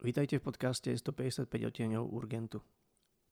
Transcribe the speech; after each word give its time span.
Vítajte 0.00 0.40
v 0.40 0.48
podcaste 0.48 0.96
155 0.96 1.44
odtieňov 1.44 2.08
Urgentu. 2.08 2.64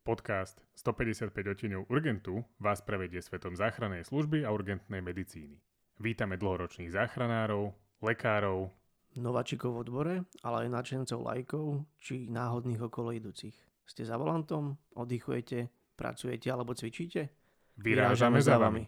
Podcast 0.04 0.60
155 0.76 1.32
odtieňov 1.32 1.88
Urgentu 1.88 2.44
vás 2.60 2.84
prevedie 2.84 3.24
svetom 3.24 3.56
záchrannej 3.56 4.04
služby 4.04 4.44
a 4.44 4.52
urgentnej 4.52 5.00
medicíny. 5.00 5.64
Vítame 5.96 6.36
dlhoročných 6.36 6.92
záchranárov, 6.92 7.72
lekárov, 8.04 8.68
Nováčikov 9.16 9.80
v 9.80 9.80
odbore, 9.80 10.14
ale 10.44 10.68
aj 10.68 10.76
nadšencov 10.76 11.18
lajkov 11.24 11.88
či 12.04 12.28
náhodných 12.28 12.84
okolo 12.84 13.16
idúcich. 13.16 13.56
Ste 13.88 14.04
za 14.04 14.20
volantom, 14.20 14.76
oddychujete, 14.92 15.72
pracujete 15.96 16.52
alebo 16.52 16.76
cvičíte? 16.76 17.32
vyrážame 17.78 18.42
za 18.42 18.58
vami. 18.58 18.82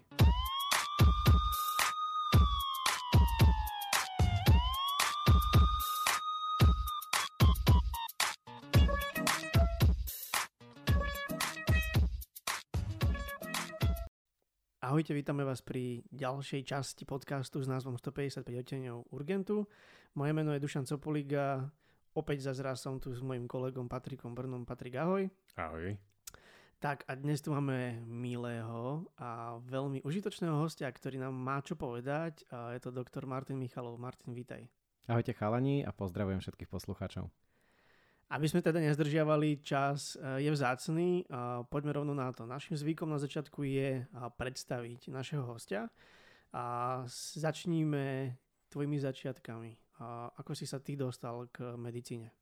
Ahojte, 15.00 15.16
vítame 15.16 15.48
vás 15.48 15.64
pri 15.64 16.04
ďalšej 16.12 16.60
časti 16.60 17.08
podcastu 17.08 17.64
s 17.64 17.64
názvom 17.64 17.96
155 17.96 18.44
odtieňov 18.52 19.08
Urgentu. 19.16 19.64
Moje 20.12 20.36
meno 20.36 20.52
je 20.52 20.60
Dušan 20.60 20.84
Copoliga, 20.84 21.72
opäť 22.12 22.44
zazraz 22.44 22.84
som 22.84 23.00
tu 23.00 23.08
s 23.08 23.24
mojim 23.24 23.48
kolegom 23.48 23.88
Patrikom 23.88 24.36
Brnom. 24.36 24.68
Patrik, 24.68 25.00
ahoj. 25.00 25.24
Ahoj. 25.56 25.96
Tak 26.84 27.08
a 27.08 27.16
dnes 27.16 27.40
tu 27.40 27.48
máme 27.48 28.04
milého 28.04 29.08
a 29.16 29.56
veľmi 29.64 30.04
užitočného 30.04 30.60
hostia, 30.60 30.92
ktorý 30.92 31.16
nám 31.16 31.32
má 31.32 31.64
čo 31.64 31.80
povedať. 31.80 32.44
A 32.52 32.76
je 32.76 32.84
to 32.84 32.92
doktor 32.92 33.24
Martin 33.24 33.56
Michalov. 33.56 33.96
Martin, 33.96 34.36
vítaj. 34.36 34.68
Ahojte 35.08 35.32
chalani 35.32 35.80
a 35.80 35.96
pozdravujem 35.96 36.44
všetkých 36.44 36.68
poslucháčov. 36.68 37.32
Aby 38.30 38.46
sme 38.46 38.62
teda 38.62 38.78
nezdržiavali 38.78 39.58
čas, 39.66 40.14
eh, 40.14 40.46
je 40.46 40.50
vzácný. 40.54 41.26
a 41.30 41.66
Poďme 41.66 41.92
rovno 41.92 42.14
na 42.14 42.30
to. 42.30 42.46
Našim 42.46 42.78
zvykom 42.78 43.10
na 43.10 43.18
začiatku 43.18 43.66
je 43.66 44.06
a, 44.06 44.30
predstaviť 44.30 45.10
našeho 45.10 45.42
hostia. 45.42 45.90
A 46.54 47.02
začníme 47.34 48.34
tvojimi 48.70 48.98
začiatkami. 48.98 49.78
Ako 50.34 50.56
si 50.56 50.64
sa 50.64 50.80
ty 50.80 50.96
dostal 50.96 51.46
k 51.52 51.76
medicíne? 51.76 52.32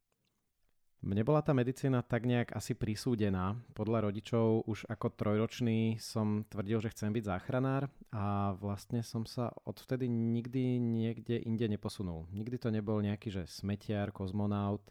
Mne 0.99 1.23
bola 1.23 1.39
tá 1.39 1.55
medicína 1.55 2.03
tak 2.03 2.27
nejak 2.27 2.51
asi 2.51 2.75
prisúdená. 2.75 3.55
Podľa 3.71 4.11
rodičov 4.11 4.67
už 4.67 4.83
ako 4.91 5.15
trojročný 5.15 5.95
som 5.95 6.43
tvrdil, 6.51 6.83
že 6.83 6.91
chcem 6.91 7.15
byť 7.15 7.23
záchranár 7.23 7.87
a 8.11 8.51
vlastne 8.59 8.99
som 8.99 9.23
sa 9.23 9.47
odvtedy 9.63 10.11
nikdy 10.11 10.75
niekde 10.75 11.39
inde 11.39 11.71
neposunul. 11.71 12.27
Nikdy 12.35 12.57
to 12.59 12.67
nebol 12.67 12.99
nejaký, 12.99 13.31
že 13.31 13.47
smetiar, 13.47 14.11
kozmonaut. 14.11 14.83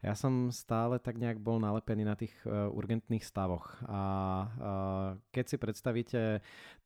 Ja 0.00 0.16
som 0.16 0.48
stále 0.48 0.96
tak 0.96 1.20
nejak 1.20 1.44
bol 1.44 1.60
nalepený 1.60 2.08
na 2.08 2.16
tých 2.16 2.32
uh, 2.48 2.72
urgentných 2.72 3.20
stavoch. 3.20 3.76
A 3.84 4.00
uh, 4.48 5.08
keď 5.28 5.44
si 5.44 5.56
predstavíte 5.60 6.20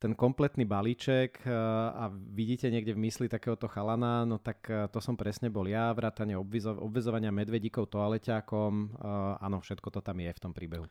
ten 0.03 0.11
kompletný 0.11 0.67
balíček 0.67 1.39
uh, 1.47 1.95
a 1.95 2.11
vidíte 2.11 2.67
niekde 2.67 2.91
v 2.91 3.07
mysli 3.07 3.31
takéhoto 3.31 3.71
chalana, 3.71 4.27
no 4.27 4.35
tak 4.35 4.67
to 4.91 4.99
som 4.99 5.15
presne 5.15 5.47
bol 5.47 5.63
ja, 5.63 5.95
vrátanie 5.95 6.35
obvizo- 6.35 6.75
obvezovania 6.75 7.31
medvedíkov 7.31 7.87
toaleťákom. 7.87 8.99
Áno, 9.39 9.57
všetko 9.63 9.87
to 9.95 9.99
tam 10.03 10.19
je 10.19 10.31
v 10.35 10.41
tom 10.43 10.51
príbehu. 10.51 10.83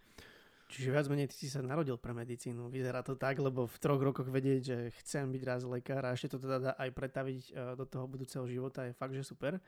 Čiže 0.72 0.88
viac 0.96 1.06
menej 1.12 1.28
ty 1.28 1.36
si 1.36 1.52
sa 1.52 1.60
narodil 1.60 2.00
pre 2.00 2.16
medicínu. 2.16 2.72
Vyzerá 2.72 3.04
to 3.04 3.20
tak, 3.20 3.36
lebo 3.36 3.68
v 3.68 3.76
troch 3.76 4.00
rokoch 4.00 4.26
vedieť, 4.32 4.60
že 4.64 4.76
chcem 5.04 5.28
byť 5.28 5.42
raz 5.44 5.62
lekár 5.68 6.02
a 6.08 6.16
ešte 6.16 6.34
to 6.34 6.38
teda 6.40 6.56
dá 6.56 6.72
aj 6.80 6.90
pretaviť 6.96 7.42
do 7.76 7.84
toho 7.84 8.08
budúceho 8.08 8.48
života 8.48 8.88
je 8.88 8.96
fakt, 8.96 9.12
že 9.12 9.26
super. 9.26 9.60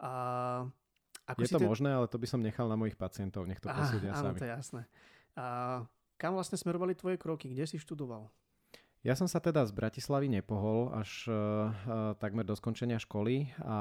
A 0.00 0.12
ako 1.34 1.40
Je 1.42 1.48
to 1.50 1.60
te- 1.62 1.68
možné, 1.68 1.90
ale 1.94 2.06
to 2.10 2.18
by 2.18 2.26
som 2.26 2.40
nechal 2.42 2.66
na 2.66 2.76
mojich 2.76 2.98
pacientov, 2.98 3.46
nech 3.46 3.62
to 3.62 3.70
Á, 3.70 3.76
posúdia 3.76 4.12
áno, 4.14 4.34
sami. 4.34 4.38
to 4.38 4.46
je 4.46 4.52
jasné. 4.52 4.82
A 5.38 5.44
kam 6.20 6.34
vlastne 6.36 6.58
smerovali 6.58 6.98
tvoje 6.98 7.16
kroky? 7.16 7.48
Kde 7.50 7.64
si 7.64 7.76
študoval? 7.78 8.28
Ja 9.00 9.16
som 9.16 9.24
sa 9.24 9.40
teda 9.40 9.64
z 9.64 9.72
Bratislavy 9.72 10.28
nepohol 10.28 10.92
až 10.92 11.24
uh, 11.24 11.32
uh, 11.32 12.12
takmer 12.20 12.44
do 12.44 12.52
skončenia 12.52 13.00
školy 13.00 13.48
a 13.64 13.78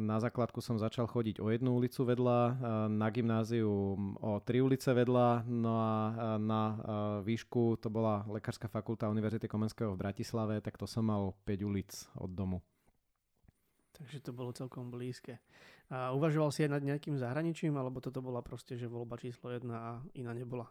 na 0.00 0.16
základku 0.16 0.64
som 0.64 0.80
začal 0.80 1.04
chodiť 1.04 1.44
o 1.44 1.52
jednu 1.52 1.76
ulicu 1.76 2.08
vedľa, 2.08 2.40
uh, 2.40 2.56
na 2.88 3.12
gymnázium 3.12 4.16
o 4.16 4.40
tri 4.40 4.64
ulice 4.64 4.96
vedľa, 4.96 5.44
no 5.44 5.76
a 5.76 5.92
uh, 5.92 6.16
na 6.40 6.62
uh, 6.72 6.76
výšku 7.20 7.84
to 7.84 7.92
bola 7.92 8.24
Lekárska 8.32 8.64
fakulta 8.72 9.12
Univerzity 9.12 9.44
Komenského 9.44 9.92
v 9.92 10.00
Bratislave, 10.00 10.64
tak 10.64 10.80
to 10.80 10.88
som 10.88 11.04
mal 11.04 11.36
5 11.44 11.60
ulic 11.60 11.92
od 12.16 12.32
domu. 12.32 12.64
Takže 13.92 14.24
to 14.24 14.32
bolo 14.32 14.56
celkom 14.56 14.88
blízke. 14.88 15.36
A 15.86 16.10
uvažoval 16.10 16.50
si 16.50 16.66
aj 16.66 16.78
nad 16.78 16.82
nejakým 16.82 17.14
zahraničím, 17.14 17.78
alebo 17.78 18.02
toto 18.02 18.18
bola 18.18 18.42
proste, 18.42 18.74
že 18.74 18.90
voľba 18.90 19.18
číslo 19.22 19.54
jedna 19.54 19.76
a 19.78 19.90
iná 20.18 20.34
nebola? 20.34 20.66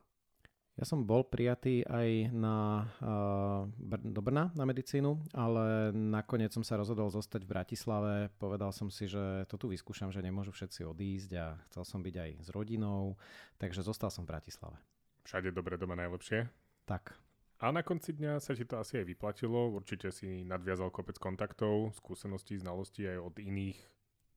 Ja 0.76 0.84
som 0.84 1.08
bol 1.08 1.24
prijatý 1.24 1.88
aj 1.88 2.36
na, 2.36 2.84
uh, 3.00 3.64
Br- 3.80 4.12
do 4.12 4.20
Brna 4.20 4.52
na 4.59 4.68
medicínu, 4.68 5.24
ale 5.31 5.96
nakoniec 5.96 6.52
som 6.52 6.68
sa 6.68 6.76
rozhodol 6.76 7.08
zostať 7.08 7.48
v 7.48 7.52
Bratislave. 7.56 8.14
Povedal 8.36 8.76
som 8.76 8.92
si, 8.92 9.08
že 9.08 9.48
to 9.48 9.56
tu 9.56 9.72
vyskúšam, 9.72 10.12
že 10.12 10.20
nemôžu 10.20 10.52
všetci 10.52 10.84
odísť 10.84 11.32
a 11.40 11.56
chcel 11.72 11.84
som 11.88 12.03
byť 12.03 12.16
aj 12.20 12.32
s 12.44 12.47
rodinou, 12.52 13.16
takže 13.56 13.88
zostal 13.88 14.12
som 14.12 14.28
v 14.28 14.36
Bratislave. 14.36 14.76
Všade 15.24 15.56
dobre, 15.56 15.80
doma 15.80 15.96
najlepšie. 15.96 16.52
Tak, 16.84 17.16
A 17.64 17.72
na 17.72 17.80
konci 17.80 18.12
dňa 18.12 18.44
sa 18.44 18.52
ti 18.52 18.68
to 18.68 18.76
asi 18.76 19.00
aj 19.00 19.08
vyplatilo. 19.08 19.72
Určite 19.72 20.12
si 20.12 20.44
nadviazal 20.44 20.92
kopec 20.92 21.16
kontaktov, 21.16 21.96
skúseností, 21.96 22.59
znalostí 22.59 23.08
aj 23.08 23.24
od 23.24 23.36
iných 23.40 23.80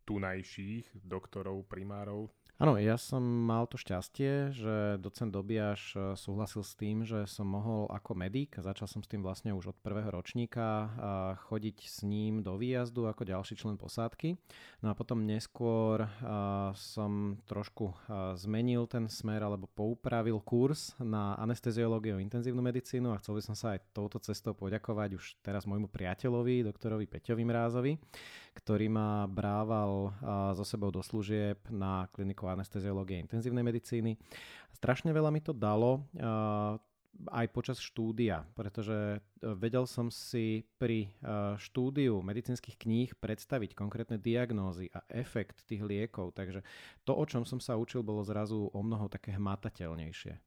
tunajších 0.08 1.04
doktorov, 1.04 1.69
primárov. 1.69 2.32
Áno, 2.58 2.74
ja 2.74 2.98
som 2.98 3.22
mal 3.22 3.70
to 3.70 3.78
šťastie, 3.78 4.50
že 4.50 4.98
docent 4.98 5.30
Dobiaš 5.30 5.94
e, 5.94 6.19
súhlasil 6.19 6.66
s 6.66 6.74
tým, 6.74 7.06
že 7.06 7.22
som 7.30 7.46
mohol 7.46 7.86
ako 7.86 8.18
medic, 8.18 8.58
začal 8.58 8.91
som 8.91 8.98
s 8.98 9.06
tým 9.06 9.22
vlastne 9.22 9.54
už 9.54 9.70
od 9.70 9.78
prvého 9.78 10.10
ročníka, 10.10 10.91
a 10.98 11.38
chodiť 11.38 11.86
s 11.86 12.02
ním 12.02 12.42
do 12.42 12.58
výjazdu 12.58 13.06
ako 13.06 13.30
ďalší 13.30 13.54
člen 13.54 13.78
posádky. 13.78 14.34
No 14.82 14.91
a 14.91 14.98
potom 14.98 15.22
neskôr 15.22 16.02
a, 16.02 16.74
som 16.74 17.38
trošku 17.47 17.94
zmenil 18.34 18.91
ten 18.91 19.06
smer 19.06 19.47
alebo 19.47 19.70
poupravil 19.70 20.42
kurz 20.42 20.98
na 20.98 21.38
anesteziológiu 21.38 22.18
a 22.18 22.24
intenzívnu 22.26 22.58
medicínu 22.58 23.14
a 23.14 23.22
chcel 23.22 23.38
by 23.38 23.42
som 23.47 23.54
sa 23.54 23.78
aj 23.78 23.86
touto 23.94 24.18
cestou 24.18 24.50
poďakovať 24.58 25.14
už 25.14 25.24
teraz 25.47 25.62
môjmu 25.62 25.86
priateľovi, 25.86 26.66
doktorovi 26.66 27.06
Peťovi 27.06 27.47
Mrázovi, 27.47 27.94
ktorý 28.58 28.91
ma 28.91 29.30
brával 29.30 30.10
so 30.58 30.66
sebou 30.66 30.91
do 30.91 30.98
služieb 30.98 31.62
na 31.70 32.10
kliniku 32.10 32.50
anesteziológie 32.50 33.22
intenzívnej 33.22 33.62
medicíny. 33.62 34.19
Strašne 34.74 35.14
veľa 35.14 35.30
mi 35.30 35.38
to 35.38 35.54
dalo 35.54 36.02
aj 37.26 37.47
počas 37.50 37.78
štúdia, 37.82 38.47
pretože 38.54 38.94
e, 38.94 39.18
vedel 39.58 39.91
som 39.91 40.06
si 40.12 40.62
pri 40.78 41.08
e, 41.08 41.58
štúdiu 41.58 42.22
medicínskych 42.22 42.78
kníh 42.78 43.10
predstaviť 43.18 43.74
konkrétne 43.74 44.16
diagnózy 44.22 44.86
a 44.94 45.02
efekt 45.10 45.66
tých 45.66 45.82
liekov, 45.82 46.38
takže 46.38 46.62
to, 47.02 47.12
o 47.18 47.24
čom 47.26 47.42
som 47.42 47.58
sa 47.58 47.74
učil, 47.74 48.06
bolo 48.06 48.22
zrazu 48.22 48.70
o 48.70 48.80
mnoho 48.80 49.10
také 49.10 49.34
hmatateľnejšie. 49.34 50.38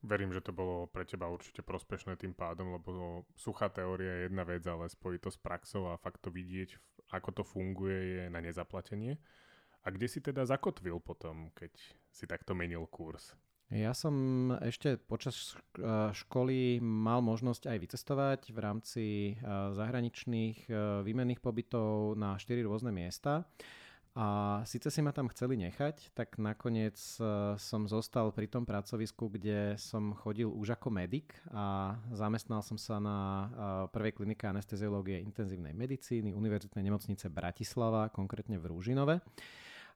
Verím, 0.00 0.32
že 0.32 0.40
to 0.40 0.56
bolo 0.56 0.88
pre 0.88 1.04
teba 1.04 1.28
určite 1.28 1.60
prospešné 1.60 2.16
tým 2.16 2.32
pádom, 2.32 2.72
lebo 2.72 3.24
suchá 3.36 3.68
teória 3.68 4.08
je 4.08 4.22
jedna 4.32 4.44
vec, 4.48 4.64
ale 4.64 4.88
spojiť 4.88 5.20
to 5.20 5.30
s 5.30 5.38
praxou 5.38 5.92
a 5.92 6.00
fakt 6.00 6.24
to 6.24 6.32
vidieť, 6.32 6.72
ako 7.12 7.28
to 7.36 7.42
funguje, 7.44 7.98
je 8.16 8.22
na 8.32 8.40
nezaplatenie. 8.40 9.20
A 9.84 9.92
kde 9.92 10.08
si 10.08 10.24
teda 10.24 10.48
zakotvil 10.48 11.00
potom, 11.04 11.52
keď 11.52 11.72
si 12.08 12.24
takto 12.24 12.56
menil 12.56 12.88
kurz? 12.88 13.36
Ja 13.70 13.94
som 13.94 14.50
ešte 14.58 14.98
počas 14.98 15.54
eh, 15.78 16.10
školy 16.10 16.82
mal 16.82 17.22
možnosť 17.22 17.70
aj 17.70 17.78
vycestovať 17.78 18.40
v 18.50 18.58
rámci 18.58 19.04
eh, 19.30 19.36
zahraničných 19.46 20.66
eh, 20.66 20.74
výmenných 21.06 21.38
pobytov 21.38 22.18
na 22.18 22.34
štyri 22.34 22.66
rôzne 22.66 22.90
miesta. 22.90 23.46
A 24.20 24.60
síce 24.68 24.92
si 24.92 25.00
ma 25.00 25.16
tam 25.16 25.32
chceli 25.32 25.56
nechať, 25.56 26.12
tak 26.12 26.36
nakoniec 26.36 27.00
eh, 27.16 27.56
som 27.56 27.88
zostal 27.88 28.28
pri 28.36 28.52
tom 28.52 28.68
pracovisku, 28.68 29.32
kde 29.32 29.80
som 29.80 30.12
chodil 30.12 30.44
už 30.44 30.76
ako 30.76 30.92
medic 30.92 31.32
a 31.48 31.96
zamestnal 32.12 32.60
som 32.60 32.76
sa 32.76 33.00
na 33.00 33.16
eh, 33.16 33.48
prvej 33.88 34.12
klinike 34.20 34.44
anesteziológie 34.44 35.24
intenzívnej 35.24 35.72
medicíny 35.72 36.36
Univerzitnej 36.36 36.84
nemocnice 36.84 37.32
Bratislava, 37.32 38.12
konkrétne 38.12 38.60
v 38.60 38.68
Rúžinove. 38.68 39.24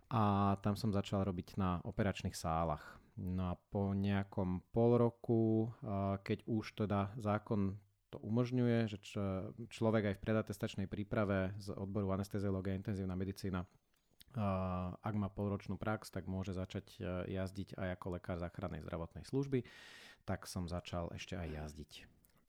A 0.08 0.56
tam 0.64 0.72
som 0.72 0.88
začal 0.88 1.28
robiť 1.28 1.60
na 1.60 1.84
operačných 1.84 2.32
sálach. 2.32 2.96
No 3.20 3.52
a 3.52 3.60
po 3.60 3.92
nejakom 3.92 4.64
pol 4.72 5.04
roku, 5.04 5.68
a 5.84 6.16
keď 6.24 6.48
už 6.48 6.72
teda 6.80 7.12
zákon 7.20 7.76
to 8.08 8.16
umožňuje, 8.24 8.88
že 8.88 8.98
človek 9.68 10.02
aj 10.06 10.14
v 10.16 10.24
predatestačnej 10.24 10.86
príprave 10.88 11.52
z 11.60 11.76
odboru 11.76 12.14
anesteziológia 12.14 12.72
a 12.72 12.78
intenzívna 12.78 13.18
medicína, 13.18 13.66
ak 15.00 15.14
má 15.14 15.30
polročnú 15.30 15.78
prax, 15.78 16.10
tak 16.10 16.26
môže 16.26 16.54
začať 16.54 16.98
e, 16.98 17.38
jazdiť 17.38 17.78
aj 17.78 17.88
ako 17.98 18.06
lekár 18.18 18.38
záchrannej 18.42 18.82
zdravotnej 18.82 19.22
služby, 19.22 19.62
tak 20.26 20.50
som 20.50 20.66
začal 20.66 21.14
ešte 21.14 21.38
aj 21.38 21.48
jazdiť. 21.54 21.92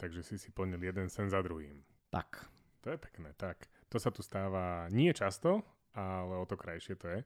Takže 0.02 0.22
si 0.26 0.36
si 0.42 0.50
plnil 0.50 0.82
jeden 0.82 1.08
sen 1.08 1.30
za 1.30 1.40
druhým. 1.46 1.86
Tak, 2.10 2.50
To 2.86 2.94
je 2.94 3.02
pekné, 3.02 3.34
tak. 3.34 3.66
To 3.90 3.98
sa 3.98 4.14
tu 4.14 4.22
stáva 4.22 4.86
nie 4.94 5.10
často, 5.10 5.66
ale 5.98 6.38
o 6.38 6.46
to 6.46 6.54
krajšie 6.54 6.94
to 6.98 7.10
je. 7.10 7.20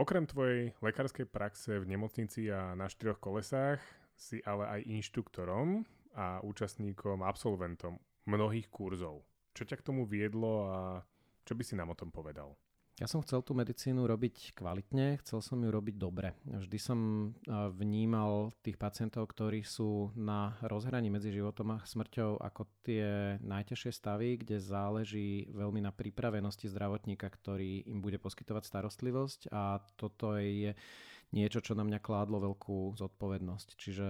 Okrem 0.00 0.24
tvojej 0.24 0.72
lekárskej 0.80 1.28
praxe 1.28 1.76
v 1.76 1.84
nemocnici 1.84 2.48
a 2.48 2.72
na 2.72 2.88
štyroch 2.88 3.20
kolesách 3.20 3.84
si 4.16 4.40
ale 4.48 4.64
aj 4.64 4.88
inštruktorom 4.88 5.84
a 6.16 6.40
účastníkom, 6.40 7.20
absolventom 7.20 8.00
mnohých 8.24 8.72
kurzov. 8.72 9.28
Čo 9.52 9.68
ťa 9.68 9.76
k 9.76 9.86
tomu 9.92 10.08
viedlo 10.08 10.72
a 10.72 10.80
čo 11.44 11.52
by 11.52 11.60
si 11.60 11.76
nám 11.76 11.92
o 11.92 11.98
tom 11.98 12.08
povedal? 12.08 12.56
Ja 13.00 13.08
som 13.08 13.24
chcel 13.24 13.40
tú 13.40 13.56
medicínu 13.56 14.04
robiť 14.04 14.52
kvalitne, 14.52 15.16
chcel 15.24 15.40
som 15.40 15.58
ju 15.58 15.72
robiť 15.72 15.96
dobre. 15.96 16.36
Vždy 16.44 16.78
som 16.78 17.32
vnímal 17.48 18.52
tých 18.60 18.76
pacientov, 18.76 19.32
ktorí 19.32 19.64
sú 19.64 20.12
na 20.12 20.60
rozhraní 20.60 21.08
medzi 21.08 21.32
životom 21.32 21.72
a 21.72 21.82
smrťou 21.82 22.38
ako 22.38 22.68
tie 22.84 23.40
najťažšie 23.40 23.90
stavy, 23.96 24.44
kde 24.44 24.60
záleží 24.60 25.48
veľmi 25.50 25.80
na 25.80 25.90
pripravenosti 25.90 26.68
zdravotníka, 26.68 27.32
ktorý 27.32 27.88
im 27.88 28.04
bude 28.04 28.20
poskytovať 28.20 28.68
starostlivosť 28.68 29.40
a 29.50 29.80
toto 29.96 30.36
je 30.36 30.76
niečo, 31.32 31.64
čo 31.64 31.72
na 31.72 31.80
mňa 31.82 32.04
kládlo 32.04 32.52
veľkú 32.52 32.92
zodpovednosť. 33.00 33.68
Čiže 33.80 34.08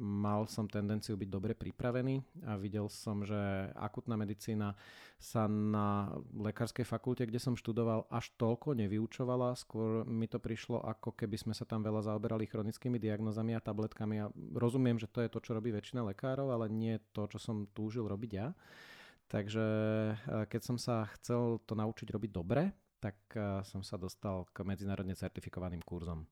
mal 0.00 0.48
som 0.48 0.64
tendenciu 0.64 1.20
byť 1.20 1.28
dobre 1.28 1.52
pripravený 1.52 2.48
a 2.48 2.56
videl 2.56 2.88
som, 2.88 3.20
že 3.20 3.68
akutná 3.76 4.16
medicína 4.16 4.72
sa 5.20 5.46
na 5.46 6.10
lekárskej 6.32 6.88
fakulte, 6.88 7.28
kde 7.28 7.38
som 7.38 7.54
študoval, 7.54 8.08
až 8.08 8.32
toľko 8.40 8.72
nevyučovala. 8.74 9.54
Skôr 9.54 10.08
mi 10.08 10.26
to 10.26 10.40
prišlo, 10.40 10.80
ako 10.80 11.12
keby 11.12 11.36
sme 11.36 11.54
sa 11.54 11.68
tam 11.68 11.84
veľa 11.84 12.08
zaoberali 12.08 12.48
chronickými 12.48 12.96
diagnozami 12.96 13.52
a 13.54 13.62
tabletkami. 13.62 14.16
A 14.18 14.32
rozumiem, 14.56 14.96
že 14.96 15.06
to 15.06 15.22
je 15.22 15.30
to, 15.30 15.38
čo 15.44 15.54
robí 15.54 15.70
väčšina 15.70 16.02
lekárov, 16.10 16.50
ale 16.50 16.72
nie 16.72 16.98
to, 17.12 17.28
čo 17.28 17.38
som 17.38 17.68
túžil 17.70 18.08
robiť 18.08 18.30
ja. 18.32 18.50
Takže 19.28 19.66
eh, 20.12 20.44
keď 20.48 20.60
som 20.60 20.76
sa 20.76 21.08
chcel 21.20 21.60
to 21.68 21.72
naučiť 21.72 22.08
robiť 22.08 22.30
dobre, 22.32 22.72
tak 23.00 23.16
eh, 23.36 23.60
som 23.64 23.80
sa 23.80 23.96
dostal 23.96 24.44
k 24.52 24.64
medzinárodne 24.64 25.16
certifikovaným 25.16 25.80
kurzom. 25.84 26.24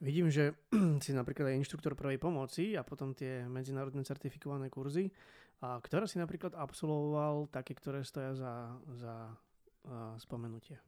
Vidím, 0.00 0.32
že 0.32 0.56
si 1.04 1.12
napríklad 1.12 1.52
aj 1.52 1.60
inštruktor 1.60 1.92
prvej 1.92 2.16
pomoci 2.16 2.72
a 2.74 2.82
potom 2.82 3.12
tie 3.12 3.44
medzinárodne 3.44 4.00
certifikované 4.00 4.72
kurzy, 4.72 5.12
a 5.60 5.76
ktoré 5.76 6.08
si 6.08 6.16
napríklad 6.16 6.56
absolvoval 6.56 7.52
také, 7.52 7.76
ktoré 7.76 8.00
stoja 8.00 8.32
za, 8.32 8.80
za 8.96 9.14
uh, 9.84 10.16
spomenutie. 10.16 10.80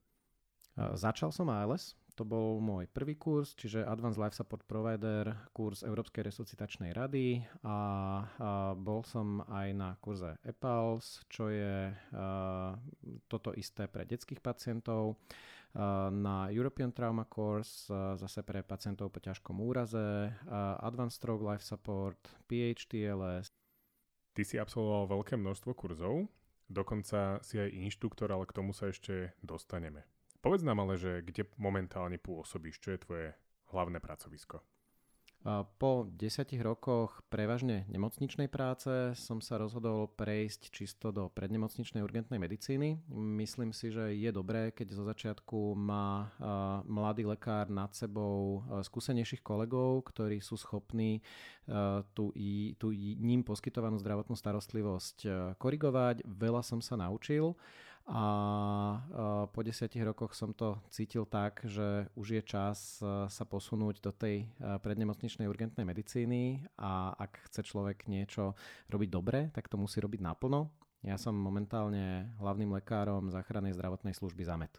Začal 0.72 1.28
som 1.28 1.52
ALS, 1.52 1.92
to 2.16 2.24
bol 2.24 2.56
môj 2.56 2.88
prvý 2.88 3.16
kurz, 3.20 3.52
čiže 3.52 3.84
Advanced 3.84 4.16
Life 4.16 4.36
Support 4.36 4.64
Provider, 4.64 5.52
kurz 5.52 5.84
Európskej 5.84 6.28
resuscitačnej 6.28 6.96
rady. 6.96 7.44
A, 7.60 7.68
a 7.68 7.76
bol 8.72 9.04
som 9.04 9.44
aj 9.52 9.68
na 9.72 9.96
kurze 10.00 10.36
EPALS, 10.44 11.28
čo 11.28 11.52
je 11.52 11.92
a, 11.92 12.76
toto 13.28 13.52
isté 13.52 13.84
pre 13.84 14.08
detských 14.08 14.40
pacientov 14.40 15.20
na 16.12 16.52
European 16.52 16.92
Trauma 16.92 17.24
Course 17.24 17.88
zase 18.20 18.44
pre 18.44 18.60
pacientov 18.60 19.08
po 19.08 19.24
ťažkom 19.24 19.56
úraze, 19.56 20.28
Advanced 20.84 21.16
Stroke 21.16 21.40
Life 21.40 21.64
Support, 21.64 22.20
PHTLS. 22.44 23.48
Ty 24.32 24.42
si 24.44 24.56
absolvoval 24.56 25.20
veľké 25.20 25.36
množstvo 25.36 25.72
kurzov, 25.76 26.28
dokonca 26.68 27.40
si 27.44 27.60
aj 27.60 27.68
inštruktor, 27.68 28.32
ale 28.32 28.48
k 28.48 28.56
tomu 28.56 28.72
sa 28.72 28.88
ešte 28.88 29.36
dostaneme. 29.44 30.08
Povedz 30.40 30.64
nám 30.64 30.80
ale, 30.82 30.96
že 30.96 31.20
kde 31.20 31.48
momentálne 31.60 32.16
pôsobíš, 32.16 32.80
čo 32.80 32.96
je 32.96 33.02
tvoje 33.04 33.26
hlavné 33.70 34.00
pracovisko? 34.00 34.64
Po 35.82 36.06
desiatich 36.06 36.62
rokoch 36.62 37.18
prevažne 37.26 37.82
nemocničnej 37.90 38.46
práce 38.46 39.10
som 39.18 39.42
sa 39.42 39.58
rozhodol 39.58 40.06
prejsť 40.14 40.70
čisto 40.70 41.10
do 41.10 41.26
prednemocničnej 41.34 41.98
urgentnej 41.98 42.38
medicíny. 42.38 43.02
Myslím 43.10 43.74
si, 43.74 43.90
že 43.90 44.14
je 44.14 44.30
dobré, 44.30 44.70
keď 44.70 44.94
zo 44.94 45.02
začiatku 45.02 45.74
má 45.74 46.30
mladý 46.86 47.26
lekár 47.26 47.66
nad 47.74 47.90
sebou 47.90 48.62
skúsenejších 48.86 49.42
kolegov, 49.42 50.06
ktorí 50.14 50.38
sú 50.38 50.54
schopní 50.54 51.18
tú, 52.14 52.30
tú 52.78 52.88
ním 53.18 53.42
poskytovanú 53.42 53.98
zdravotnú 53.98 54.38
starostlivosť 54.38 55.26
korigovať. 55.58 56.22
Veľa 56.22 56.62
som 56.62 56.78
sa 56.78 56.94
naučil 56.94 57.58
a 58.06 58.24
po 59.54 59.60
desiatich 59.62 60.02
rokoch 60.02 60.34
som 60.34 60.50
to 60.50 60.82
cítil 60.90 61.22
tak, 61.22 61.62
že 61.62 62.10
už 62.18 62.38
je 62.38 62.42
čas 62.42 62.98
sa 63.30 63.44
posunúť 63.46 64.02
do 64.02 64.10
tej 64.10 64.50
prednemocničnej 64.58 65.46
urgentnej 65.46 65.86
medicíny 65.86 66.66
a 66.82 67.14
ak 67.14 67.46
chce 67.46 67.62
človek 67.62 68.10
niečo 68.10 68.58
robiť 68.90 69.08
dobre, 69.08 69.38
tak 69.54 69.70
to 69.70 69.78
musí 69.78 70.02
robiť 70.02 70.18
naplno. 70.18 70.74
Ja 71.02 71.18
som 71.18 71.34
momentálne 71.34 72.30
hlavným 72.38 72.74
lekárom 72.78 73.30
záchrannej 73.30 73.74
zdravotnej 73.74 74.14
služby 74.14 74.46
ZAMET. 74.46 74.78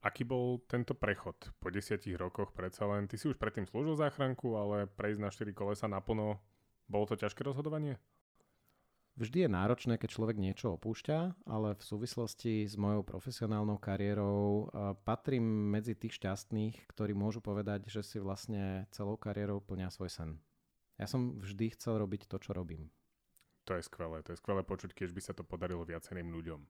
Aký 0.00 0.24
bol 0.24 0.64
tento 0.64 0.96
prechod 0.96 1.36
po 1.60 1.68
desiatich 1.68 2.16
rokoch 2.16 2.56
predsa 2.56 2.88
len? 2.88 3.04
Ty 3.04 3.20
si 3.20 3.28
už 3.28 3.36
predtým 3.36 3.68
slúžil 3.68 4.00
záchranku, 4.00 4.56
ale 4.56 4.88
prejsť 4.88 5.20
na 5.20 5.28
4 5.28 5.52
kolesa 5.52 5.92
naplno, 5.92 6.40
bolo 6.88 7.04
to 7.04 7.20
ťažké 7.20 7.44
rozhodovanie? 7.44 8.00
Vždy 9.20 9.44
je 9.44 9.52
náročné, 9.52 10.00
keď 10.00 10.16
človek 10.16 10.40
niečo 10.40 10.80
opúšťa, 10.80 11.44
ale 11.44 11.76
v 11.76 11.82
súvislosti 11.84 12.64
s 12.64 12.72
mojou 12.80 13.04
profesionálnou 13.04 13.76
kariérou 13.76 14.72
patrím 15.04 15.44
medzi 15.44 15.92
tých 15.92 16.16
šťastných, 16.16 16.88
ktorí 16.88 17.12
môžu 17.12 17.44
povedať, 17.44 17.84
že 17.84 18.00
si 18.00 18.16
vlastne 18.16 18.88
celou 18.88 19.20
kariérou 19.20 19.60
plnia 19.60 19.92
svoj 19.92 20.08
sen. 20.08 20.30
Ja 20.96 21.04
som 21.04 21.36
vždy 21.36 21.76
chcel 21.76 22.00
robiť 22.00 22.32
to, 22.32 22.40
čo 22.40 22.56
robím. 22.56 22.88
To 23.68 23.76
je 23.76 23.84
skvelé, 23.84 24.24
to 24.24 24.32
je 24.32 24.40
skvelé 24.40 24.64
počuť, 24.64 24.96
keď 24.96 25.12
by 25.12 25.20
sa 25.20 25.36
to 25.36 25.44
podarilo 25.44 25.84
viacerým 25.84 26.32
ľuďom. 26.32 26.64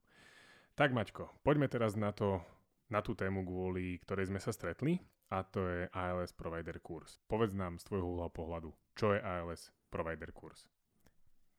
Tak 0.75 0.91
Maťko, 0.91 1.47
poďme 1.47 1.70
teraz 1.70 1.94
na 1.94 2.11
to, 2.11 2.43
na 2.91 2.99
tú 2.99 3.14
tému, 3.14 3.47
kvôli 3.47 4.02
ktorej 4.02 4.26
sme 4.26 4.43
sa 4.43 4.50
stretli, 4.50 4.99
a 5.31 5.47
to 5.47 5.62
je 5.70 5.87
ALS 5.94 6.35
Provider 6.35 6.82
Kurs. 6.82 7.23
Povedz 7.31 7.55
nám 7.55 7.79
z 7.79 7.87
tvojho 7.87 8.11
uhla 8.11 8.26
pohľadu, 8.26 8.75
čo 8.99 9.14
je 9.14 9.23
ALS 9.23 9.70
Provider 9.87 10.35
Kurs? 10.35 10.67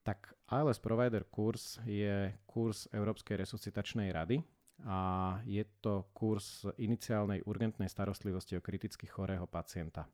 Tak 0.02 0.34
ALS 0.50 0.82
Provider 0.82 1.24
kurs 1.30 1.78
je 1.86 2.34
kurs 2.50 2.90
Európskej 2.90 3.38
resuscitačnej 3.38 4.10
rady 4.10 4.42
a 4.86 5.38
je 5.46 5.62
to 5.82 6.10
kurs 6.18 6.66
iniciálnej 6.82 7.46
urgentnej 7.46 7.86
starostlivosti 7.86 8.58
o 8.58 8.66
kriticky 8.66 9.06
chorého 9.06 9.46
pacienta. 9.46 10.10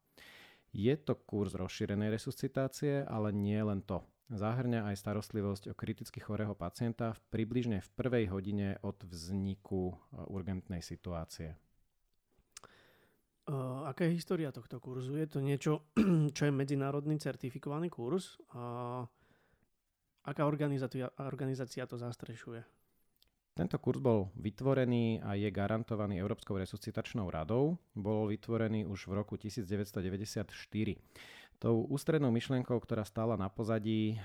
Je 0.76 0.92
to 1.00 1.16
kurz 1.16 1.56
rozšírenej 1.56 2.12
resuscitácie, 2.20 3.08
ale 3.08 3.32
nie 3.32 3.60
len 3.64 3.80
to. 3.80 4.04
Zahrňa 4.28 4.92
aj 4.92 5.00
starostlivosť 5.00 5.72
o 5.72 5.78
kriticky 5.80 6.20
chorého 6.20 6.52
pacienta 6.52 7.16
v 7.16 7.22
približne 7.32 7.80
v 7.80 7.90
prvej 7.96 8.26
hodine 8.28 8.76
od 8.84 9.00
vzniku 9.08 9.96
e, 9.96 9.96
urgentnej 10.28 10.84
situácie. 10.84 11.56
Uh, 13.48 13.88
aká 13.88 14.04
je 14.04 14.20
história 14.20 14.52
tohto 14.52 14.84
kurzu? 14.84 15.16
Je 15.16 15.24
to 15.32 15.40
niečo, 15.40 15.88
čo 16.36 16.44
je 16.44 16.52
medzinárodný 16.52 17.16
certifikovaný 17.16 17.88
kurz? 17.88 18.36
Uh, 18.52 19.08
Aká 20.28 20.44
organizácia, 20.44 21.08
organizácia 21.24 21.88
to 21.88 21.96
zastrešuje? 21.96 22.60
Tento 23.56 23.80
kurz 23.80 24.04
bol 24.04 24.30
vytvorený 24.38 25.24
a 25.24 25.34
je 25.34 25.50
garantovaný 25.50 26.20
Európskou 26.20 26.60
resuscitačnou 26.62 27.32
radou. 27.32 27.80
Bol 27.96 28.30
vytvorený 28.30 28.86
už 28.86 29.08
v 29.08 29.18
roku 29.18 29.34
1994. 29.40 30.54
Tou 31.58 31.90
ústrednou 31.90 32.30
myšlienkou, 32.30 32.78
ktorá 32.78 33.02
stála 33.02 33.34
na 33.34 33.50
pozadí, 33.50 34.20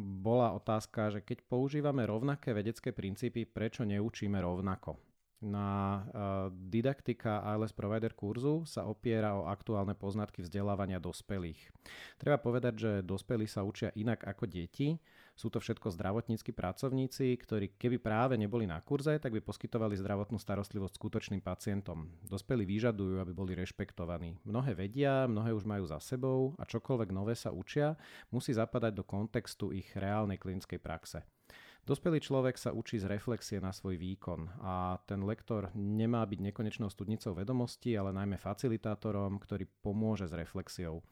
bola 0.00 0.56
otázka, 0.56 1.12
že 1.12 1.20
keď 1.20 1.44
používame 1.44 2.08
rovnaké 2.08 2.56
vedecké 2.56 2.94
princípy, 2.94 3.44
prečo 3.44 3.84
neučíme 3.84 4.40
rovnako? 4.40 4.96
Na 5.44 6.02
didaktika 6.50 7.44
ALS 7.44 7.76
Provider 7.76 8.16
kurzu 8.16 8.64
sa 8.64 8.88
opiera 8.88 9.36
o 9.36 9.44
aktuálne 9.44 9.92
poznatky 9.92 10.40
vzdelávania 10.40 10.96
dospelých. 10.96 11.60
Treba 12.16 12.40
povedať, 12.40 12.74
že 12.80 12.90
dospelí 13.04 13.44
sa 13.44 13.62
učia 13.62 13.92
inak 13.92 14.24
ako 14.24 14.48
deti 14.48 14.96
sú 15.34 15.50
to 15.50 15.58
všetko 15.58 15.90
zdravotníckí 15.90 16.54
pracovníci, 16.54 17.34
ktorí 17.42 17.74
keby 17.74 17.98
práve 17.98 18.38
neboli 18.38 18.70
na 18.70 18.78
kurze, 18.78 19.18
tak 19.18 19.34
by 19.34 19.42
poskytovali 19.42 19.98
zdravotnú 19.98 20.38
starostlivosť 20.38 20.94
skutočným 20.94 21.42
pacientom. 21.42 22.06
Dospelí 22.22 22.62
vyžadujú, 22.62 23.18
aby 23.18 23.34
boli 23.34 23.58
rešpektovaní. 23.58 24.38
Mnohé 24.46 24.78
vedia, 24.78 25.26
mnohé 25.26 25.50
už 25.50 25.66
majú 25.66 25.90
za 25.90 25.98
sebou 25.98 26.54
a 26.54 26.62
čokoľvek 26.62 27.10
nové 27.10 27.34
sa 27.34 27.50
učia, 27.50 27.98
musí 28.30 28.54
zapadať 28.54 28.94
do 28.94 29.02
kontextu 29.02 29.74
ich 29.74 29.90
reálnej 29.98 30.38
klinickej 30.38 30.78
praxe. 30.78 31.26
Dospelý 31.84 32.16
človek 32.16 32.56
sa 32.56 32.72
učí 32.72 32.96
z 32.96 33.04
reflexie 33.04 33.60
na 33.60 33.68
svoj 33.68 34.00
výkon 34.00 34.48
a 34.64 34.96
ten 35.04 35.20
lektor 35.20 35.68
nemá 35.76 36.24
byť 36.24 36.40
nekonečnou 36.40 36.88
studnicou 36.88 37.36
vedomostí, 37.36 37.92
ale 37.92 38.08
najmä 38.08 38.40
facilitátorom, 38.40 39.36
ktorý 39.36 39.68
pomôže 39.84 40.24
s 40.24 40.32
reflexiou. 40.32 41.04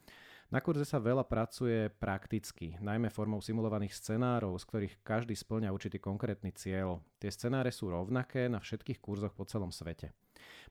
Na 0.49 0.65
kurze 0.65 0.81
sa 0.81 0.97
veľa 0.97 1.29
pracuje 1.29 1.93
prakticky, 1.93 2.73
najmä 2.81 3.13
formou 3.13 3.37
simulovaných 3.37 3.93
scenárov, 3.93 4.57
z 4.57 4.65
ktorých 4.65 4.93
každý 5.05 5.37
splňa 5.37 5.69
určitý 5.69 6.01
konkrétny 6.01 6.49
cieľ. 6.57 7.05
Tie 7.21 7.29
scenáre 7.29 7.69
sú 7.69 7.93
rovnaké 7.93 8.49
na 8.49 8.57
všetkých 8.57 8.97
kurzoch 8.97 9.37
po 9.37 9.45
celom 9.45 9.69
svete. 9.69 10.09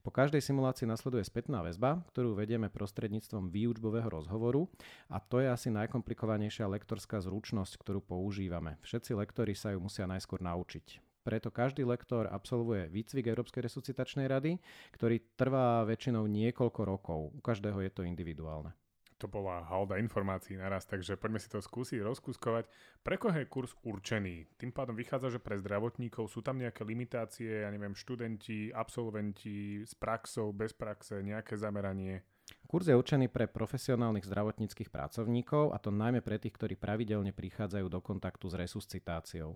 Po 0.02 0.10
každej 0.10 0.42
simulácii 0.42 0.86
nasleduje 0.88 1.22
spätná 1.22 1.62
väzba, 1.62 2.02
ktorú 2.10 2.34
vedieme 2.34 2.66
prostredníctvom 2.66 3.54
výučbového 3.54 4.10
rozhovoru 4.10 4.66
a 5.06 5.22
to 5.22 5.38
je 5.38 5.46
asi 5.46 5.70
najkomplikovanejšia 5.70 6.66
lektorská 6.66 7.22
zručnosť, 7.22 7.78
ktorú 7.78 8.02
používame. 8.02 8.82
Všetci 8.82 9.14
lektori 9.14 9.54
sa 9.54 9.70
ju 9.70 9.78
musia 9.78 10.10
najskôr 10.10 10.42
naučiť. 10.42 10.98
preto 11.22 11.54
každý 11.54 11.86
lektor 11.86 12.26
absolvuje 12.26 12.90
výcvik 12.90 13.30
Európskej 13.30 13.70
resuscitačnej 13.70 14.26
rady, 14.26 14.58
ktorý 14.90 15.22
trvá 15.38 15.86
väčšinou 15.86 16.26
niekoľko 16.26 16.80
rokov. 16.82 17.30
U 17.30 17.38
každého 17.38 17.78
je 17.86 17.90
to 17.94 18.02
individuálne. 18.02 18.74
To 19.22 19.30
bola 19.30 19.62
halda 19.62 20.02
informácií 20.02 20.58
naraz, 20.58 20.82
takže 20.82 21.14
poďme 21.14 21.38
si 21.38 21.46
to 21.46 21.62
skúsiť 21.62 22.02
rozkuskovať. 22.02 22.66
Pre 23.06 23.14
koho 23.14 23.38
je 23.38 23.46
kurz 23.46 23.70
určený? 23.86 24.58
Tým 24.58 24.74
pádom 24.74 24.98
vychádza, 24.98 25.38
že 25.38 25.38
pre 25.38 25.54
zdravotníkov 25.62 26.26
sú 26.26 26.42
tam 26.42 26.58
nejaké 26.58 26.82
limitácie, 26.82 27.62
ja 27.62 27.70
neviem, 27.70 27.94
študenti, 27.94 28.74
absolventi 28.74 29.86
s 29.86 29.94
praxou, 29.94 30.50
bez 30.50 30.74
praxe, 30.74 31.22
nejaké 31.22 31.54
zameranie? 31.54 32.26
Kurz 32.66 32.90
je 32.90 32.98
určený 32.98 33.30
pre 33.30 33.46
profesionálnych 33.46 34.26
zdravotníckých 34.26 34.90
pracovníkov 34.90 35.70
a 35.70 35.78
to 35.78 35.94
najmä 35.94 36.18
pre 36.18 36.42
tých, 36.42 36.58
ktorí 36.58 36.74
pravidelne 36.74 37.30
prichádzajú 37.30 37.86
do 37.86 38.02
kontaktu 38.02 38.50
s 38.50 38.58
resuscitáciou. 38.58 39.54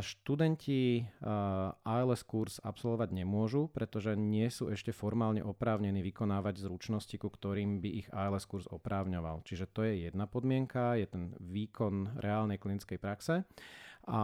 Študenti 0.00 1.04
ALS 1.84 2.24
kurz 2.24 2.64
absolvovať 2.64 3.12
nemôžu, 3.12 3.68
pretože 3.68 4.16
nie 4.16 4.48
sú 4.48 4.72
ešte 4.72 4.88
formálne 4.88 5.44
oprávnení 5.44 6.00
vykonávať 6.00 6.64
zručnosti, 6.64 7.12
ku 7.20 7.28
ktorým 7.28 7.84
by 7.84 7.88
ich 7.92 8.08
ALS 8.08 8.48
kurz 8.48 8.64
oprávňoval. 8.72 9.44
Čiže 9.44 9.68
to 9.68 9.84
je 9.84 10.08
jedna 10.08 10.24
podmienka, 10.24 10.96
je 10.96 11.04
ten 11.04 11.24
výkon 11.36 12.16
reálnej 12.24 12.56
klinickej 12.56 12.96
praxe. 12.96 13.44
A 14.08 14.22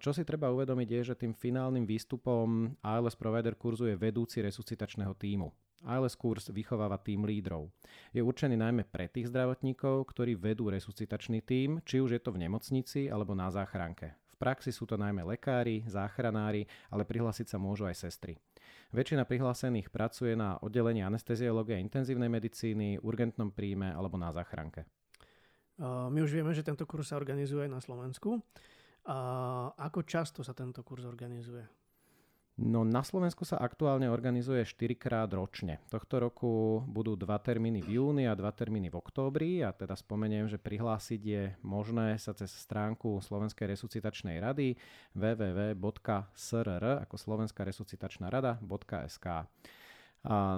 čo 0.00 0.16
si 0.16 0.24
treba 0.24 0.48
uvedomiť 0.48 0.88
je, 0.88 1.00
že 1.12 1.20
tým 1.20 1.36
finálnym 1.36 1.84
výstupom 1.84 2.72
ALS 2.80 3.20
Provider 3.20 3.60
kurzu 3.60 3.92
je 3.92 4.00
vedúci 4.00 4.40
resuscitačného 4.40 5.12
týmu. 5.12 5.52
ALS 5.84 6.16
kurz 6.16 6.48
vychováva 6.48 6.96
tým 6.96 7.28
lídrov. 7.28 7.68
Je 8.16 8.24
určený 8.24 8.56
najmä 8.56 8.88
pre 8.88 9.12
tých 9.12 9.28
zdravotníkov, 9.28 10.08
ktorí 10.08 10.40
vedú 10.40 10.72
resuscitačný 10.72 11.44
tým, 11.44 11.84
či 11.84 12.00
už 12.00 12.16
je 12.16 12.20
to 12.24 12.32
v 12.32 12.48
nemocnici 12.48 13.12
alebo 13.12 13.36
na 13.36 13.52
záchranke. 13.52 14.16
Praxi 14.44 14.76
sú 14.76 14.84
to 14.84 15.00
najmä 15.00 15.24
lekári, 15.24 15.88
záchranári, 15.88 16.68
ale 16.92 17.08
prihlásiť 17.08 17.48
sa 17.48 17.56
môžu 17.56 17.88
aj 17.88 17.96
sestry. 17.96 18.36
Väčšina 18.92 19.24
prihlásených 19.24 19.88
pracuje 19.88 20.36
na 20.36 20.60
oddelení 20.60 21.00
anesteziológie 21.00 21.80
a 21.80 21.82
intenzívnej 21.82 22.28
medicíny, 22.28 23.00
urgentnom 23.00 23.48
príjme 23.48 23.88
alebo 23.96 24.20
na 24.20 24.28
záchranke. 24.36 24.84
My 25.80 26.20
už 26.20 26.36
vieme, 26.36 26.52
že 26.52 26.60
tento 26.60 26.84
kurz 26.84 27.08
sa 27.08 27.16
organizuje 27.16 27.64
na 27.72 27.80
Slovensku. 27.80 28.36
Ako 29.80 30.04
často 30.04 30.44
sa 30.44 30.52
tento 30.52 30.84
kurz 30.84 31.08
organizuje? 31.08 31.64
No 32.54 32.86
na 32.86 33.02
Slovensku 33.02 33.42
sa 33.42 33.58
aktuálne 33.58 34.06
organizuje 34.06 34.62
4 34.62 34.94
krát 34.94 35.26
ročne. 35.34 35.82
Tohto 35.90 36.22
roku 36.22 36.86
budú 36.86 37.18
dva 37.18 37.34
termíny 37.42 37.82
v 37.82 37.98
júni 37.98 38.30
a 38.30 38.38
dva 38.38 38.54
termíny 38.54 38.94
v 38.94 38.98
októbri 39.02 39.66
a 39.66 39.74
teda 39.74 39.98
spomeniem, 39.98 40.46
že 40.46 40.62
prihlásiť 40.62 41.20
je 41.20 41.42
možné 41.66 42.14
sa 42.14 42.30
cez 42.30 42.54
stránku 42.54 43.18
Slovenskej 43.18 43.74
resuscitačnej 43.74 44.38
rady 44.38 44.78
www.srr 45.18 46.84
ako 47.02 47.16
Slovenská 47.18 47.66
resuscitačná 47.66 48.30
rada.sk. 48.30 49.26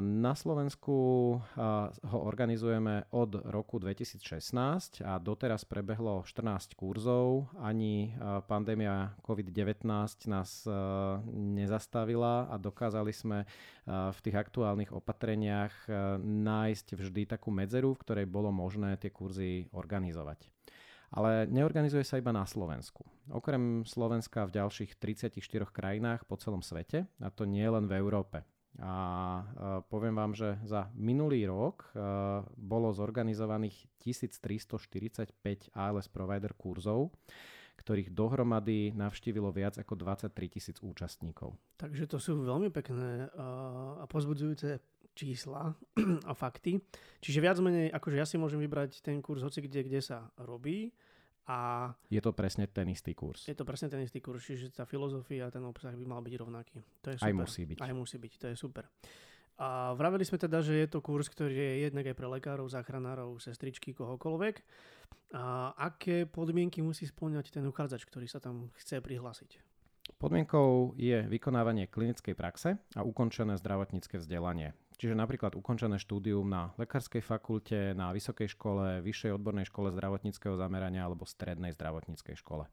Na 0.01 0.39
Slovensku 0.39 0.95
ho 1.91 2.19
organizujeme 2.23 3.11
od 3.11 3.35
roku 3.51 3.83
2016 3.83 5.03
a 5.03 5.19
doteraz 5.19 5.67
prebehlo 5.67 6.23
14 6.23 6.79
kurzov. 6.79 7.51
Ani 7.59 8.15
pandémia 8.47 9.19
COVID-19 9.27 9.83
nás 10.31 10.63
nezastavila 11.35 12.47
a 12.47 12.55
dokázali 12.63 13.11
sme 13.11 13.43
v 13.91 14.19
tých 14.23 14.39
aktuálnych 14.39 14.95
opatreniach 14.95 15.91
nájsť 16.23 16.87
vždy 16.95 17.27
takú 17.27 17.51
medzeru, 17.51 17.91
v 17.99 18.03
ktorej 18.07 18.27
bolo 18.31 18.55
možné 18.55 18.95
tie 19.03 19.11
kurzy 19.11 19.67
organizovať. 19.75 20.47
Ale 21.11 21.51
neorganizuje 21.51 22.07
sa 22.07 22.23
iba 22.23 22.31
na 22.31 22.47
Slovensku. 22.47 23.03
Okrem 23.35 23.83
Slovenska 23.83 24.47
v 24.47 24.63
ďalších 24.63 24.95
34 24.95 25.43
krajinách 25.75 26.23
po 26.23 26.39
celom 26.39 26.63
svete, 26.63 27.11
a 27.19 27.35
to 27.35 27.51
nie 27.51 27.67
len 27.67 27.91
v 27.91 27.99
Európe. 27.99 28.47
A 28.81 28.95
poviem 29.89 30.13
vám, 30.13 30.37
že 30.37 30.61
za 30.69 30.93
minulý 30.93 31.49
rok 31.49 31.89
bolo 32.61 32.93
zorganizovaných 32.93 33.89
1345 34.05 35.33
ALS 35.73 36.07
provider 36.13 36.53
kurzov, 36.53 37.09
ktorých 37.81 38.13
dohromady 38.13 38.93
navštívilo 38.93 39.49
viac 39.49 39.81
ako 39.81 39.97
23 39.97 40.29
tisíc 40.53 40.77
účastníkov. 40.85 41.57
Takže 41.81 42.05
to 42.05 42.21
sú 42.21 42.45
veľmi 42.45 42.69
pekné 42.69 43.33
a 43.37 44.05
pozbudzujúce 44.05 44.81
čísla 45.17 45.73
a 46.31 46.33
fakty. 46.37 46.77
Čiže 47.25 47.41
viac 47.41 47.57
menej, 47.65 47.89
akože 47.89 48.17
ja 48.21 48.29
si 48.29 48.37
môžem 48.37 48.61
vybrať 48.61 49.01
ten 49.01 49.25
kurz 49.25 49.41
hoci 49.41 49.65
kde, 49.65 49.89
kde 49.89 50.01
sa 50.05 50.29
robí 50.37 50.93
a 51.47 51.91
je 52.11 52.19
to 52.19 52.35
presne 52.35 52.67
ten 52.67 52.91
istý 52.91 53.15
kurz. 53.15 53.47
Je 53.47 53.55
to 53.55 53.63
presne 53.63 53.87
ten 53.87 54.03
istý 54.03 54.19
kurz, 54.19 54.43
čiže 54.43 54.75
tá 54.75 54.83
filozofia 54.83 55.47
a 55.47 55.53
ten 55.55 55.63
obsah 55.63 55.95
by 55.95 56.03
mal 56.03 56.19
byť 56.19 56.35
rovnaký. 56.43 56.83
To 57.07 57.15
je 57.15 57.17
super. 57.23 57.31
Aj 57.31 57.35
musí 57.35 57.63
byť. 57.63 57.79
Aj 57.79 57.93
musí 57.95 58.17
byť, 58.19 58.33
to 58.35 58.47
je 58.51 58.57
super. 58.59 58.85
A 59.57 59.97
vraveli 59.97 60.27
sme 60.27 60.37
teda, 60.37 60.61
že 60.61 60.77
je 60.77 60.89
to 60.91 61.01
kurz, 61.01 61.33
ktorý 61.33 61.55
je 61.57 61.89
jednak 61.89 62.05
aj 62.05 62.17
pre 62.19 62.29
lekárov, 62.29 62.69
záchranárov, 62.69 63.41
sestričky, 63.41 63.97
kohokoľvek. 63.97 64.61
A 65.33 65.73
aké 65.75 66.29
podmienky 66.29 66.85
musí 66.85 67.09
splňať 67.09 67.57
ten 67.57 67.65
uchádzač, 67.65 68.05
ktorý 68.05 68.29
sa 68.29 68.43
tam 68.43 68.69
chce 68.77 69.01
prihlásiť? 69.01 69.59
Podmienkou 70.23 70.95
je 70.95 71.27
vykonávanie 71.27 71.91
klinickej 71.91 72.35
praxe 72.39 72.79
a 72.95 73.01
ukončené 73.03 73.59
zdravotnícke 73.59 74.23
vzdelanie. 74.23 74.71
Čiže 74.97 75.13
napríklad 75.13 75.53
ukončené 75.53 76.01
štúdium 76.01 76.49
na 76.49 76.73
lekárskej 76.81 77.21
fakulte, 77.21 77.93
na 77.93 78.17
vysokej 78.17 78.57
škole, 78.57 79.05
vyššej 79.05 79.37
odbornej 79.37 79.69
škole 79.69 79.93
zdravotníckého 79.93 80.57
zamerania 80.57 81.05
alebo 81.05 81.29
strednej 81.29 81.77
zdravotníckej 81.77 82.33
škole. 82.41 82.65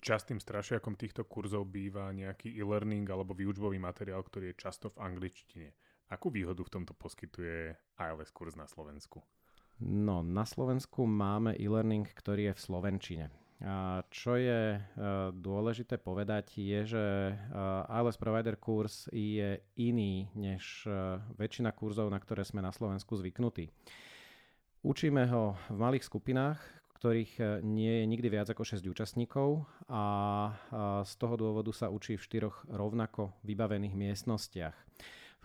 Častým 0.00 0.40
strašiakom 0.40 0.96
týchto 0.96 1.28
kurzov 1.28 1.68
býva 1.68 2.08
nejaký 2.08 2.56
e-learning 2.56 3.04
alebo 3.12 3.36
výučbový 3.36 3.76
materiál, 3.76 4.24
ktorý 4.24 4.56
je 4.56 4.60
často 4.64 4.88
v 4.96 5.04
angličtine. 5.04 5.76
Akú 6.08 6.32
výhodu 6.32 6.64
v 6.64 6.72
tomto 6.72 6.96
poskytuje 6.96 7.76
ALS 8.00 8.32
kurz 8.32 8.56
na 8.56 8.64
Slovensku? 8.64 9.20
No, 9.84 10.24
na 10.24 10.48
Slovensku 10.48 11.04
máme 11.04 11.52
e-learning, 11.60 12.08
ktorý 12.16 12.48
je 12.48 12.54
v 12.56 12.64
slovenčine. 12.64 13.24
Čo 14.12 14.36
je 14.36 14.76
dôležité 15.32 15.96
povedať 15.96 16.60
je, 16.60 16.80
že 16.84 17.04
ALS 17.88 18.20
Provider 18.20 18.60
kurz 18.60 19.08
je 19.08 19.64
iný 19.80 20.28
než 20.36 20.84
väčšina 21.40 21.72
kurzov, 21.72 22.12
na 22.12 22.20
ktoré 22.20 22.44
sme 22.44 22.60
na 22.60 22.68
Slovensku 22.68 23.16
zvyknutí. 23.16 23.72
Učíme 24.84 25.24
ho 25.32 25.56
v 25.72 25.76
malých 25.80 26.04
skupinách, 26.04 26.60
ktorých 27.00 27.64
nie 27.64 28.04
je 28.04 28.04
nikdy 28.08 28.28
viac 28.28 28.48
ako 28.52 28.64
6 28.64 28.84
účastníkov 28.92 29.64
a 29.88 30.04
z 31.04 31.12
toho 31.16 31.34
dôvodu 31.40 31.72
sa 31.72 31.88
učí 31.88 32.20
v 32.20 32.24
štyroch 32.28 32.68
rovnako 32.68 33.36
vybavených 33.40 33.96
miestnostiach. 33.96 34.76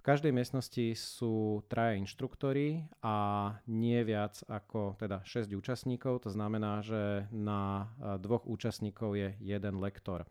V 0.02 0.10
každej 0.10 0.34
miestnosti 0.34 0.98
sú 0.98 1.62
traja 1.70 1.94
inštruktory 2.02 2.90
a 3.06 3.54
nie 3.70 4.02
viac 4.02 4.42
ako 4.50 4.98
teda 4.98 5.22
6 5.22 5.54
účastníkov, 5.54 6.26
to 6.26 6.34
znamená, 6.34 6.82
že 6.82 7.30
na 7.30 7.94
dvoch 8.18 8.50
účastníkov 8.50 9.14
je 9.14 9.38
jeden 9.38 9.78
lektor. 9.78 10.26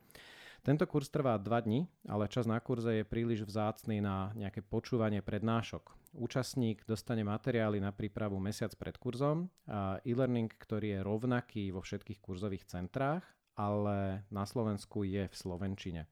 Tento 0.66 0.82
kurz 0.90 1.06
trvá 1.06 1.38
2 1.38 1.46
dni, 1.70 1.86
ale 2.10 2.26
čas 2.26 2.50
na 2.50 2.58
kurze 2.58 2.98
je 2.98 3.06
príliš 3.06 3.46
vzácný 3.46 4.02
na 4.02 4.34
nejaké 4.34 4.58
počúvanie 4.58 5.22
prednášok. 5.22 6.18
Účastník 6.18 6.82
dostane 6.82 7.22
materiály 7.22 7.78
na 7.78 7.94
prípravu 7.94 8.42
mesiac 8.42 8.74
pred 8.74 8.98
kurzom 8.98 9.54
e-learning, 10.02 10.50
ktorý 10.50 10.98
je 10.98 11.06
rovnaký 11.06 11.70
vo 11.70 11.78
všetkých 11.78 12.18
kurzových 12.18 12.66
centrách, 12.66 13.22
ale 13.54 14.26
na 14.34 14.42
Slovensku 14.42 15.06
je 15.06 15.30
v 15.30 15.34
Slovenčine. 15.38 16.10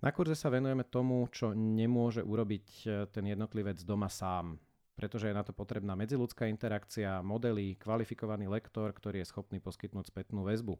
Na 0.00 0.16
kurze 0.16 0.32
sa 0.32 0.48
venujeme 0.48 0.80
tomu, 0.88 1.28
čo 1.28 1.52
nemôže 1.52 2.24
urobiť 2.24 2.66
e, 2.84 2.86
ten 3.12 3.24
jednotlivec 3.28 3.84
doma 3.84 4.08
sám, 4.08 4.56
pretože 4.96 5.28
je 5.28 5.36
na 5.36 5.44
to 5.44 5.52
potrebná 5.52 5.92
medziludská 5.92 6.48
interakcia, 6.48 7.20
modely, 7.20 7.76
kvalifikovaný 7.76 8.48
lektor, 8.48 8.96
ktorý 8.96 9.20
je 9.20 9.28
schopný 9.28 9.60
poskytnúť 9.60 10.08
spätnú 10.08 10.48
väzbu. 10.48 10.72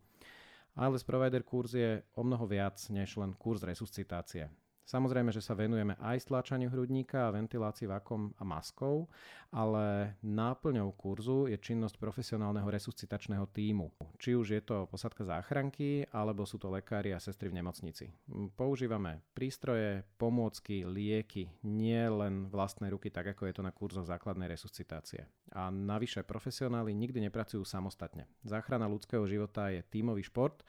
ALS 0.80 1.04
Provider 1.04 1.44
kurz 1.44 1.76
je 1.76 2.00
o 2.16 2.24
mnoho 2.24 2.48
viac 2.48 2.80
než 2.88 3.20
len 3.20 3.36
kurz 3.36 3.60
resuscitácie. 3.60 4.48
Samozrejme, 4.90 5.30
že 5.30 5.38
sa 5.38 5.54
venujeme 5.54 5.94
aj 6.02 6.26
stlačaniu 6.26 6.66
hrudníka, 6.66 7.30
ventilácii 7.30 7.86
vakom 7.86 8.34
a 8.34 8.42
maskou, 8.42 9.06
ale 9.54 10.18
náplňou 10.18 10.90
kurzu 10.98 11.46
je 11.46 11.54
činnosť 11.54 11.94
profesionálneho 11.94 12.66
resuscitačného 12.66 13.46
týmu. 13.54 13.94
Či 14.18 14.34
už 14.34 14.46
je 14.58 14.62
to 14.66 14.90
posadka 14.90 15.22
záchranky, 15.22 16.10
alebo 16.10 16.42
sú 16.42 16.58
to 16.58 16.66
lekári 16.74 17.14
a 17.14 17.22
sestry 17.22 17.54
v 17.54 17.62
nemocnici. 17.62 18.10
Používame 18.58 19.22
prístroje, 19.30 20.02
pomôcky, 20.18 20.82
lieky, 20.82 21.54
nie 21.62 22.02
len 22.10 22.50
vlastné 22.50 22.90
ruky, 22.90 23.14
tak 23.14 23.30
ako 23.30 23.46
je 23.46 23.54
to 23.54 23.62
na 23.62 23.70
kurzoch 23.70 24.10
základnej 24.10 24.50
resuscitácie. 24.50 25.22
A 25.54 25.70
navyše 25.70 26.26
profesionáli 26.26 26.90
nikdy 26.98 27.30
nepracujú 27.30 27.62
samostatne. 27.62 28.26
Záchrana 28.42 28.90
ľudského 28.90 29.22
života 29.30 29.70
je 29.70 29.86
tímový 29.86 30.26
šport, 30.26 30.66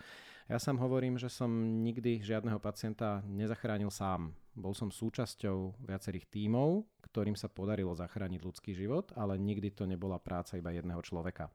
ja 0.52 0.60
sám 0.60 0.84
hovorím, 0.84 1.16
že 1.16 1.32
som 1.32 1.48
nikdy 1.80 2.20
žiadneho 2.20 2.60
pacienta 2.60 3.24
nezachránil 3.24 3.88
sám. 3.88 4.36
Bol 4.52 4.76
som 4.76 4.92
súčasťou 4.92 5.88
viacerých 5.88 6.28
tímov, 6.28 6.84
ktorým 7.08 7.40
sa 7.40 7.48
podarilo 7.48 7.96
zachrániť 7.96 8.44
ľudský 8.44 8.76
život, 8.76 9.16
ale 9.16 9.40
nikdy 9.40 9.72
to 9.72 9.88
nebola 9.88 10.20
práca 10.20 10.60
iba 10.60 10.76
jedného 10.76 11.00
človeka. 11.00 11.48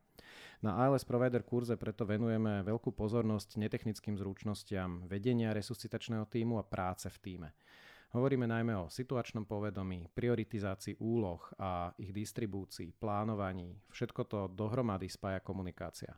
Na 0.65 0.81
ALS 0.81 1.05
Provider 1.05 1.45
kurze 1.45 1.77
preto 1.77 2.09
venujeme 2.09 2.65
veľkú 2.65 2.89
pozornosť 2.97 3.61
netechnickým 3.61 4.17
zručnostiam 4.17 5.05
vedenia 5.05 5.53
resuscitačného 5.53 6.25
týmu 6.25 6.57
a 6.57 6.65
práce 6.65 7.05
v 7.13 7.17
týme. 7.21 7.49
Hovoríme 8.17 8.49
najmä 8.49 8.73
o 8.81 8.89
situačnom 8.89 9.45
povedomí, 9.45 10.09
prioritizácii 10.09 10.97
úloh 11.05 11.45
a 11.61 11.93
ich 12.01 12.09
distribúcii, 12.09 12.97
plánovaní. 12.97 13.77
Všetko 13.93 14.21
to 14.25 14.39
dohromady 14.49 15.05
spája 15.05 15.37
komunikácia. 15.45 16.17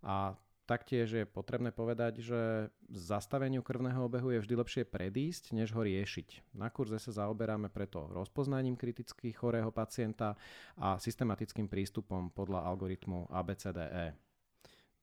A 0.00 0.32
Taktiež 0.68 1.08
je 1.08 1.24
potrebné 1.24 1.72
povedať, 1.72 2.20
že 2.20 2.68
zastaveniu 2.92 3.64
krvného 3.64 4.04
obehu 4.04 4.36
je 4.36 4.44
vždy 4.44 4.54
lepšie 4.60 4.84
predísť, 4.84 5.56
než 5.56 5.72
ho 5.72 5.80
riešiť. 5.80 6.52
Na 6.52 6.68
kurze 6.68 7.00
sa 7.00 7.08
zaoberáme 7.08 7.72
preto 7.72 8.04
rozpoznaním 8.12 8.76
kriticky 8.76 9.32
chorého 9.32 9.72
pacienta 9.72 10.36
a 10.76 11.00
systematickým 11.00 11.72
prístupom 11.72 12.28
podľa 12.36 12.68
algoritmu 12.68 13.32
ABCDE. 13.32 14.12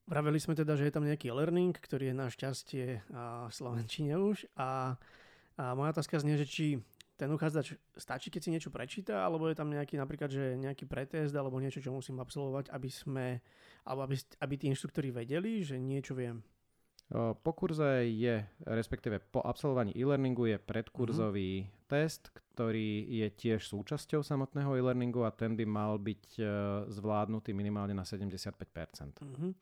Vraveli 0.06 0.38
sme 0.38 0.54
teda, 0.54 0.78
že 0.78 0.86
je 0.86 0.94
tam 0.94 1.10
nejaký 1.10 1.34
learning, 1.34 1.74
ktorý 1.74 2.14
je 2.14 2.22
našťastie 2.22 2.86
v 3.10 3.50
Slovenčine 3.50 4.22
už 4.22 4.46
a, 4.54 5.02
a 5.58 5.74
moja 5.74 5.98
otázka 5.98 6.22
znie, 6.22 6.38
že 6.38 6.46
či 6.46 6.78
ten 7.16 7.32
uchádzač 7.32 7.80
stačí, 7.96 8.28
keď 8.28 8.42
si 8.44 8.54
niečo 8.54 8.70
prečíta, 8.72 9.24
alebo 9.24 9.48
je 9.48 9.56
tam 9.56 9.72
nejaký 9.72 9.96
napríklad, 9.96 10.28
že 10.28 10.60
nejaký 10.60 10.84
pretest 10.84 11.32
alebo 11.32 11.64
niečo, 11.64 11.80
čo 11.80 11.96
musím 11.96 12.20
absolvovať, 12.20 12.72
aby 12.76 12.90
sme, 12.92 13.40
alebo 13.88 14.04
aby, 14.08 14.16
aby 14.44 14.54
tí 14.60 14.66
inštruktori 14.68 15.16
vedeli, 15.16 15.64
že 15.64 15.80
niečo 15.80 16.12
viem. 16.12 16.44
Po 17.16 17.52
kurze 17.54 18.10
je, 18.10 18.42
respektíve 18.66 19.22
po 19.30 19.38
absolvovaní 19.46 19.94
e-learningu 19.94 20.50
je 20.50 20.58
predkurzový 20.58 21.52
uh-huh. 21.62 21.86
test, 21.86 22.34
ktorý 22.34 23.06
je 23.06 23.28
tiež 23.30 23.62
súčasťou 23.62 24.26
samotného 24.26 24.74
e-learningu 24.74 25.22
a 25.22 25.30
ten 25.30 25.54
by 25.54 25.70
mal 25.70 26.02
byť 26.02 26.42
zvládnutý 26.90 27.54
minimálne 27.54 27.94
na 27.94 28.02
75%. 28.02 29.22
Uh-huh. 29.22 29.54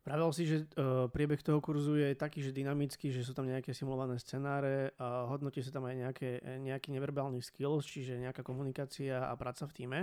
Vravel 0.00 0.32
si, 0.32 0.48
že 0.48 0.64
uh, 0.80 1.12
priebeh 1.12 1.44
toho 1.44 1.60
kurzu 1.60 2.00
je 2.00 2.16
taký, 2.16 2.40
že 2.40 2.56
dynamický, 2.56 3.12
že 3.12 3.20
sú 3.20 3.36
tam 3.36 3.44
nejaké 3.44 3.76
simulované 3.76 4.16
scenáre 4.16 4.96
a 4.96 5.28
hodnotí 5.28 5.60
sa 5.60 5.68
tam 5.68 5.84
aj 5.84 5.96
nejaké, 6.08 6.30
nejaký 6.56 6.88
neverbálny 6.88 7.44
skills, 7.44 7.84
čiže 7.84 8.16
nejaká 8.16 8.40
komunikácia 8.40 9.28
a 9.28 9.36
práca 9.36 9.68
v 9.68 9.76
týme. 9.76 10.00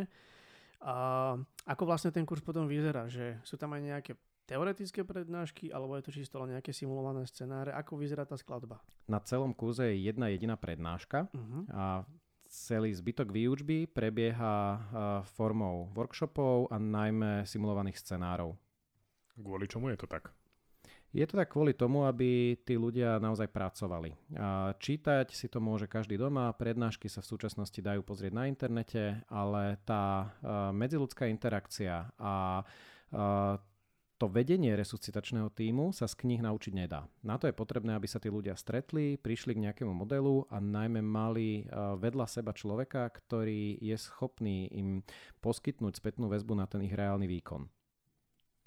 A 0.86 1.34
ako 1.66 1.84
vlastne 1.89 2.13
ten 2.13 2.30
kurz 2.30 2.46
potom 2.46 2.70
vyzerá? 2.70 3.10
Že 3.10 3.42
sú 3.42 3.58
tam 3.58 3.74
aj 3.74 3.82
nejaké 3.82 4.12
teoretické 4.46 5.01
prednášky, 5.01 5.74
alebo 5.74 5.98
je 5.98 6.06
to 6.06 6.13
čisto 6.13 6.38
len 6.46 6.54
nejaké 6.54 6.70
simulované 6.70 7.25
scenáre? 7.25 7.74
Ako 7.74 7.98
vyzerá 7.98 8.30
tá 8.30 8.38
skladba? 8.38 8.77
Na 9.10 9.18
celom 9.25 9.58
kurze 9.58 9.89
je 9.89 10.06
jedna 10.06 10.30
jediná 10.30 10.54
prednáška 10.54 11.25
uh-huh. 11.34 11.63
a 11.74 11.84
celý 12.48 12.94
zbytok 12.96 13.34
výučby 13.34 13.92
prebieha 13.92 14.80
formou 15.36 15.92
workshopov 15.92 16.72
a 16.72 16.80
najmä 16.80 17.44
simulovaných 17.44 18.00
scenárov. 18.00 18.56
Kvôli 19.38 19.70
čomu 19.70 19.94
je 19.94 20.01
to 20.01 20.10
tak? 20.10 20.34
Je 21.15 21.24
to 21.24 21.39
tak 21.39 21.56
kvôli 21.56 21.72
tomu, 21.72 22.03
aby 22.03 22.60
tí 22.67 22.75
ľudia 22.75 23.15
naozaj 23.22 23.48
pracovali. 23.48 24.12
A 24.36 24.75
čítať 24.75 25.32
si 25.32 25.48
to 25.48 25.63
môže 25.63 25.88
každý 25.88 26.20
doma, 26.20 26.51
prednášky 26.51 27.08
sa 27.08 27.24
v 27.24 27.32
súčasnosti 27.32 27.79
dajú 27.79 28.03
pozrieť 28.03 28.34
na 28.36 28.51
internete, 28.51 29.24
ale 29.32 29.79
tá 29.88 30.36
medziludská 30.75 31.32
interakcia 31.32 32.12
a 32.20 32.65
to 34.17 34.25
vedenie 34.27 34.74
resuscitačného 34.74 35.48
týmu 35.53 35.96
sa 35.96 36.10
z 36.10 36.17
kníh 36.17 36.41
naučiť 36.41 36.74
nedá. 36.75 37.06
Na 37.22 37.38
to 37.38 37.48
je 37.48 37.56
potrebné, 37.56 37.96
aby 37.96 38.10
sa 38.10 38.20
tí 38.20 38.27
ľudia 38.27 38.58
stretli, 38.60 39.15
prišli 39.15 39.56
k 39.56 39.63
nejakému 39.70 39.94
modelu 39.94 40.44
a 40.51 40.60
najmä 40.60 41.00
mali 41.06 41.70
vedľa 41.72 42.25
seba 42.27 42.51
človeka, 42.51 43.08
ktorý 43.13 43.79
je 43.79 43.96
schopný 43.96 44.67
im 44.75 45.06
poskytnúť 45.39 46.01
spätnú 46.01 46.27
väzbu 46.27 46.58
na 46.58 46.67
ten 46.67 46.84
ich 46.84 46.98
reálny 46.98 47.29
výkon. 47.32 47.70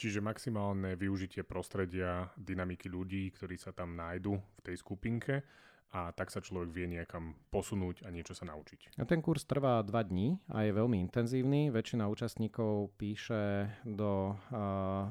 Čiže 0.01 0.25
maximálne 0.25 0.97
využitie 0.97 1.45
prostredia, 1.45 2.33
dynamiky 2.41 2.89
ľudí, 2.89 3.29
ktorí 3.37 3.61
sa 3.61 3.77
tam 3.77 3.93
nájdu 3.93 4.33
v 4.33 4.61
tej 4.65 4.81
skupinke 4.81 5.45
a 5.91 6.15
tak 6.15 6.31
sa 6.31 6.39
človek 6.39 6.71
vie 6.71 6.87
niekam 6.87 7.35
posunúť 7.51 8.07
a 8.07 8.15
niečo 8.15 8.31
sa 8.31 8.47
naučiť. 8.47 8.97
A 8.97 9.05
ten 9.05 9.19
kurz 9.19 9.43
trvá 9.43 9.83
dva 9.83 10.07
dní 10.07 10.39
a 10.49 10.63
je 10.63 10.73
veľmi 10.73 11.03
intenzívny. 11.03 11.69
Väčšina 11.75 12.07
účastníkov 12.07 12.95
píše 12.95 13.69
do 13.83 14.33
uh, 14.33 15.11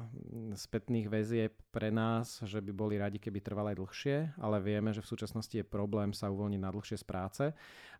spätných 0.56 1.06
väzieb 1.06 1.52
pre 1.68 1.92
nás, 1.92 2.40
že 2.42 2.64
by 2.64 2.72
boli 2.72 2.96
radi, 2.96 3.20
keby 3.20 3.44
trval 3.44 3.70
aj 3.70 3.76
dlhšie, 3.76 4.16
ale 4.40 4.56
vieme, 4.58 4.90
že 4.96 5.04
v 5.04 5.10
súčasnosti 5.12 5.52
je 5.52 5.62
problém 5.62 6.16
sa 6.16 6.32
uvoľniť 6.32 6.60
na 6.64 6.72
dlhšie 6.72 6.96
z 6.96 7.04
práce 7.04 7.44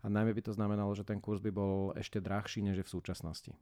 a 0.01 0.05
najmä 0.09 0.33
by 0.33 0.41
to 0.49 0.57
znamenalo, 0.57 0.91
že 0.97 1.05
ten 1.05 1.21
kurz 1.21 1.39
by 1.39 1.53
bol 1.53 1.93
ešte 1.93 2.17
drahší, 2.17 2.65
než 2.65 2.81
je 2.81 2.87
v 2.89 2.93
súčasnosti. 2.97 3.53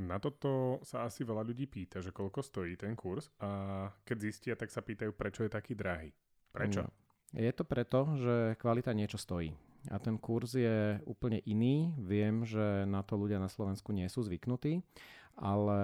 Na 0.00 0.16
toto 0.16 0.80
sa 0.80 1.04
asi 1.04 1.22
veľa 1.22 1.44
ľudí 1.44 1.68
pýta, 1.68 2.00
že 2.00 2.14
koľko 2.14 2.40
stojí 2.40 2.74
ten 2.80 2.96
kurz 2.96 3.28
a 3.40 3.86
keď 4.04 4.16
zistia, 4.20 4.54
tak 4.56 4.72
sa 4.72 4.80
pýtajú, 4.80 5.12
prečo 5.12 5.44
je 5.44 5.52
taký 5.52 5.76
drahý. 5.76 6.10
Prečo? 6.50 6.88
No. 6.88 6.90
Je 7.36 7.52
to 7.54 7.62
preto, 7.62 8.18
že 8.18 8.58
kvalita 8.58 8.90
niečo 8.90 9.20
stojí. 9.20 9.54
A 9.88 9.96
ten 10.02 10.18
kurz 10.18 10.58
je 10.58 10.98
úplne 11.06 11.40
iný. 11.46 11.94
Viem, 11.96 12.44
že 12.44 12.84
na 12.84 13.00
to 13.06 13.16
ľudia 13.16 13.38
na 13.40 13.48
Slovensku 13.48 13.94
nie 13.94 14.10
sú 14.10 14.26
zvyknutí, 14.26 14.82
ale 15.38 15.80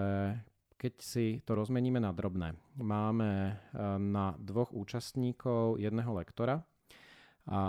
keď 0.77 0.95
si 1.01 1.27
to 1.49 1.57
rozmeníme 1.57 1.97
na 1.97 2.13
drobné, 2.13 2.53
máme 2.77 3.57
eh, 3.57 3.57
na 3.97 4.37
dvoch 4.37 4.73
účastníkov 4.77 5.81
jedného 5.81 6.13
lektora, 6.13 6.61
a 7.47 7.63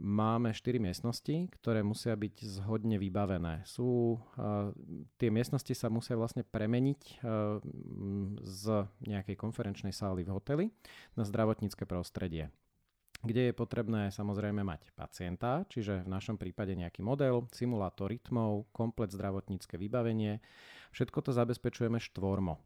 máme 0.00 0.56
4 0.56 0.80
miestnosti, 0.80 1.52
ktoré 1.60 1.84
musia 1.84 2.16
byť 2.16 2.48
zhodne 2.48 2.96
vybavené. 2.96 3.60
Sú, 3.68 4.16
tie 5.20 5.28
miestnosti 5.28 5.76
sa 5.76 5.92
musia 5.92 6.16
vlastne 6.16 6.40
premeniť 6.48 7.20
z 8.40 8.64
nejakej 9.04 9.36
konferenčnej 9.36 9.92
sály 9.92 10.24
v 10.24 10.32
hoteli 10.32 10.66
na 11.12 11.28
zdravotnícke 11.28 11.84
prostredie 11.84 12.48
kde 13.22 13.50
je 13.50 13.54
potrebné 13.54 14.10
samozrejme 14.10 14.66
mať 14.66 14.90
pacienta, 14.98 15.62
čiže 15.70 16.02
v 16.02 16.10
našom 16.10 16.34
prípade 16.34 16.74
nejaký 16.74 17.06
model, 17.06 17.46
simulátor 17.54 18.10
rytmov, 18.10 18.66
komplet 18.74 19.14
zdravotnícke 19.14 19.78
vybavenie. 19.78 20.42
Všetko 20.90 21.22
to 21.22 21.30
zabezpečujeme 21.30 22.02
štvormo. 22.02 22.58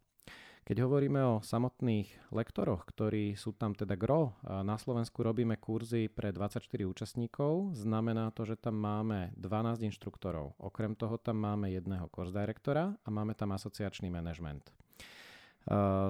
Keď 0.66 0.83
hovoríme 0.83 1.22
o 1.22 1.38
samotných 1.46 2.35
lektoroch, 2.35 2.83
ktorí 2.90 3.38
sú 3.38 3.55
tam 3.55 3.70
teda 3.70 3.94
gro, 3.94 4.35
na 4.42 4.74
Slovensku 4.74 5.22
robíme 5.22 5.55
kurzy 5.62 6.11
pre 6.11 6.35
24 6.35 6.66
účastníkov, 6.83 7.79
znamená 7.79 8.35
to, 8.35 8.42
že 8.42 8.59
tam 8.59 8.83
máme 8.83 9.31
12 9.38 9.87
inštruktorov. 9.87 10.59
Okrem 10.59 10.98
toho 10.98 11.22
tam 11.22 11.38
máme 11.38 11.70
jedného 11.70 12.11
course 12.11 12.35
directora 12.35 12.98
a 12.98 13.09
máme 13.14 13.38
tam 13.38 13.55
asociačný 13.55 14.11
manažment. 14.11 14.74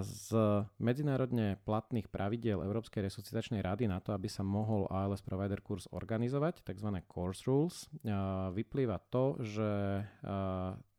Z 0.00 0.32
medzinárodne 0.80 1.60
platných 1.60 2.08
pravidiel 2.08 2.64
Európskej 2.64 3.12
resuscitačnej 3.12 3.60
rady 3.60 3.92
na 3.92 4.00
to, 4.00 4.16
aby 4.16 4.32
sa 4.32 4.40
mohol 4.40 4.88
ALS 4.88 5.20
Provider 5.20 5.60
kurz 5.60 5.84
organizovať, 5.92 6.64
tzv. 6.64 7.04
course 7.04 7.44
rules, 7.44 7.92
vyplýva 8.56 9.04
to, 9.12 9.36
že 9.44 10.00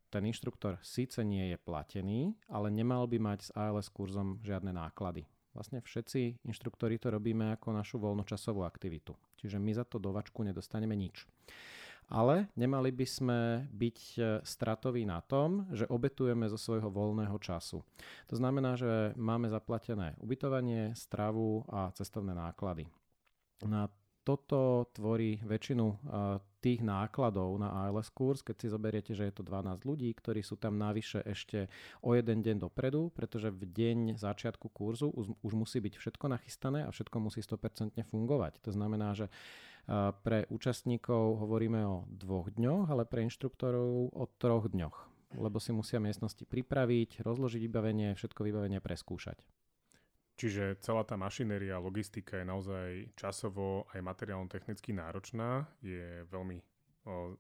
ten 0.07 0.23
inštruktor 0.25 0.79
síce 0.79 1.19
nie 1.23 1.51
je 1.51 1.57
platený, 1.59 2.35
ale 2.47 2.71
nemal 2.71 3.07
by 3.07 3.17
mať 3.19 3.39
s 3.43 3.49
ALS 3.55 3.91
kurzom 3.91 4.39
žiadne 4.43 4.71
náklady. 4.71 5.27
Vlastne 5.57 5.81
všetci 5.81 6.45
inštruktori 6.45 7.01
to 7.01 7.09
robíme 7.09 7.49
ako 7.57 7.73
našu 7.73 7.97
voľnočasovú 7.97 8.61
aktivitu. 8.61 9.17
Čiže 9.41 9.57
my 9.57 9.71
za 9.73 9.89
to 9.89 9.97
do 9.97 10.13
vačku 10.13 10.45
nedostaneme 10.45 10.93
nič. 10.93 11.25
Ale 12.07 12.47
nemali 12.55 12.93
by 12.95 13.03
sme 13.03 13.39
byť 13.67 13.99
e, 14.15 14.19
stratoví 14.47 15.03
na 15.03 15.19
tom, 15.19 15.67
že 15.75 15.83
obetujeme 15.91 16.47
zo 16.47 16.55
svojho 16.55 16.87
voľného 16.87 17.35
času. 17.35 17.83
To 18.31 18.35
znamená, 18.37 18.79
že 18.79 19.11
máme 19.19 19.51
zaplatené 19.51 20.15
ubytovanie, 20.23 20.95
stravu 20.95 21.67
a 21.67 21.91
cestovné 21.91 22.31
náklady. 22.31 22.87
Na 23.67 23.91
toto 24.27 24.91
tvorí 24.91 25.39
väčšinu 25.39 25.85
uh, 25.87 25.95
tých 26.59 26.83
nákladov 26.83 27.55
na 27.55 27.87
ALS 27.87 28.11
kurz, 28.11 28.43
keď 28.43 28.55
si 28.59 28.67
zoberiete, 28.67 29.11
že 29.15 29.31
je 29.31 29.39
to 29.39 29.47
12 29.47 29.87
ľudí, 29.87 30.11
ktorí 30.11 30.43
sú 30.43 30.59
tam 30.59 30.75
navyše 30.75 31.23
ešte 31.23 31.71
o 32.03 32.11
jeden 32.11 32.43
deň 32.43 32.67
dopredu, 32.67 33.07
pretože 33.15 33.47
v 33.47 33.63
deň 33.63 34.19
začiatku 34.19 34.67
kurzu 34.75 35.07
už, 35.07 35.31
už 35.39 35.53
musí 35.55 35.79
byť 35.79 35.95
všetko 35.95 36.27
nachystané 36.27 36.83
a 36.83 36.91
všetko 36.91 37.23
musí 37.23 37.39
100% 37.39 37.95
fungovať. 38.11 38.59
To 38.67 38.75
znamená, 38.75 39.15
že 39.15 39.31
uh, 39.31 40.11
pre 40.11 40.43
účastníkov 40.51 41.39
hovoríme 41.39 41.79
o 41.87 42.03
dvoch 42.11 42.51
dňoch, 42.51 42.91
ale 42.91 43.07
pre 43.07 43.23
inštruktorov 43.23 44.11
o 44.11 44.25
troch 44.35 44.67
dňoch 44.67 45.15
lebo 45.35 45.59
si 45.59 45.75
musia 45.75 45.99
miestnosti 45.99 46.47
pripraviť, 46.47 47.19
rozložiť 47.19 47.59
vybavenie, 47.59 48.15
všetko 48.15 48.47
vybavenie 48.47 48.79
preskúšať. 48.79 49.35
Čiže 50.37 50.77
celá 50.85 51.01
tá 51.01 51.17
mašinéria, 51.17 51.81
logistika 51.81 52.37
je 52.37 52.45
naozaj 52.45 52.89
časovo 53.17 53.89
aj 53.89 54.05
materiálno 54.05 54.45
technicky 54.45 54.93
náročná. 54.93 55.65
Je 55.81 56.21
veľmi 56.29 56.61
o, 57.09 57.33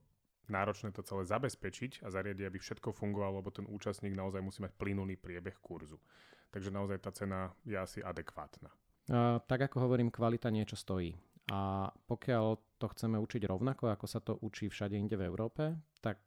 náročné 0.49 0.89
to 0.89 1.05
celé 1.05 1.21
zabezpečiť 1.29 2.01
a 2.01 2.09
zariadiť, 2.09 2.49
aby 2.49 2.57
všetko 2.57 2.89
fungovalo, 2.89 3.45
lebo 3.45 3.53
ten 3.53 3.69
účastník 3.69 4.17
naozaj 4.17 4.41
musí 4.41 4.65
mať 4.65 4.73
plynulý 4.81 5.13
priebeh 5.13 5.61
kurzu. 5.61 6.01
Takže 6.49 6.73
naozaj 6.73 6.97
tá 6.97 7.13
cena 7.13 7.53
je 7.61 7.77
asi 7.77 8.01
adekvátna. 8.01 8.73
A, 9.13 9.37
tak 9.45 9.69
ako 9.69 9.85
hovorím, 9.85 10.09
kvalita 10.09 10.49
niečo 10.49 10.73
stojí. 10.73 11.13
A 11.53 11.93
pokiaľ 12.09 12.45
to 12.81 12.89
chceme 12.97 13.21
učiť 13.21 13.45
rovnako, 13.45 13.93
ako 13.93 14.05
sa 14.09 14.19
to 14.25 14.41
učí 14.41 14.73
všade 14.73 14.97
inde 14.97 15.15
v 15.15 15.29
Európe, 15.29 15.79
tak 16.01 16.19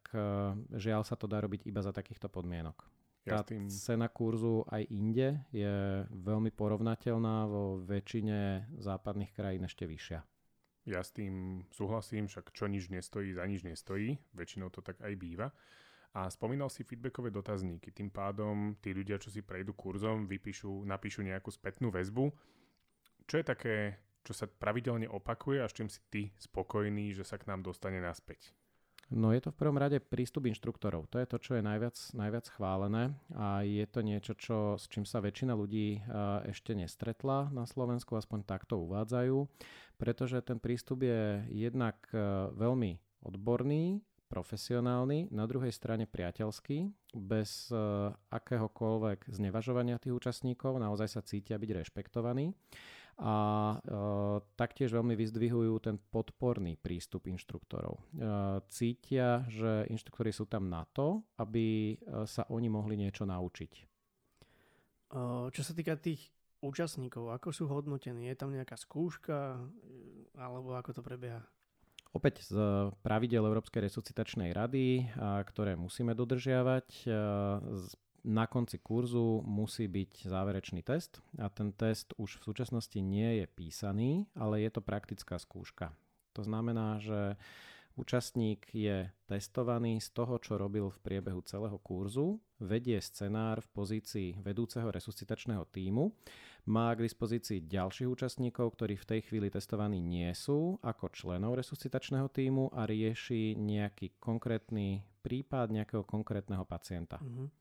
žiaľ 0.72 1.04
sa 1.04 1.18
to 1.18 1.28
dá 1.28 1.44
robiť 1.44 1.68
iba 1.68 1.84
za 1.84 1.92
takýchto 1.92 2.32
podmienok. 2.32 2.99
Tá 3.24 3.44
tým... 3.44 3.68
cena 3.68 4.08
kurzu 4.08 4.64
aj 4.68 4.82
inde 4.88 5.44
je 5.52 6.04
veľmi 6.08 6.50
porovnateľná, 6.56 7.44
vo 7.44 7.80
väčšine 7.84 8.72
západných 8.80 9.32
krajín 9.36 9.64
ešte 9.68 9.84
vyššia. 9.84 10.20
Ja 10.88 11.04
s 11.04 11.12
tým 11.12 11.66
súhlasím, 11.68 12.26
však 12.26 12.56
čo 12.56 12.64
nič 12.64 12.88
nestojí, 12.88 13.36
za 13.36 13.44
nič 13.44 13.62
nestojí. 13.62 14.16
Väčšinou 14.32 14.72
to 14.72 14.80
tak 14.80 14.96
aj 15.04 15.12
býva. 15.20 15.52
A 16.16 16.26
spomínal 16.26 16.72
si 16.72 16.82
feedbackové 16.82 17.30
dotazníky. 17.30 17.94
Tým 17.94 18.10
pádom 18.10 18.74
tí 18.82 18.90
ľudia, 18.90 19.20
čo 19.20 19.30
si 19.30 19.46
prejdú 19.46 19.76
kurzom, 19.76 20.26
vypíšu, 20.26 20.82
napíšu 20.82 21.22
nejakú 21.22 21.52
spätnú 21.54 21.92
väzbu. 21.94 22.32
Čo 23.30 23.34
je 23.38 23.44
také, 23.46 23.76
čo 24.26 24.34
sa 24.34 24.50
pravidelne 24.50 25.06
opakuje 25.06 25.62
a 25.62 25.70
s 25.70 25.76
čím 25.76 25.86
si 25.86 26.02
ty 26.10 26.34
spokojný, 26.34 27.14
že 27.14 27.22
sa 27.22 27.38
k 27.38 27.46
nám 27.46 27.62
dostane 27.62 28.02
naspäť? 28.02 28.50
No 29.10 29.34
je 29.34 29.42
to 29.42 29.50
v 29.50 29.58
prvom 29.58 29.74
rade 29.74 29.98
prístup 29.98 30.46
inštruktorov. 30.46 31.10
To 31.10 31.18
je 31.18 31.26
to, 31.26 31.42
čo 31.42 31.52
je 31.58 31.66
najviac, 31.66 31.98
najviac 32.14 32.46
chválené 32.54 33.10
a 33.34 33.66
je 33.66 33.82
to 33.90 34.06
niečo, 34.06 34.38
čo, 34.38 34.78
s 34.78 34.86
čím 34.86 35.02
sa 35.02 35.18
väčšina 35.18 35.50
ľudí 35.50 35.98
uh, 35.98 36.46
ešte 36.46 36.78
nestretla 36.78 37.50
na 37.50 37.66
Slovensku, 37.66 38.14
aspoň 38.14 38.46
takto 38.46 38.78
uvádzajú, 38.86 39.50
pretože 39.98 40.38
ten 40.46 40.62
prístup 40.62 41.02
je 41.02 41.42
jednak 41.50 41.98
uh, 42.14 42.54
veľmi 42.54 43.02
odborný, 43.26 43.98
profesionálny, 44.30 45.34
na 45.34 45.42
druhej 45.50 45.74
strane 45.74 46.06
priateľský, 46.06 46.94
bez 47.18 47.66
uh, 47.74 48.14
akéhokoľvek 48.30 49.26
znevažovania 49.26 49.98
tých 49.98 50.14
účastníkov, 50.14 50.78
naozaj 50.78 51.18
sa 51.18 51.26
cítia 51.26 51.58
byť 51.58 51.70
rešpektovaní 51.82 52.54
a 53.20 53.36
e, 53.36 53.76
taktiež 54.56 54.96
veľmi 54.96 55.12
vyzdvihujú 55.12 55.76
ten 55.84 56.00
podporný 56.00 56.80
prístup 56.80 57.28
inštruktorov. 57.28 58.00
E, 58.00 58.04
cítia, 58.72 59.44
že 59.52 59.84
inštruktori 59.92 60.32
sú 60.32 60.48
tam 60.48 60.72
na 60.72 60.88
to, 60.88 61.20
aby 61.36 61.94
e, 62.00 62.24
sa 62.24 62.48
oni 62.48 62.72
mohli 62.72 62.96
niečo 62.96 63.28
naučiť. 63.28 63.72
E, 63.76 63.82
čo 65.52 65.62
sa 65.62 65.72
týka 65.76 66.00
tých 66.00 66.32
účastníkov, 66.64 67.28
ako 67.36 67.52
sú 67.52 67.68
hodnotení? 67.68 68.32
Je 68.32 68.40
tam 68.40 68.56
nejaká 68.56 68.80
skúška 68.80 69.60
alebo 70.40 70.72
ako 70.72 70.96
to 70.96 71.02
prebieha? 71.04 71.44
Opäť 72.10 72.42
z 72.42 72.56
pravidel 73.06 73.44
Európskej 73.46 73.86
resuscitačnej 73.86 74.50
rady, 74.50 75.06
ktoré 75.46 75.78
musíme 75.78 76.10
dodržiavať, 76.10 77.06
na 78.24 78.44
konci 78.46 78.78
kurzu 78.78 79.40
musí 79.46 79.88
byť 79.88 80.28
záverečný 80.28 80.84
test 80.84 81.24
a 81.40 81.48
ten 81.48 81.72
test 81.72 82.12
už 82.20 82.40
v 82.40 82.46
súčasnosti 82.52 82.98
nie 83.00 83.40
je 83.42 83.46
písaný, 83.48 84.28
ale 84.36 84.60
je 84.60 84.70
to 84.72 84.84
praktická 84.84 85.40
skúška. 85.40 85.92
To 86.36 86.42
znamená, 86.44 87.00
že 87.00 87.40
účastník 87.98 88.70
je 88.70 89.10
testovaný 89.26 89.98
z 90.00 90.08
toho, 90.14 90.38
čo 90.38 90.56
robil 90.56 90.88
v 90.88 91.02
priebehu 91.02 91.42
celého 91.42 91.76
kurzu, 91.82 92.38
vedie 92.60 93.00
scenár 93.00 93.60
v 93.60 93.68
pozícii 93.72 94.28
vedúceho 94.40 94.88
resuscitačného 94.88 95.66
týmu, 95.68 96.14
má 96.68 96.92
k 96.92 97.08
dispozícii 97.08 97.64
ďalších 97.66 98.08
účastníkov, 98.08 98.76
ktorí 98.76 99.00
v 99.00 99.08
tej 99.16 99.20
chvíli 99.26 99.48
testovaní 99.48 99.98
nie 99.98 100.28
sú, 100.36 100.76
ako 100.84 101.08
členov 101.10 101.56
resuscitačného 101.56 102.28
týmu 102.28 102.70
a 102.76 102.84
rieši 102.84 103.56
nejaký 103.56 104.20
konkrétny 104.20 105.02
prípad 105.20 105.72
nejakého 105.72 106.04
konkrétneho 106.04 106.64
pacienta. 106.64 107.20
Mm-hmm. 107.20 107.59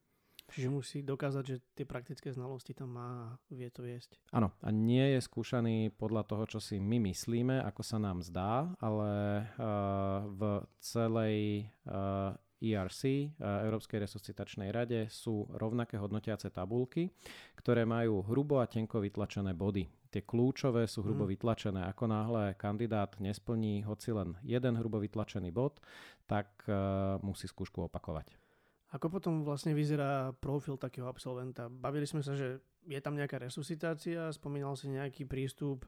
Čiže 0.49 0.69
musí 0.73 0.97
dokázať, 1.05 1.43
že 1.45 1.55
tie 1.77 1.85
praktické 1.85 2.33
znalosti 2.33 2.73
tam 2.73 2.97
má 2.97 3.09
a 3.09 3.38
vie 3.53 3.69
to 3.69 3.85
viesť. 3.85 4.17
Áno, 4.33 4.49
a 4.62 4.69
nie 4.73 5.17
je 5.17 5.19
skúšaný 5.21 5.93
podľa 5.93 6.25
toho, 6.25 6.43
čo 6.49 6.59
si 6.59 6.81
my 6.81 6.97
myslíme, 7.09 7.62
ako 7.62 7.81
sa 7.85 8.01
nám 8.01 8.25
zdá, 8.25 8.73
ale 8.81 9.45
uh, 9.45 10.25
v 10.25 10.41
celej 10.81 11.69
uh, 11.85 12.33
eh, 12.59 12.75
ERC, 12.75 13.01
eh, 13.07 13.31
Európskej 13.39 14.03
resuscitačnej 14.03 14.69
rade, 14.73 15.07
sú 15.07 15.47
rovnaké 15.55 15.95
hodnotiace 15.95 16.51
tabulky, 16.51 17.07
ktoré 17.55 17.88
majú 17.88 18.25
hrubo 18.25 18.59
a 18.59 18.67
tenko 18.67 18.99
vytlačené 18.99 19.55
body. 19.55 19.88
Tie 20.09 20.25
kľúčové 20.25 20.89
sú 20.89 21.05
hrubo 21.05 21.29
hmm. 21.29 21.33
vytlačené. 21.38 21.85
Ako 21.85 22.09
náhle 22.09 22.57
kandidát 22.57 23.13
nesplní 23.21 23.85
hoci 23.85 24.09
len 24.09 24.33
jeden 24.41 24.73
hrubo 24.73 24.97
vytlačený 24.97 25.53
bod, 25.53 25.77
tak 26.25 26.49
uh, 26.65 27.21
musí 27.21 27.45
skúšku 27.45 27.85
opakovať. 27.85 28.48
Ako 28.89 29.06
potom 29.13 29.45
vlastne 29.45 29.78
vyzerá 29.78 30.34
profil 30.34 30.73
takého 30.73 31.06
absolventa? 31.06 31.69
Bavili 31.69 32.10
sme 32.10 32.25
sa, 32.25 32.34
že 32.34 32.58
je 32.89 32.97
tam 32.97 33.13
nejaká 33.13 33.38
resuscitácia, 33.38 34.34
spomínal 34.34 34.73
si 34.73 34.89
nejaký 34.89 35.30
prístup 35.30 35.86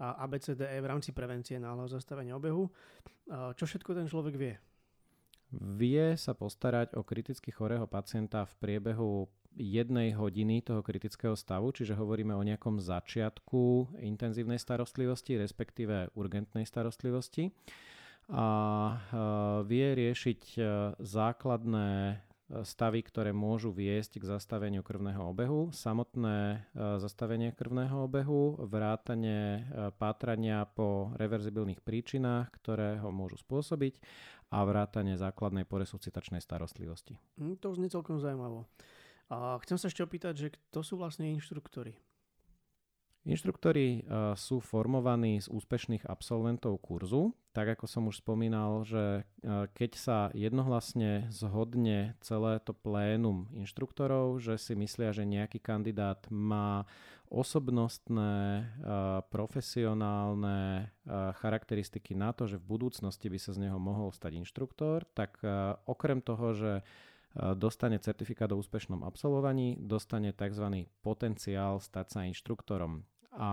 ABCDE 0.00 0.80
v 0.82 0.90
rámci 0.90 1.14
prevencie 1.14 1.62
náhleho 1.62 1.86
zastavenia 1.86 2.34
obehu. 2.34 2.66
Čo 3.30 3.64
všetko 3.68 3.94
ten 3.94 4.10
človek 4.10 4.34
vie? 4.34 4.54
Vie 5.78 6.14
sa 6.18 6.34
postarať 6.34 6.98
o 6.98 7.06
kriticky 7.06 7.54
chorého 7.54 7.86
pacienta 7.86 8.46
v 8.46 8.54
priebehu 8.58 9.30
jednej 9.58 10.14
hodiny 10.14 10.62
toho 10.62 10.78
kritického 10.82 11.34
stavu, 11.34 11.74
čiže 11.74 11.98
hovoríme 11.98 12.34
o 12.34 12.46
nejakom 12.46 12.78
začiatku 12.78 13.94
intenzívnej 13.98 14.62
starostlivosti, 14.62 15.38
respektíve 15.38 16.14
urgentnej 16.14 16.62
starostlivosti. 16.66 17.50
A 18.30 18.46
vie 19.66 19.86
riešiť 19.90 20.42
e, 20.54 20.60
základné 21.02 22.22
stavy, 22.66 23.06
ktoré 23.06 23.30
môžu 23.30 23.70
viesť 23.70 24.18
k 24.18 24.28
zastaveniu 24.28 24.82
krvného 24.82 25.22
obehu, 25.22 25.70
samotné 25.70 26.38
e, 26.74 26.98
zastavenie 26.98 27.54
krvného 27.54 28.10
obehu, 28.10 28.58
vrátanie 28.66 29.62
e, 29.62 29.90
pátrania 29.94 30.66
po 30.66 31.14
reverzibilných 31.14 31.78
príčinách, 31.80 32.50
ktoré 32.58 32.98
ho 32.98 33.14
môžu 33.14 33.38
spôsobiť 33.38 34.02
a 34.50 34.66
vrátanie 34.66 35.14
základnej 35.14 35.62
poresuscitačnej 35.62 36.42
starostlivosti. 36.42 37.22
Hm, 37.38 37.62
to 37.62 37.70
znie 37.78 37.86
celkom 37.86 38.18
zaujímavo. 38.18 38.66
A 39.30 39.62
chcem 39.62 39.78
sa 39.78 39.86
ešte 39.86 40.02
opýtať, 40.02 40.34
že 40.34 40.48
kto 40.50 40.82
sú 40.82 40.98
vlastne 40.98 41.30
inštruktori? 41.30 41.94
Inštruktori 43.20 44.00
uh, 44.00 44.32
sú 44.32 44.64
formovaní 44.64 45.44
z 45.44 45.52
úspešných 45.52 46.08
absolventov 46.08 46.80
kurzu. 46.80 47.36
Tak 47.52 47.76
ako 47.76 47.84
som 47.84 48.08
už 48.08 48.24
spomínal, 48.24 48.80
že 48.88 49.28
uh, 49.44 49.68
keď 49.76 49.90
sa 49.92 50.18
jednohlasne 50.32 51.28
zhodne 51.28 52.16
celé 52.24 52.56
to 52.64 52.72
plénum 52.72 53.52
inštruktorov, 53.52 54.40
že 54.40 54.56
si 54.56 54.72
myslia, 54.72 55.12
že 55.12 55.28
nejaký 55.28 55.60
kandidát 55.60 56.24
má 56.32 56.88
osobnostné, 57.28 58.64
uh, 58.64 59.20
profesionálne 59.28 60.88
charakteristiky 61.44 62.16
na 62.16 62.32
to, 62.32 62.48
že 62.48 62.56
v 62.56 62.68
budúcnosti 62.72 63.28
by 63.28 63.36
sa 63.36 63.52
z 63.52 63.68
neho 63.68 63.76
mohol 63.76 64.16
stať 64.16 64.40
inštruktor, 64.40 65.04
tak 65.12 65.42
okrem 65.86 66.22
toho, 66.22 66.54
že 66.54 66.72
dostane 67.54 67.98
certifikát 68.02 68.50
o 68.50 68.58
úspešnom 68.58 69.06
absolvovaní, 69.06 69.78
dostane 69.78 70.34
tzv. 70.34 70.86
potenciál 71.02 71.78
stať 71.78 72.06
sa 72.10 72.20
inštruktorom. 72.26 73.06
A 73.34 73.50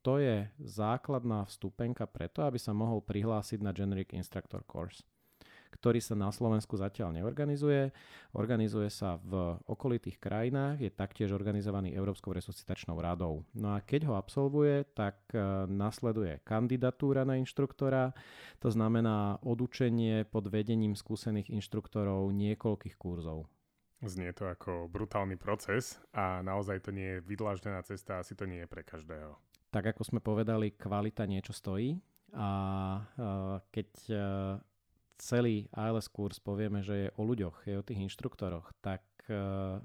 to 0.00 0.18
je 0.18 0.48
základná 0.58 1.44
vstupenka 1.44 2.08
preto, 2.08 2.42
aby 2.42 2.56
sa 2.56 2.72
mohol 2.72 3.04
prihlásiť 3.04 3.60
na 3.60 3.70
Generic 3.76 4.16
Instructor 4.16 4.64
Course 4.64 5.04
ktorý 5.70 6.02
sa 6.02 6.18
na 6.18 6.34
Slovensku 6.34 6.74
zatiaľ 6.74 7.14
neorganizuje. 7.14 7.94
Organizuje 8.34 8.90
sa 8.90 9.22
v 9.22 9.56
okolitých 9.70 10.18
krajinách, 10.18 10.82
je 10.82 10.90
taktiež 10.90 11.30
organizovaný 11.30 11.94
Európskou 11.94 12.34
resuscitačnou 12.34 12.98
radou. 12.98 13.46
No 13.54 13.78
a 13.78 13.80
keď 13.80 14.10
ho 14.10 14.14
absolvuje, 14.18 14.84
tak 14.92 15.30
e, 15.30 15.38
nasleduje 15.70 16.42
kandidatúra 16.42 17.22
na 17.22 17.38
inštruktora, 17.38 18.12
to 18.58 18.68
znamená 18.68 19.38
odučenie 19.46 20.26
pod 20.26 20.50
vedením 20.50 20.98
skúsených 20.98 21.48
inštruktorov 21.54 22.28
niekoľkých 22.34 22.98
kurzov. 22.98 23.46
Znie 24.00 24.32
to 24.32 24.48
ako 24.48 24.88
brutálny 24.88 25.36
proces 25.36 26.00
a 26.16 26.40
naozaj 26.40 26.80
to 26.80 26.90
nie 26.90 27.20
je 27.20 27.24
vydláždená 27.24 27.84
cesta, 27.84 28.16
asi 28.16 28.32
to 28.32 28.48
nie 28.48 28.64
je 28.64 28.68
pre 28.70 28.80
každého. 28.80 29.36
Tak 29.68 29.92
ako 29.92 30.02
sme 30.02 30.20
povedali, 30.24 30.72
kvalita 30.72 31.28
niečo 31.28 31.52
stojí 31.52 32.00
a 32.32 32.48
uh, 33.04 33.60
keď 33.68 33.88
uh, 34.08 34.20
celý 35.20 35.68
ALS 35.76 36.08
kurz 36.08 36.40
povieme, 36.40 36.80
že 36.80 36.94
je 36.96 37.08
o 37.20 37.22
ľuďoch, 37.28 37.68
je 37.68 37.76
o 37.76 37.84
tých 37.84 38.00
inštruktoroch, 38.00 38.72
tak 38.80 39.04
uh, 39.28 39.84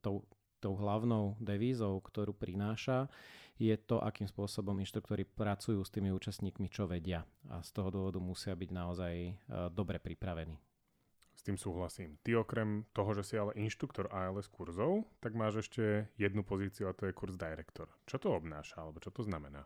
tou, 0.00 0.24
tou 0.56 0.74
hlavnou 0.80 1.36
devízou, 1.36 2.00
ktorú 2.00 2.32
prináša, 2.32 3.12
je 3.60 3.76
to, 3.76 4.00
akým 4.00 4.30
spôsobom 4.30 4.78
inštruktori 4.80 5.28
pracujú 5.28 5.84
s 5.84 5.92
tými 5.92 6.14
účastníkmi, 6.14 6.70
čo 6.70 6.86
vedia. 6.86 7.26
A 7.50 7.58
z 7.60 7.70
toho 7.74 7.90
dôvodu 7.90 8.22
musia 8.22 8.54
byť 8.54 8.70
naozaj 8.70 9.14
dobre 9.74 9.98
pripravení. 9.98 10.54
S 11.38 11.46
tým 11.46 11.54
súhlasím. 11.54 12.18
Ty 12.26 12.42
okrem 12.42 12.82
toho, 12.90 13.14
že 13.14 13.22
si 13.22 13.34
ale 13.38 13.54
inštruktor 13.54 14.10
ALS 14.10 14.50
kurzov, 14.50 15.06
tak 15.22 15.38
máš 15.38 15.62
ešte 15.62 16.10
jednu 16.18 16.42
pozíciu 16.42 16.90
a 16.90 16.96
to 16.98 17.06
je 17.06 17.14
kurz 17.14 17.38
director. 17.38 17.86
Čo 18.10 18.18
to 18.18 18.34
obnáša, 18.34 18.82
alebo 18.82 18.98
čo 18.98 19.14
to 19.14 19.22
znamená? 19.22 19.62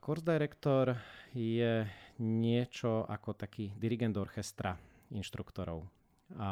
Course 0.00 0.26
director 0.26 0.98
je 1.30 1.86
niečo 2.18 3.06
ako 3.06 3.38
taký 3.38 3.70
dirigent 3.78 4.18
orchestra 4.18 4.74
inštruktorov. 5.14 5.86
A 6.38 6.50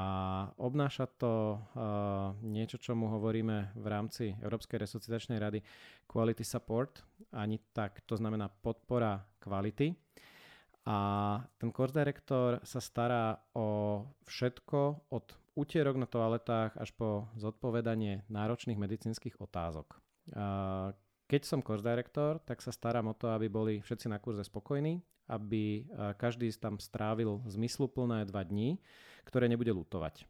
obnáša 0.59 1.07
to 1.07 1.55
uh, 1.55 2.35
niečo, 2.43 2.83
čo 2.83 2.99
mu 2.99 3.11
hovoríme 3.15 3.79
v 3.79 3.87
rámci 3.87 4.35
Európskej 4.43 4.83
resuscitačnej 4.83 5.39
rady 5.39 5.63
quality 6.11 6.43
support, 6.43 7.03
ani 7.31 7.63
tak, 7.71 8.03
to 8.03 8.19
znamená 8.19 8.51
podpora 8.51 9.23
kvality. 9.39 9.95
A 10.89 10.97
ten 11.61 11.69
course 11.69 11.93
director 11.93 12.65
sa 12.65 12.81
stará 12.81 13.37
o 13.53 14.01
všetko 14.25 15.13
od 15.13 15.27
útierok 15.53 16.01
na 16.01 16.09
toaletách 16.09 16.81
až 16.81 16.97
po 16.97 17.29
zodpovedanie 17.37 18.25
náročných 18.33 18.81
medicínskych 18.81 19.37
otázok. 19.37 20.01
Keď 21.29 21.43
som 21.45 21.61
course 21.61 21.85
director, 21.85 22.41
tak 22.41 22.65
sa 22.65 22.73
starám 22.73 23.13
o 23.13 23.19
to, 23.19 23.29
aby 23.29 23.53
boli 23.53 23.85
všetci 23.85 24.09
na 24.09 24.17
kurze 24.17 24.49
spokojní, 24.49 25.05
aby 25.29 25.85
každý 26.17 26.49
tam 26.57 26.81
strávil 26.81 27.45
zmysluplné 27.45 28.25
dva 28.25 28.41
dní, 28.49 28.81
ktoré 29.29 29.45
nebude 29.45 29.77
lutovať. 29.77 30.25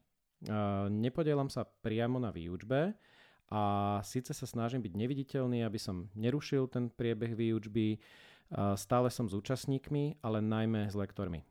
Nepodielam 0.90 1.54
sa 1.54 1.70
priamo 1.70 2.18
na 2.18 2.34
výučbe 2.34 2.98
a 3.46 3.62
síce 4.02 4.34
sa 4.34 4.42
snažím 4.42 4.82
byť 4.82 4.94
neviditeľný, 4.98 5.62
aby 5.62 5.78
som 5.78 6.10
nerušil 6.18 6.66
ten 6.66 6.90
priebeh 6.90 7.38
výučby, 7.38 8.02
stále 8.52 9.08
som 9.12 9.28
s 9.28 9.36
účastníkmi, 9.36 10.24
ale 10.24 10.40
najmä 10.40 10.88
s 10.88 10.96
lektormi. 10.96 11.44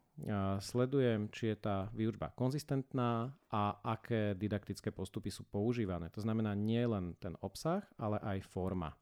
Sledujem, 0.58 1.30
či 1.30 1.54
je 1.54 1.58
tá 1.62 1.94
výučba 1.94 2.34
konzistentná 2.34 3.38
a 3.54 3.78
aké 3.86 4.34
didaktické 4.34 4.90
postupy 4.90 5.30
sú 5.30 5.46
používané. 5.46 6.10
To 6.18 6.26
znamená 6.26 6.58
nie 6.58 6.82
len 6.82 7.14
ten 7.22 7.38
obsah, 7.46 7.86
ale 8.02 8.18
aj 8.26 8.42
forma. 8.50 8.98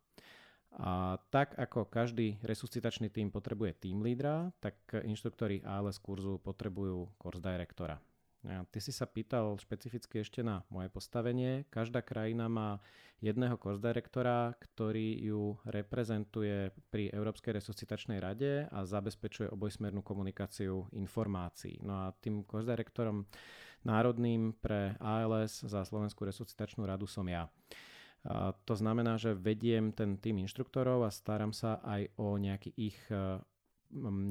A 0.76 1.16
tak 1.32 1.56
ako 1.56 1.88
každý 1.88 2.36
resuscitačný 2.44 3.08
tým 3.08 3.32
potrebuje 3.32 3.80
tým 3.80 4.04
lídra, 4.04 4.52
tak 4.60 4.76
inštruktori 4.92 5.64
ALS 5.64 6.04
kurzu 6.04 6.36
potrebujú 6.44 7.16
course 7.16 7.40
directora. 7.40 7.96
Ty 8.46 8.80
si 8.80 8.94
sa 8.94 9.10
pýtal 9.10 9.58
špecificky 9.58 10.22
ešte 10.22 10.46
na 10.46 10.62
moje 10.70 10.94
postavenie. 10.94 11.66
Každá 11.74 12.06
krajina 12.06 12.46
má 12.46 12.78
jedného 13.18 13.58
course 13.58 13.82
directora, 13.82 14.54
ktorý 14.54 15.18
ju 15.26 15.58
reprezentuje 15.66 16.70
pri 16.94 17.10
Európskej 17.10 17.58
resuscitačnej 17.58 18.22
rade 18.22 18.70
a 18.70 18.86
zabezpečuje 18.86 19.50
obojsmernú 19.50 20.06
komunikáciu 20.06 20.86
informácií. 20.94 21.82
No 21.82 22.06
a 22.06 22.14
tým 22.14 22.46
course 22.46 22.70
directorom 22.70 23.26
národným 23.82 24.54
pre 24.62 24.94
ALS 25.02 25.66
za 25.66 25.82
Slovenskú 25.82 26.26
resuscitačnú 26.26 26.86
radu 26.86 27.10
som 27.10 27.26
ja. 27.26 27.50
A 28.26 28.58
to 28.66 28.74
znamená, 28.74 29.22
že 29.22 29.38
vediem 29.38 29.94
ten 29.94 30.18
tým 30.18 30.42
inštruktorov 30.42 31.06
a 31.06 31.14
starám 31.14 31.54
sa 31.54 31.78
aj 31.86 32.10
o 32.18 32.34
nejaký 32.42 32.74
ich 32.74 32.98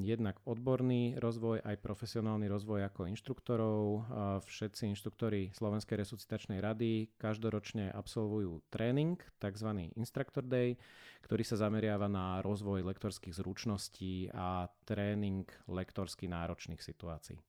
jednak 0.04 0.40
odborný 0.44 1.16
rozvoj, 1.16 1.62
aj 1.64 1.80
profesionálny 1.80 2.50
rozvoj 2.50 2.84
ako 2.90 3.08
inštruktorov. 3.08 4.04
Všetci 4.44 4.90
inštruktori 4.92 5.54
Slovenskej 5.54 6.00
resuscitačnej 6.04 6.60
rady 6.60 7.14
každoročne 7.16 7.88
absolvujú 7.94 8.60
tréning, 8.68 9.16
tzv. 9.40 9.70
Instructor 9.96 10.44
Day, 10.44 10.76
ktorý 11.24 11.42
sa 11.46 11.56
zameriava 11.56 12.10
na 12.10 12.44
rozvoj 12.44 12.84
lektorských 12.84 13.32
zručností 13.32 14.28
a 14.34 14.68
tréning 14.84 15.48
lektorsky 15.70 16.28
náročných 16.28 16.84
situácií. 16.84 17.40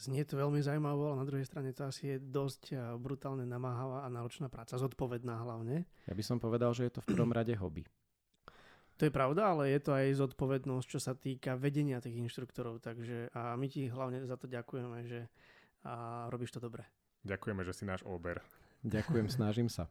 Znie 0.00 0.24
to 0.24 0.40
veľmi 0.40 0.64
zaujímavé, 0.64 1.12
ale 1.12 1.20
na 1.20 1.28
druhej 1.28 1.44
strane 1.44 1.76
to 1.76 1.84
asi 1.84 2.16
je 2.16 2.24
dosť 2.24 2.96
brutálne 2.96 3.44
namáhavá 3.44 4.00
a 4.00 4.08
náročná 4.08 4.48
práca, 4.48 4.80
zodpovedná 4.80 5.36
hlavne. 5.44 5.84
Ja 6.08 6.16
by 6.16 6.24
som 6.24 6.40
povedal, 6.40 6.72
že 6.72 6.88
je 6.88 6.96
to 6.96 7.04
v 7.04 7.12
prvom 7.12 7.36
rade 7.36 7.52
hobby. 7.52 7.84
To 9.00 9.08
je 9.08 9.16
pravda, 9.16 9.56
ale 9.56 9.72
je 9.72 9.80
to 9.80 9.96
aj 9.96 10.12
zodpovednosť, 10.12 10.84
čo 10.84 11.00
sa 11.00 11.16
týka 11.16 11.56
vedenia 11.56 12.04
tých 12.04 12.20
inštruktorov, 12.20 12.84
takže 12.84 13.32
a 13.32 13.56
my 13.56 13.64
ti 13.64 13.88
hlavne 13.88 14.28
za 14.28 14.36
to 14.36 14.44
ďakujeme, 14.44 15.08
že 15.08 15.24
a 15.88 16.28
robíš 16.28 16.52
to 16.52 16.60
dobre. 16.60 16.84
Ďakujeme, 17.24 17.64
že 17.64 17.72
si 17.72 17.84
náš 17.88 18.04
ober. 18.04 18.44
Ďakujem, 18.84 19.32
snažím 19.40 19.72
sa. 19.72 19.88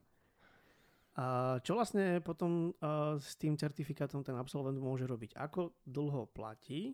A 1.18 1.58
čo 1.66 1.74
vlastne 1.74 2.22
potom 2.22 2.72
s 3.18 3.34
tým 3.36 3.58
certifikátom 3.58 4.22
ten 4.22 4.38
absolvent 4.38 4.78
môže 4.78 5.10
robiť? 5.10 5.36
Ako 5.42 5.74
dlho 5.84 6.30
platí 6.30 6.94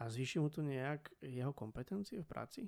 a 0.00 0.08
zvýši 0.08 0.40
mu 0.40 0.48
to 0.48 0.64
nejak 0.64 1.12
jeho 1.20 1.52
kompetencie 1.52 2.24
v 2.24 2.26
práci? 2.26 2.60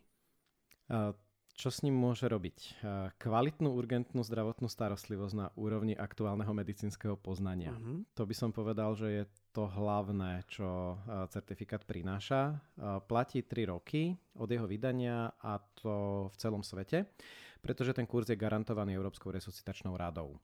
Čo 1.58 1.74
s 1.74 1.82
ním 1.82 1.98
môže 1.98 2.22
robiť? 2.30 2.86
Kvalitnú 3.18 3.74
urgentnú 3.74 4.22
zdravotnú 4.22 4.70
starostlivosť 4.70 5.34
na 5.34 5.50
úrovni 5.58 5.98
aktuálneho 5.98 6.54
medicínskeho 6.54 7.18
poznania. 7.18 7.74
Uh-huh. 7.74 8.06
To 8.14 8.22
by 8.22 8.34
som 8.38 8.54
povedal, 8.54 8.94
že 8.94 9.08
je 9.10 9.24
to 9.50 9.66
hlavné, 9.66 10.46
čo 10.46 10.94
certifikát 11.34 11.82
prináša. 11.82 12.62
Platí 13.10 13.42
3 13.42 13.74
roky 13.74 14.14
od 14.38 14.46
jeho 14.46 14.70
vydania 14.70 15.34
a 15.42 15.58
to 15.58 16.30
v 16.30 16.36
celom 16.38 16.62
svete, 16.62 17.10
pretože 17.58 17.90
ten 17.90 18.06
kurz 18.06 18.30
je 18.30 18.38
garantovaný 18.38 18.94
Európskou 18.94 19.34
resuscitačnou 19.34 19.98
radou. 19.98 20.38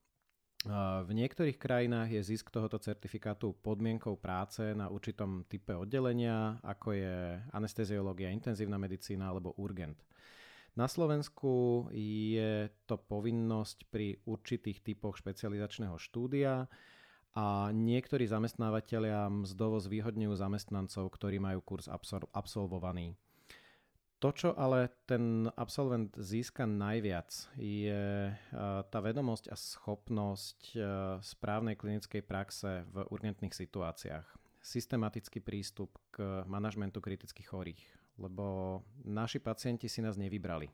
V 1.07 1.11
niektorých 1.15 1.63
krajinách 1.63 2.11
je 2.11 2.27
zisk 2.27 2.51
tohoto 2.51 2.83
certifikátu 2.83 3.55
podmienkou 3.63 4.19
práce 4.19 4.75
na 4.75 4.91
určitom 4.91 5.47
type 5.47 5.79
oddelenia, 5.79 6.59
ako 6.67 6.91
je 6.91 7.39
anesteziológia, 7.55 8.35
intenzívna 8.35 8.83
medicína 8.83 9.31
alebo 9.31 9.55
urgent. 9.63 10.03
Na 10.75 10.91
Slovensku 10.91 11.87
je 11.95 12.67
to 12.91 12.99
povinnosť 12.99 13.87
pri 13.95 14.19
určitých 14.27 14.83
typoch 14.83 15.15
špecializačného 15.23 15.95
štúdia 16.03 16.67
a 17.35 17.71
niektorí 17.71 18.27
zamestnávateľia 18.27 19.31
mzdovo 19.31 19.79
zvýhodňujú 19.79 20.35
zamestnancov, 20.35 21.15
ktorí 21.15 21.39
majú 21.39 21.63
kurz 21.63 21.87
absolvovaný. 22.35 23.15
To, 24.23 24.33
čo 24.33 24.51
ale 24.57 24.89
ten 25.05 25.53
absolvent 25.53 26.17
získa 26.17 26.65
najviac, 26.65 27.29
je 27.61 28.33
eh, 28.33 28.37
tá 28.89 28.99
vedomosť 28.99 29.53
a 29.53 29.57
schopnosť 29.59 30.59
eh, 30.75 30.83
správnej 31.21 31.77
klinickej 31.77 32.23
praxe 32.25 32.89
v 32.89 33.05
urgentných 33.15 33.53
situáciách. 33.53 34.25
Systematický 34.65 35.45
prístup 35.45 36.01
k 36.09 36.41
manažmentu 36.49 37.05
kritických 37.05 37.53
chorých, 37.53 37.85
lebo 38.19 38.81
naši 39.03 39.43
pacienti 39.43 39.91
si 39.91 40.03
nás 40.03 40.15
nevybrali. 40.15 40.71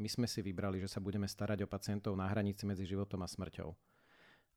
My 0.00 0.08
sme 0.08 0.24
si 0.24 0.40
vybrali, 0.40 0.80
že 0.80 0.88
sa 0.88 1.02
budeme 1.02 1.28
starať 1.28 1.64
o 1.64 1.68
pacientov 1.68 2.16
na 2.16 2.24
hranici 2.30 2.64
medzi 2.64 2.88
životom 2.88 3.20
a 3.20 3.28
smrťou. 3.28 3.68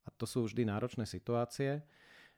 A 0.03 0.09
to 0.15 0.23
sú 0.27 0.47
vždy 0.47 0.67
náročné 0.67 1.03
situácie, 1.07 1.83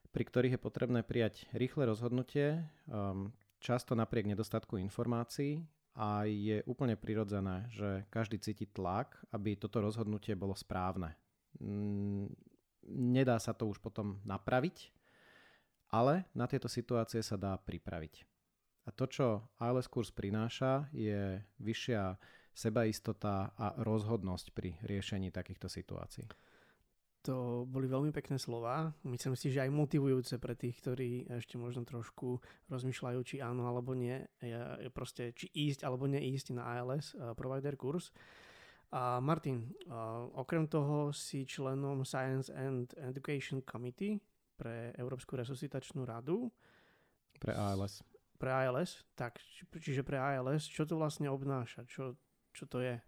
pri 0.09 0.23
ktorých 0.25 0.55
je 0.57 0.61
potrebné 0.61 1.01
prijať 1.01 1.45
rýchle 1.53 1.85
rozhodnutie, 1.85 2.61
ehm, 2.89 3.33
často 3.59 3.97
napriek 3.97 4.29
nedostatku 4.29 4.77
informácií 4.77 5.65
a 5.97 6.27
je 6.29 6.61
úplne 6.69 6.93
prirodzené, 6.99 7.65
že 7.73 8.05
každý 8.13 8.37
cíti 8.37 8.69
tlak, 8.69 9.17
aby 9.33 9.57
toto 9.57 9.81
rozhodnutie 9.81 10.37
bolo 10.37 10.53
správne. 10.53 11.17
Mm, 11.57 12.29
nedá 12.89 13.39
sa 13.41 13.55
to 13.55 13.65
už 13.65 13.81
potom 13.81 14.21
napraviť, 14.27 14.93
ale 15.89 16.27
na 16.35 16.45
tieto 16.45 16.67
situácie 16.67 17.23
sa 17.23 17.39
dá 17.39 17.57
pripraviť. 17.57 18.34
A 18.85 18.89
to, 18.93 19.09
čo 19.09 19.27
ALS 19.57 19.89
kurz 19.89 20.13
prináša, 20.13 20.89
je 20.93 21.41
vyššia 21.57 22.17
sebaistota 22.55 23.51
a 23.57 23.75
rozhodnosť 23.81 24.47
pri 24.55 24.77
riešení 24.85 25.33
takýchto 25.33 25.67
situácií. 25.67 26.29
To 27.25 27.65
boli 27.65 27.89
veľmi 27.89 28.13
pekné 28.13 28.37
slova. 28.37 28.93
Myslím 29.01 29.33
si, 29.33 29.49
že 29.49 29.65
aj 29.65 29.73
motivujúce 29.73 30.37
pre 30.37 30.53
tých, 30.53 30.77
ktorí 30.77 31.25
ešte 31.25 31.57
možno 31.57 31.81
trošku 31.81 32.37
rozmýšľajú, 32.69 33.19
či 33.25 33.35
áno 33.41 33.65
alebo 33.65 33.97
nie. 33.97 34.21
Je, 34.45 34.93
proste, 34.93 35.33
či 35.33 35.49
ísť 35.49 35.89
alebo 35.89 36.05
neísť 36.05 36.53
na 36.53 36.77
ALS 36.77 37.17
uh, 37.17 37.33
provider 37.33 37.73
kurz. 37.73 38.13
A 38.93 39.17
Martin, 39.17 39.73
uh, 39.89 40.29
okrem 40.37 40.69
toho 40.69 41.09
si 41.09 41.49
členom 41.49 42.05
Science 42.05 42.53
and 42.53 42.93
Education 42.93 43.65
Committee 43.65 44.21
pre 44.53 44.93
Európsku 44.93 45.33
resuscitačnú 45.33 46.05
radu. 46.05 46.53
Pre 47.41 47.51
ALS. 47.57 48.14
Pre 48.35 48.51
ALS, 48.51 49.07
tak, 49.15 49.39
čiže 49.79 50.03
pre 50.03 50.19
ALS, 50.19 50.67
čo 50.67 50.83
to 50.83 50.99
vlastne 50.99 51.31
obnáša? 51.31 51.87
Čo, 51.87 52.19
čo 52.51 52.67
to 52.67 52.83
je? 52.83 52.99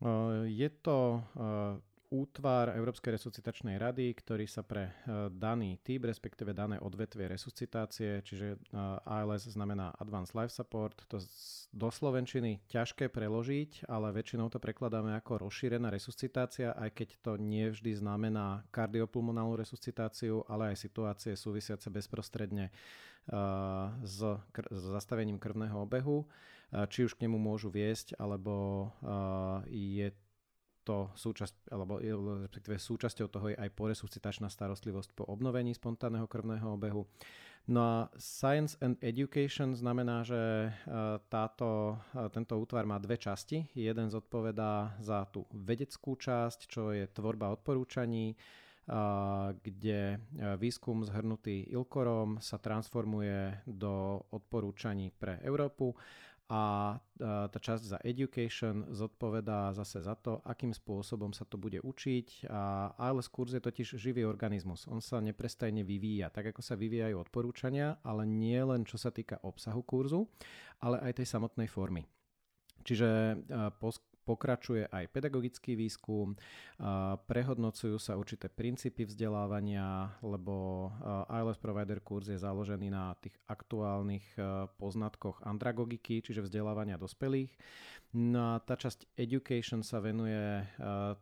Uh, 0.00 0.44
je 0.48 0.68
to 0.80 1.20
uh, 1.36 1.76
útvar 2.16 2.72
Európskej 2.72 3.20
resuscitačnej 3.20 3.76
rady, 3.76 4.16
ktorý 4.16 4.48
sa 4.48 4.64
pre 4.64 4.88
e, 4.88 4.92
daný 5.28 5.76
typ, 5.84 6.08
respektíve 6.08 6.56
dané 6.56 6.80
odvetvie 6.80 7.28
resuscitácie, 7.28 8.24
čiže 8.24 8.56
e, 8.56 8.58
ALS 9.04 9.52
znamená 9.52 9.92
Advanced 10.00 10.32
Life 10.32 10.56
Support, 10.56 11.04
to 11.12 11.20
do 11.76 11.88
Slovenčiny 11.92 12.64
ťažké 12.72 13.12
preložiť, 13.12 13.84
ale 13.92 14.16
väčšinou 14.16 14.48
to 14.48 14.56
prekladáme 14.56 15.12
ako 15.20 15.44
rozšírená 15.44 15.92
resuscitácia, 15.92 16.72
aj 16.72 16.96
keď 16.96 17.08
to 17.20 17.32
nie 17.36 17.68
vždy 17.68 17.92
znamená 17.92 18.64
kardiopulmonálnu 18.72 19.60
resuscitáciu, 19.60 20.40
ale 20.48 20.72
aj 20.72 20.80
situácie 20.80 21.36
súvisiace 21.36 21.92
bezprostredne 21.92 22.72
e, 22.72 22.72
s 24.00 24.18
zastavením 24.72 25.36
krvného 25.36 25.84
obehu 25.84 26.24
či 26.90 27.06
už 27.06 27.14
k 27.14 27.30
nemu 27.30 27.38
môžu 27.38 27.70
viesť, 27.70 28.18
alebo 28.18 28.90
je 29.70 30.10
to 30.86 31.10
súčasť, 31.18 31.74
alebo 31.74 31.98
respektíve 32.46 32.78
súčasťou 32.78 33.26
toho 33.26 33.46
je 33.50 33.58
aj 33.58 33.74
poresuscitačná 33.74 34.46
starostlivosť 34.46 35.18
po 35.18 35.26
obnovení 35.26 35.74
spontánneho 35.74 36.30
krvného 36.30 36.78
obehu. 36.78 37.02
No 37.66 37.82
a 37.82 37.96
Science 38.14 38.78
and 38.78 38.94
Education 39.02 39.74
znamená, 39.74 40.22
že 40.22 40.38
e, 40.38 40.70
táto, 41.26 41.98
e, 42.14 42.30
tento 42.30 42.54
útvar 42.54 42.86
má 42.86 42.94
dve 43.02 43.18
časti. 43.18 43.66
Jeden 43.74 44.06
zodpovedá 44.06 44.94
za 45.02 45.26
tú 45.26 45.50
vedeckú 45.50 46.14
časť, 46.14 46.70
čo 46.70 46.94
je 46.94 47.10
tvorba 47.10 47.50
odporúčaní, 47.58 48.30
e, 48.30 48.36
kde 49.58 50.22
výskum 50.62 51.02
zhrnutý 51.02 51.66
Ilkorom 51.74 52.38
sa 52.38 52.62
transformuje 52.62 53.66
do 53.66 54.22
odporúčaní 54.30 55.10
pre 55.10 55.42
Európu 55.42 55.90
a 56.46 56.94
tá 57.18 57.58
časť 57.58 57.82
za 57.82 57.98
education 58.06 58.86
zodpovedá 58.94 59.74
zase 59.74 59.98
za 59.98 60.14
to, 60.14 60.38
akým 60.46 60.70
spôsobom 60.70 61.34
sa 61.34 61.42
to 61.42 61.58
bude 61.58 61.82
učiť 61.82 62.46
a 62.46 62.94
ALS 62.94 63.26
kurz 63.26 63.58
je 63.58 63.62
totiž 63.62 63.98
živý 63.98 64.22
organizmus. 64.22 64.86
On 64.86 65.02
sa 65.02 65.18
neprestajne 65.18 65.82
vyvíja, 65.82 66.30
tak 66.30 66.54
ako 66.54 66.62
sa 66.62 66.78
vyvíjajú 66.78 67.18
odporúčania, 67.18 67.98
ale 68.06 68.22
nie 68.30 68.62
len 68.62 68.86
čo 68.86 68.94
sa 68.94 69.10
týka 69.10 69.42
obsahu 69.42 69.82
kurzu, 69.82 70.30
ale 70.78 71.02
aj 71.02 71.18
tej 71.18 71.26
samotnej 71.34 71.66
formy. 71.66 72.06
Čiže 72.86 73.42
pokračuje 74.26 74.90
aj 74.90 75.06
pedagogický 75.14 75.78
výskum, 75.78 76.34
prehodnocujú 77.30 77.94
sa 78.02 78.18
určité 78.18 78.50
princípy 78.50 79.06
vzdelávania, 79.06 80.18
lebo 80.26 80.90
ILS 81.30 81.62
Provider 81.62 82.02
kurz 82.02 82.26
je 82.26 82.42
založený 82.42 82.90
na 82.90 83.14
tých 83.22 83.38
aktuálnych 83.46 84.26
poznatkoch 84.76 85.46
andragogiky, 85.46 86.26
čiže 86.26 86.42
vzdelávania 86.42 86.98
dospelých. 86.98 87.54
No 88.16 88.56
a 88.56 88.64
tá 88.64 88.80
časť 88.80 89.12
education 89.20 89.84
sa 89.84 90.00
venuje 90.00 90.64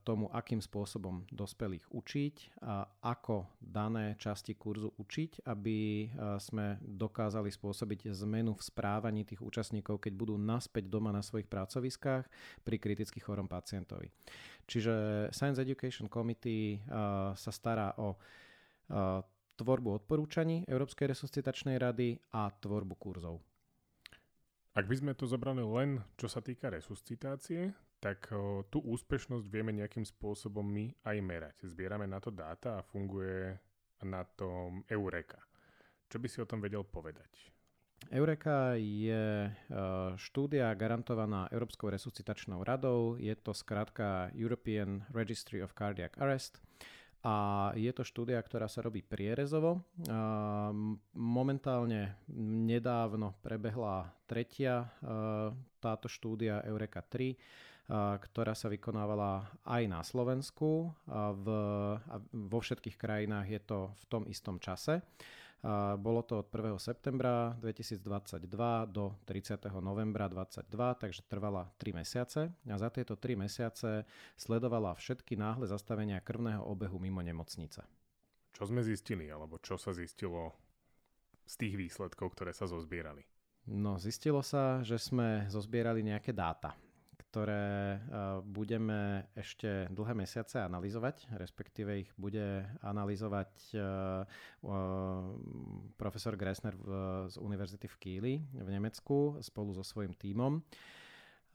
tomu, 0.07 0.31
akým 0.31 0.63
spôsobom 0.63 1.27
dospelých 1.27 1.83
učiť 1.91 2.63
a 2.63 2.87
ako 3.03 3.51
dané 3.59 4.15
časti 4.15 4.55
kurzu 4.55 4.95
učiť, 4.95 5.43
aby 5.43 6.07
sme 6.39 6.79
dokázali 6.79 7.51
spôsobiť 7.51 8.15
zmenu 8.15 8.55
v 8.55 8.63
správaní 8.63 9.27
tých 9.27 9.43
účastníkov, 9.43 10.07
keď 10.07 10.13
budú 10.15 10.39
naspäť 10.39 10.87
doma 10.87 11.11
na 11.11 11.19
svojich 11.19 11.51
pracoviskách 11.51 12.31
pri 12.63 12.77
kriticky 12.79 13.19
chorom 13.19 13.51
pacientovi. 13.51 14.07
Čiže 14.71 14.95
Science 15.35 15.59
Education 15.67 16.07
Committee 16.07 16.79
uh, 16.79 17.35
sa 17.35 17.51
stará 17.51 17.99
o 17.99 18.15
tvorbu 19.59 20.05
odporúčaní 20.05 20.63
Európskej 20.71 21.11
resuscitačnej 21.11 21.75
rady 21.75 22.23
a 22.31 22.55
tvorbu 22.55 22.95
kurzov. 23.03 23.43
Ak 24.75 24.91
by 24.91 24.95
sme 24.99 25.13
to 25.15 25.31
zobrali 25.31 25.63
len 25.63 26.03
čo 26.19 26.27
sa 26.27 26.43
týka 26.43 26.67
resuscitácie, 26.67 27.71
tak 28.03 28.27
tú 28.75 28.83
úspešnosť 28.83 29.47
vieme 29.47 29.71
nejakým 29.71 30.03
spôsobom 30.03 30.67
my 30.67 30.91
aj 31.07 31.17
merať. 31.23 31.57
Zbierame 31.63 32.11
na 32.11 32.19
to 32.19 32.35
dáta 32.35 32.83
a 32.83 32.87
funguje 32.87 33.55
na 34.03 34.27
tom 34.35 34.83
Eureka. 34.91 35.39
Čo 36.11 36.19
by 36.19 36.27
si 36.27 36.43
o 36.43 36.49
tom 36.51 36.59
vedel 36.59 36.83
povedať? 36.83 37.55
Eureka 38.13 38.77
je 38.77 39.49
e, 39.49 39.51
štúdia 40.21 40.69
garantovaná 40.77 41.49
Európskou 41.49 41.89
resuscitačnou 41.89 42.61
radou. 42.61 43.17
Je 43.17 43.33
to 43.39 43.57
skrátka 43.57 44.29
European 44.37 45.07
Registry 45.15 45.65
of 45.65 45.73
Cardiac 45.73 46.19
Arrest 46.21 46.61
a 47.25 47.35
je 47.73 47.89
to 47.97 48.05
štúdia, 48.05 48.37
ktorá 48.37 48.69
sa 48.69 48.85
robí 48.85 49.01
prierezovo. 49.01 49.81
Momentálne 51.17 52.21
nedávno 52.69 53.41
prebehla 53.41 54.13
tretia 54.29 54.93
táto 55.81 56.05
štúdia 56.09 56.61
Eureka 56.65 57.05
3, 57.05 57.33
e, 57.33 57.37
ktorá 58.17 58.57
sa 58.57 58.73
vykonávala 58.73 59.53
aj 59.69 59.83
na 59.85 60.01
Slovensku. 60.01 60.89
V, 61.13 61.47
vo 62.33 62.59
všetkých 62.65 62.97
krajinách 62.97 63.47
je 63.53 63.61
to 63.61 63.79
v 63.93 64.05
tom 64.09 64.23
istom 64.25 64.57
čase. 64.57 65.05
Bolo 65.97 66.21
to 66.29 66.45
od 66.45 66.53
1. 66.53 66.77
septembra 66.77 67.57
2022 67.57 68.05
do 68.93 69.17
30. 69.25 69.65
novembra 69.81 70.29
2022, 70.29 71.01
takže 71.01 71.25
trvala 71.25 71.73
3 71.81 72.05
mesiace 72.05 72.53
a 72.69 72.77
za 72.77 72.93
tieto 72.93 73.17
3 73.17 73.33
mesiace 73.33 74.05
sledovala 74.37 74.93
všetky 74.93 75.41
náhle 75.41 75.65
zastavenia 75.65 76.21
krvného 76.21 76.61
obehu 76.61 77.01
mimo 77.01 77.25
nemocnice. 77.25 77.81
Čo 78.53 78.69
sme 78.69 78.85
zistili, 78.85 79.33
alebo 79.33 79.57
čo 79.57 79.81
sa 79.81 79.97
zistilo 79.97 80.53
z 81.49 81.55
tých 81.57 81.81
výsledkov, 81.81 82.37
ktoré 82.37 82.53
sa 82.53 82.69
zozbierali? 82.69 83.25
No, 83.65 83.97
zistilo 83.97 84.45
sa, 84.45 84.85
že 84.85 85.01
sme 85.01 85.49
zozbierali 85.49 86.05
nejaké 86.05 86.37
dáta 86.37 86.77
ktoré 87.35 87.67
eh, 87.67 87.99
budeme 88.47 89.27
ešte 89.35 89.91
dlhé 89.91 90.15
mesiace 90.15 90.63
analyzovať, 90.63 91.35
respektíve 91.35 92.07
ich 92.07 92.11
bude 92.15 92.63
analyzovať 92.87 93.51
eh, 93.75 93.83
profesor 95.99 96.39
Gressner 96.39 96.79
z 97.27 97.35
Univerzity 97.43 97.91
v 97.91 97.97
Kieli 97.99 98.35
v 98.55 98.69
Nemecku 98.71 99.43
spolu 99.43 99.75
so 99.75 99.83
svojím 99.83 100.15
tímom. 100.15 100.63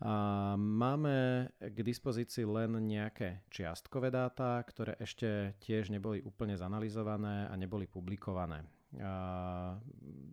A 0.04 0.56
máme 0.60 1.48
k 1.60 1.80
dispozícii 1.80 2.44
len 2.44 2.76
nejaké 2.84 3.44
čiastkové 3.48 4.12
dáta, 4.12 4.60
ktoré 4.64 5.00
ešte 5.00 5.56
tiež 5.64 5.92
neboli 5.92 6.24
úplne 6.24 6.60
zanalizované 6.60 7.48
a 7.48 7.56
neboli 7.56 7.88
publikované. 7.88 8.64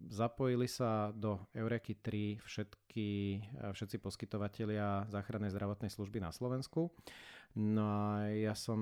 Zapojili 0.07 0.65
sa 0.65 1.13
do 1.13 1.45
Eureky 1.53 2.01
3 2.01 2.41
všetky, 2.41 3.09
všetci 3.77 3.97
poskytovatelia 4.01 5.05
záchrannej 5.13 5.53
zdravotnej 5.53 5.93
služby 5.93 6.25
na 6.25 6.33
Slovensku. 6.33 6.89
No 7.57 7.85
a 7.85 8.33
ja 8.33 8.57
som 8.57 8.81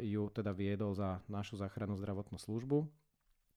ju 0.00 0.28
teda 0.28 0.52
viedol 0.52 0.92
za 0.92 1.20
našu 1.28 1.56
záchrannú 1.56 1.96
zdravotnú 1.96 2.36
službu. 2.36 2.84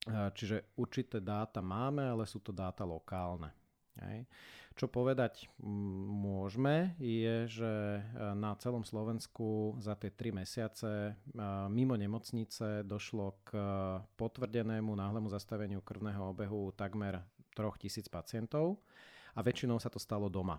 Čiže 0.08 0.72
určité 0.76 1.20
dáta 1.20 1.60
máme, 1.60 2.04
ale 2.04 2.24
sú 2.24 2.40
to 2.40 2.50
dáta 2.50 2.82
lokálne. 2.82 3.52
Hej. 4.00 4.24
Čo 4.72 4.88
povedať 4.88 5.52
môžeme 5.60 6.96
je, 6.96 7.44
že 7.44 7.72
e, 7.98 8.02
na 8.32 8.56
celom 8.56 8.84
Slovensku 8.88 9.76
za 9.76 9.92
tie 10.00 10.08
3 10.08 10.32
mesiace 10.32 10.90
e, 10.90 11.12
mimo 11.68 11.92
nemocnice 11.92 12.80
došlo 12.86 13.36
k 13.44 13.48
e, 13.52 13.62
potvrdenému 14.16 14.96
náhlemu 14.96 15.28
zastaveniu 15.28 15.84
krvného 15.84 16.32
obehu 16.32 16.72
takmer 16.72 17.20
3000 17.52 18.08
pacientov 18.08 18.80
a 19.36 19.44
väčšinou 19.44 19.76
sa 19.76 19.92
to 19.92 20.00
stalo 20.00 20.32
doma. 20.32 20.56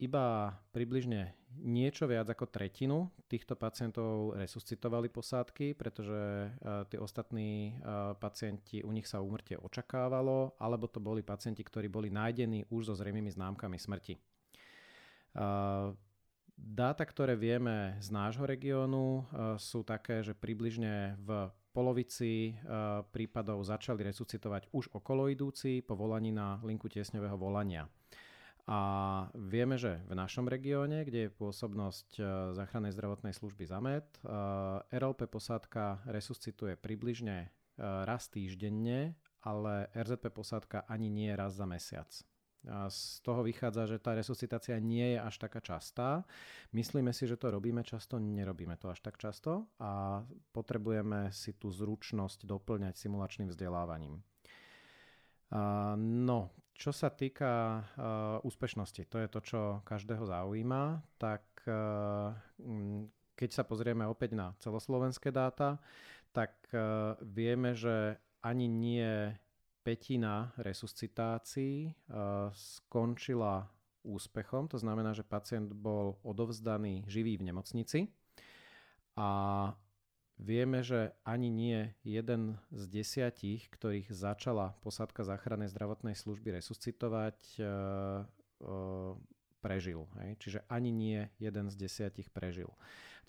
Iba 0.00 0.56
približne 0.72 1.36
niečo 1.60 2.08
viac 2.08 2.26
ako 2.26 2.48
tretinu 2.48 3.12
týchto 3.28 3.54
pacientov 3.54 4.34
resuscitovali 4.34 5.12
posádky, 5.12 5.76
pretože 5.76 6.50
tí 6.88 6.96
ostatní 6.96 7.76
pacienti, 8.18 8.80
u 8.80 8.90
nich 8.90 9.04
sa 9.04 9.20
úmrtie 9.20 9.60
očakávalo, 9.60 10.56
alebo 10.56 10.88
to 10.88 10.98
boli 10.98 11.20
pacienti, 11.20 11.60
ktorí 11.60 11.92
boli 11.92 12.08
nájdení 12.08 12.66
už 12.72 12.88
so 12.90 12.94
zrejmými 12.96 13.28
známkami 13.30 13.76
smrti. 13.76 14.16
Dáta, 16.54 17.04
ktoré 17.04 17.36
vieme 17.36 17.98
z 18.00 18.08
nášho 18.14 18.48
regiónu, 18.48 19.28
sú 19.60 19.84
také, 19.84 20.24
že 20.24 20.32
približne 20.32 21.20
v 21.20 21.52
polovici 21.74 22.54
prípadov 23.10 23.60
začali 23.66 24.06
resuscitovať 24.06 24.70
už 24.70 24.94
okoloidúci 24.94 25.82
po 25.82 25.98
volaní 25.98 26.30
na 26.30 26.62
linku 26.62 26.86
tiesňového 26.86 27.34
volania. 27.34 27.90
A 28.64 28.80
vieme, 29.36 29.76
že 29.76 30.00
v 30.08 30.16
našom 30.16 30.48
regióne, 30.48 31.04
kde 31.04 31.28
je 31.28 31.36
pôsobnosť 31.36 32.08
e, 32.16 32.22
záchrannej 32.56 32.96
zdravotnej 32.96 33.36
služby 33.36 33.68
ZAMET, 33.68 34.08
e, 34.08 34.20
RLP 34.88 35.28
posádka 35.28 36.00
resuscituje 36.08 36.72
približne 36.80 37.44
e, 37.44 37.48
raz 38.08 38.32
týždenne, 38.32 39.20
ale 39.44 39.92
RZP 39.92 40.32
posádka 40.32 40.88
ani 40.88 41.12
nie 41.12 41.28
raz 41.36 41.60
za 41.60 41.68
mesiac. 41.68 42.08
A 42.64 42.88
z 42.88 43.20
toho 43.20 43.44
vychádza, 43.44 43.84
že 43.84 44.00
tá 44.00 44.16
resuscitácia 44.16 44.80
nie 44.80 45.12
je 45.12 45.20
až 45.20 45.36
taká 45.36 45.60
častá. 45.60 46.24
Myslíme 46.72 47.12
si, 47.12 47.28
že 47.28 47.36
to 47.36 47.52
robíme 47.52 47.84
často, 47.84 48.16
nerobíme 48.16 48.80
to 48.80 48.88
až 48.88 49.04
tak 49.04 49.20
často 49.20 49.68
a 49.76 50.24
potrebujeme 50.56 51.28
si 51.28 51.52
tú 51.52 51.68
zručnosť 51.68 52.48
doplňať 52.48 52.96
simulačným 52.96 53.52
vzdelávaním. 53.52 54.24
No, 56.00 56.56
čo 56.74 56.90
sa 56.90 57.08
týka 57.08 57.80
uh, 57.80 58.46
úspešnosti, 58.46 59.06
to 59.06 59.16
je 59.22 59.28
to, 59.30 59.40
čo 59.40 59.60
každého 59.86 60.26
zaujíma, 60.26 61.00
tak 61.16 61.46
uh, 61.70 62.34
keď 63.38 63.50
sa 63.50 63.62
pozrieme 63.62 64.02
opäť 64.06 64.34
na 64.34 64.52
celoslovenské 64.58 65.30
dáta, 65.30 65.78
tak 66.34 66.54
uh, 66.74 67.14
vieme, 67.22 67.78
že 67.78 68.18
ani 68.42 68.66
nie 68.66 69.30
petina 69.86 70.50
resuscitácií 70.58 71.94
uh, 72.10 72.50
skončila 72.52 73.70
úspechom, 74.04 74.68
to 74.68 74.76
znamená, 74.76 75.16
že 75.16 75.24
pacient 75.24 75.72
bol 75.72 76.20
odovzdaný 76.26 77.06
živý 77.08 77.40
v 77.40 77.46
nemocnici. 77.48 78.00
A 79.14 79.70
Vieme, 80.34 80.82
že 80.82 81.14
ani 81.22 81.46
nie 81.46 81.94
jeden 82.02 82.58
z 82.74 82.82
desiatich, 82.90 83.70
ktorých 83.70 84.10
začala 84.10 84.74
posádka 84.82 85.22
záchrannej 85.22 85.70
zdravotnej 85.70 86.18
služby 86.18 86.58
resuscitovať, 86.58 87.38
e, 87.54 87.62
e, 87.62 87.68
prežil. 89.62 90.10
Čiže 90.42 90.66
ani 90.66 90.90
nie 90.90 91.30
jeden 91.38 91.70
z 91.70 91.78
desiatich 91.78 92.34
prežil. 92.34 92.66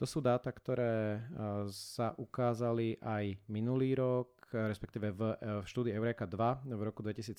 To 0.01 0.09
sú 0.09 0.17
dáta, 0.17 0.49
ktoré 0.49 1.21
e, 1.21 1.69
sa 1.69 2.17
ukázali 2.17 2.97
aj 3.05 3.37
minulý 3.53 3.93
rok, 3.93 4.41
respektíve 4.49 5.13
v, 5.13 5.21
v 5.61 5.65
štúdii 5.69 5.93
Eureka 5.93 6.25
2 6.25 6.73
v 6.73 6.81
roku 6.81 7.05
2017 7.05 7.37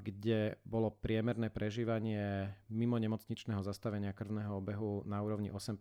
kde 0.00 0.56
bolo 0.64 0.88
priemerné 0.88 1.52
prežívanie 1.52 2.48
mimo 2.72 2.96
nemocničného 2.96 3.60
zastavenia 3.60 4.16
krvného 4.16 4.56
obehu 4.56 5.04
na 5.04 5.20
úrovni 5.20 5.52
8%, 5.52 5.76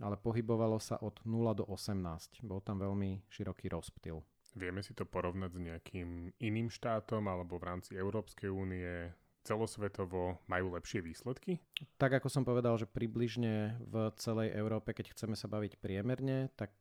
ale 0.00 0.16
pohybovalo 0.16 0.80
sa 0.80 0.96
od 1.02 1.20
0 1.26 1.52
do 1.58 1.64
18. 1.68 2.40
Bol 2.46 2.64
tam 2.64 2.80
veľmi 2.80 3.28
široký 3.28 3.68
rozptyl. 3.68 4.22
Vieme 4.52 4.84
si 4.84 4.92
to 4.92 5.08
porovnať 5.08 5.50
s 5.56 5.64
nejakým 5.64 6.08
iným 6.44 6.68
štátom 6.68 7.24
alebo 7.24 7.56
v 7.56 7.72
rámci 7.72 7.96
Európskej 7.96 8.52
únie, 8.52 9.08
celosvetovo 9.42 10.38
majú 10.46 10.74
lepšie 10.78 11.02
výsledky? 11.02 11.58
Tak 11.98 12.22
ako 12.22 12.28
som 12.30 12.46
povedal, 12.46 12.78
že 12.78 12.86
približne 12.86 13.78
v 13.82 14.10
celej 14.18 14.54
Európe, 14.54 14.94
keď 14.94 15.14
chceme 15.14 15.34
sa 15.34 15.50
baviť 15.50 15.82
priemerne, 15.82 16.50
tak 16.54 16.72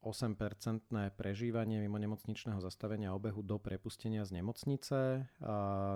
8-percentné 0.00 1.10
prežívanie 1.18 1.82
mimo 1.82 1.98
nemocničného 1.98 2.62
zastavenia 2.62 3.10
obehu 3.10 3.42
do 3.42 3.58
prepustenia 3.58 4.22
z 4.22 4.38
nemocnice. 4.38 5.26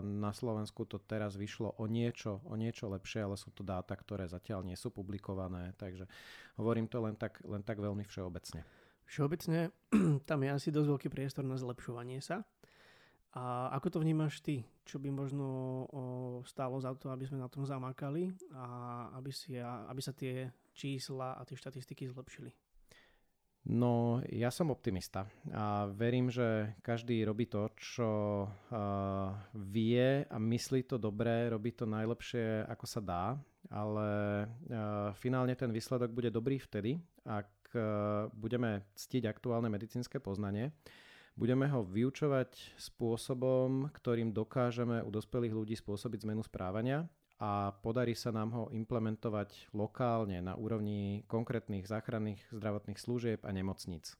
Na 0.02 0.32
Slovensku 0.34 0.84
to 0.84 0.98
teraz 0.98 1.38
vyšlo 1.38 1.78
o 1.78 1.84
niečo, 1.86 2.42
o 2.44 2.58
niečo 2.58 2.90
lepšie, 2.90 3.24
ale 3.24 3.38
sú 3.38 3.54
to 3.54 3.62
dáta, 3.62 3.94
ktoré 3.94 4.26
zatiaľ 4.26 4.66
nie 4.66 4.74
sú 4.74 4.90
publikované, 4.90 5.72
takže 5.78 6.10
hovorím 6.58 6.90
to 6.90 6.98
len 7.00 7.14
tak, 7.14 7.38
len 7.46 7.62
tak 7.62 7.78
veľmi 7.78 8.02
všeobecne. 8.02 8.66
Všeobecne 9.08 9.72
tam 10.28 10.38
je 10.44 10.50
asi 10.52 10.68
dosť 10.68 10.88
veľký 10.92 11.08
priestor 11.08 11.46
na 11.46 11.56
zlepšovanie 11.56 12.20
sa. 12.20 12.44
A 13.36 13.68
ako 13.76 13.98
to 13.98 13.98
vnímaš 14.00 14.40
ty? 14.40 14.64
Čo 14.88 14.96
by 14.96 15.12
možno 15.12 15.46
stálo 16.48 16.80
za 16.80 16.96
to, 16.96 17.12
aby 17.12 17.28
sme 17.28 17.44
na 17.44 17.48
tom 17.52 17.68
zamakali 17.68 18.32
a 18.56 18.64
aby, 19.20 19.28
si, 19.28 19.60
aby 19.60 20.00
sa 20.00 20.16
tie 20.16 20.48
čísla 20.72 21.36
a 21.36 21.44
tie 21.44 21.58
štatistiky 21.58 22.08
zlepšili? 22.08 22.48
No, 23.68 24.24
ja 24.32 24.48
som 24.48 24.72
optimista 24.72 25.28
a 25.52 25.92
verím, 25.92 26.32
že 26.32 26.72
každý 26.80 27.20
robí 27.20 27.44
to, 27.44 27.68
čo 27.76 28.10
uh, 28.48 29.28
vie 29.52 30.24
a 30.24 30.36
myslí 30.40 30.88
to 30.88 30.96
dobre, 30.96 31.52
robí 31.52 31.76
to 31.76 31.84
najlepšie, 31.84 32.64
ako 32.64 32.86
sa 32.88 33.00
dá, 33.04 33.24
ale 33.68 34.08
uh, 34.48 35.12
finálne 35.20 35.52
ten 35.52 35.68
výsledok 35.68 36.16
bude 36.16 36.32
dobrý 36.32 36.56
vtedy, 36.56 36.96
ak 37.28 37.50
uh, 37.76 37.82
budeme 38.32 38.88
ctiť 38.96 39.28
aktuálne 39.28 39.68
medicínske 39.68 40.16
poznanie 40.16 40.72
Budeme 41.38 41.70
ho 41.70 41.86
vyučovať 41.86 42.74
spôsobom, 42.74 43.94
ktorým 43.94 44.34
dokážeme 44.34 45.06
u 45.06 45.10
dospelých 45.14 45.54
ľudí 45.54 45.78
spôsobiť 45.78 46.26
zmenu 46.26 46.42
správania 46.42 47.06
a 47.38 47.70
podarí 47.78 48.18
sa 48.18 48.34
nám 48.34 48.50
ho 48.50 48.64
implementovať 48.74 49.70
lokálne 49.70 50.42
na 50.42 50.58
úrovni 50.58 51.22
konkrétnych 51.30 51.86
záchranných 51.86 52.42
zdravotných 52.50 52.98
služieb 52.98 53.46
a 53.46 53.54
nemocníc. 53.54 54.18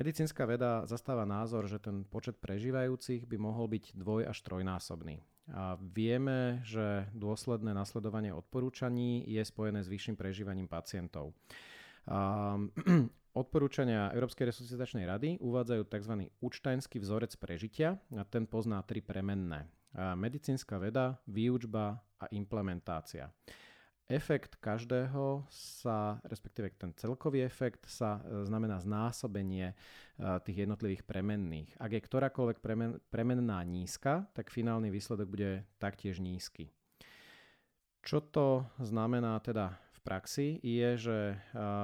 Medicínska 0.00 0.48
veda 0.48 0.88
zastáva 0.88 1.28
názor, 1.28 1.68
že 1.68 1.76
ten 1.76 2.08
počet 2.08 2.40
prežívajúcich 2.40 3.28
by 3.28 3.36
mohol 3.36 3.68
byť 3.68 3.92
dvoj 4.00 4.32
až 4.32 4.40
trojnásobný. 4.40 5.20
A 5.52 5.76
vieme, 5.76 6.64
že 6.64 7.04
dôsledné 7.12 7.76
nasledovanie 7.76 8.32
odporúčaní 8.32 9.28
je 9.28 9.44
spojené 9.44 9.84
s 9.84 9.92
vyšším 9.92 10.16
prežívaním 10.16 10.72
pacientov. 10.72 11.36
Odporúčania 13.30 14.10
Európskej 14.10 14.50
resuscitačnej 14.50 15.06
rady 15.06 15.38
uvádzajú 15.38 15.82
tzv. 15.86 16.14
účtajnský 16.42 16.98
vzorec 16.98 17.30
prežitia 17.38 17.94
a 18.10 18.26
ten 18.26 18.42
pozná 18.42 18.82
tri 18.82 18.98
premenné. 18.98 19.70
Medicínska 19.94 20.82
veda, 20.82 21.18
výučba 21.30 22.02
a 22.18 22.26
implementácia. 22.34 23.30
Efekt 24.10 24.58
každého 24.58 25.46
sa, 25.54 26.18
respektíve 26.26 26.74
ten 26.74 26.90
celkový 26.98 27.46
efekt 27.46 27.86
sa 27.86 28.18
e, 28.18 28.42
znamená 28.42 28.82
znásobenie 28.82 29.70
e, 29.70 29.74
tých 30.42 30.66
jednotlivých 30.66 31.06
premenných. 31.06 31.78
Ak 31.78 31.94
je 31.94 32.02
ktorákoľvek 32.02 32.58
premen, 32.58 32.98
premenná 33.06 33.62
nízka, 33.62 34.26
tak 34.34 34.50
finálny 34.50 34.90
výsledok 34.90 35.30
bude 35.30 35.62
taktiež 35.78 36.18
nízky. 36.18 36.74
Čo 38.02 38.18
to 38.18 38.66
znamená 38.82 39.38
teda 39.46 39.78
v 40.00 40.08
praxi 40.08 40.48
je, 40.64 40.96
že 40.96 41.18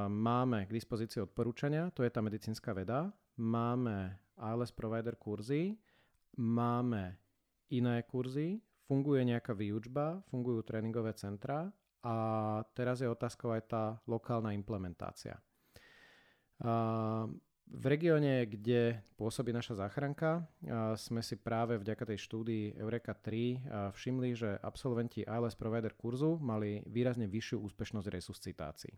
máme 0.09 0.65
k 0.65 0.73
dispozícii 0.73 1.21
odporúčania, 1.21 1.93
to 1.93 2.01
je 2.01 2.09
tá 2.09 2.25
medicínska 2.25 2.73
veda, 2.73 3.13
máme 3.37 4.17
ALS 4.41 4.73
provider 4.73 5.21
kurzy, 5.21 5.77
máme 6.41 7.21
iné 7.69 8.01
kurzy, 8.09 8.57
funguje 8.89 9.21
nejaká 9.21 9.53
výučba, 9.53 10.25
fungujú 10.33 10.65
tréningové 10.65 11.13
centra 11.13 11.69
a 12.01 12.17
teraz 12.73 13.05
je 13.05 13.13
otázkou 13.13 13.53
aj 13.53 13.63
tá 13.69 13.85
lokálna 14.09 14.57
implementácia. 14.57 15.37
V 17.67 17.85
regióne, 17.91 18.47
kde 18.47 19.03
pôsobí 19.19 19.51
naša 19.51 19.75
záchranka, 19.75 20.47
sme 20.95 21.19
si 21.19 21.35
práve 21.35 21.75
vďaka 21.75 22.15
tej 22.15 22.19
štúdii 22.23 22.79
Eureka 22.79 23.11
3 23.11 23.91
všimli, 23.91 24.39
že 24.39 24.55
absolventi 24.63 25.27
ALS 25.27 25.59
Provider 25.59 25.91
kurzu 25.99 26.39
mali 26.39 26.87
výrazne 26.87 27.27
vyššiu 27.27 27.59
úspešnosť 27.67 28.07
resuscitácií. 28.07 28.95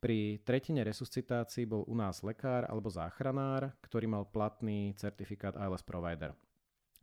Pri 0.00 0.40
tretine 0.40 0.88
resuscitácií 0.88 1.68
bol 1.68 1.84
u 1.84 1.92
nás 1.92 2.24
lekár 2.24 2.64
alebo 2.64 2.88
záchranár, 2.88 3.76
ktorý 3.84 4.08
mal 4.08 4.24
platný 4.24 4.96
certifikát 4.96 5.52
ALS 5.60 5.84
Provider. 5.84 6.32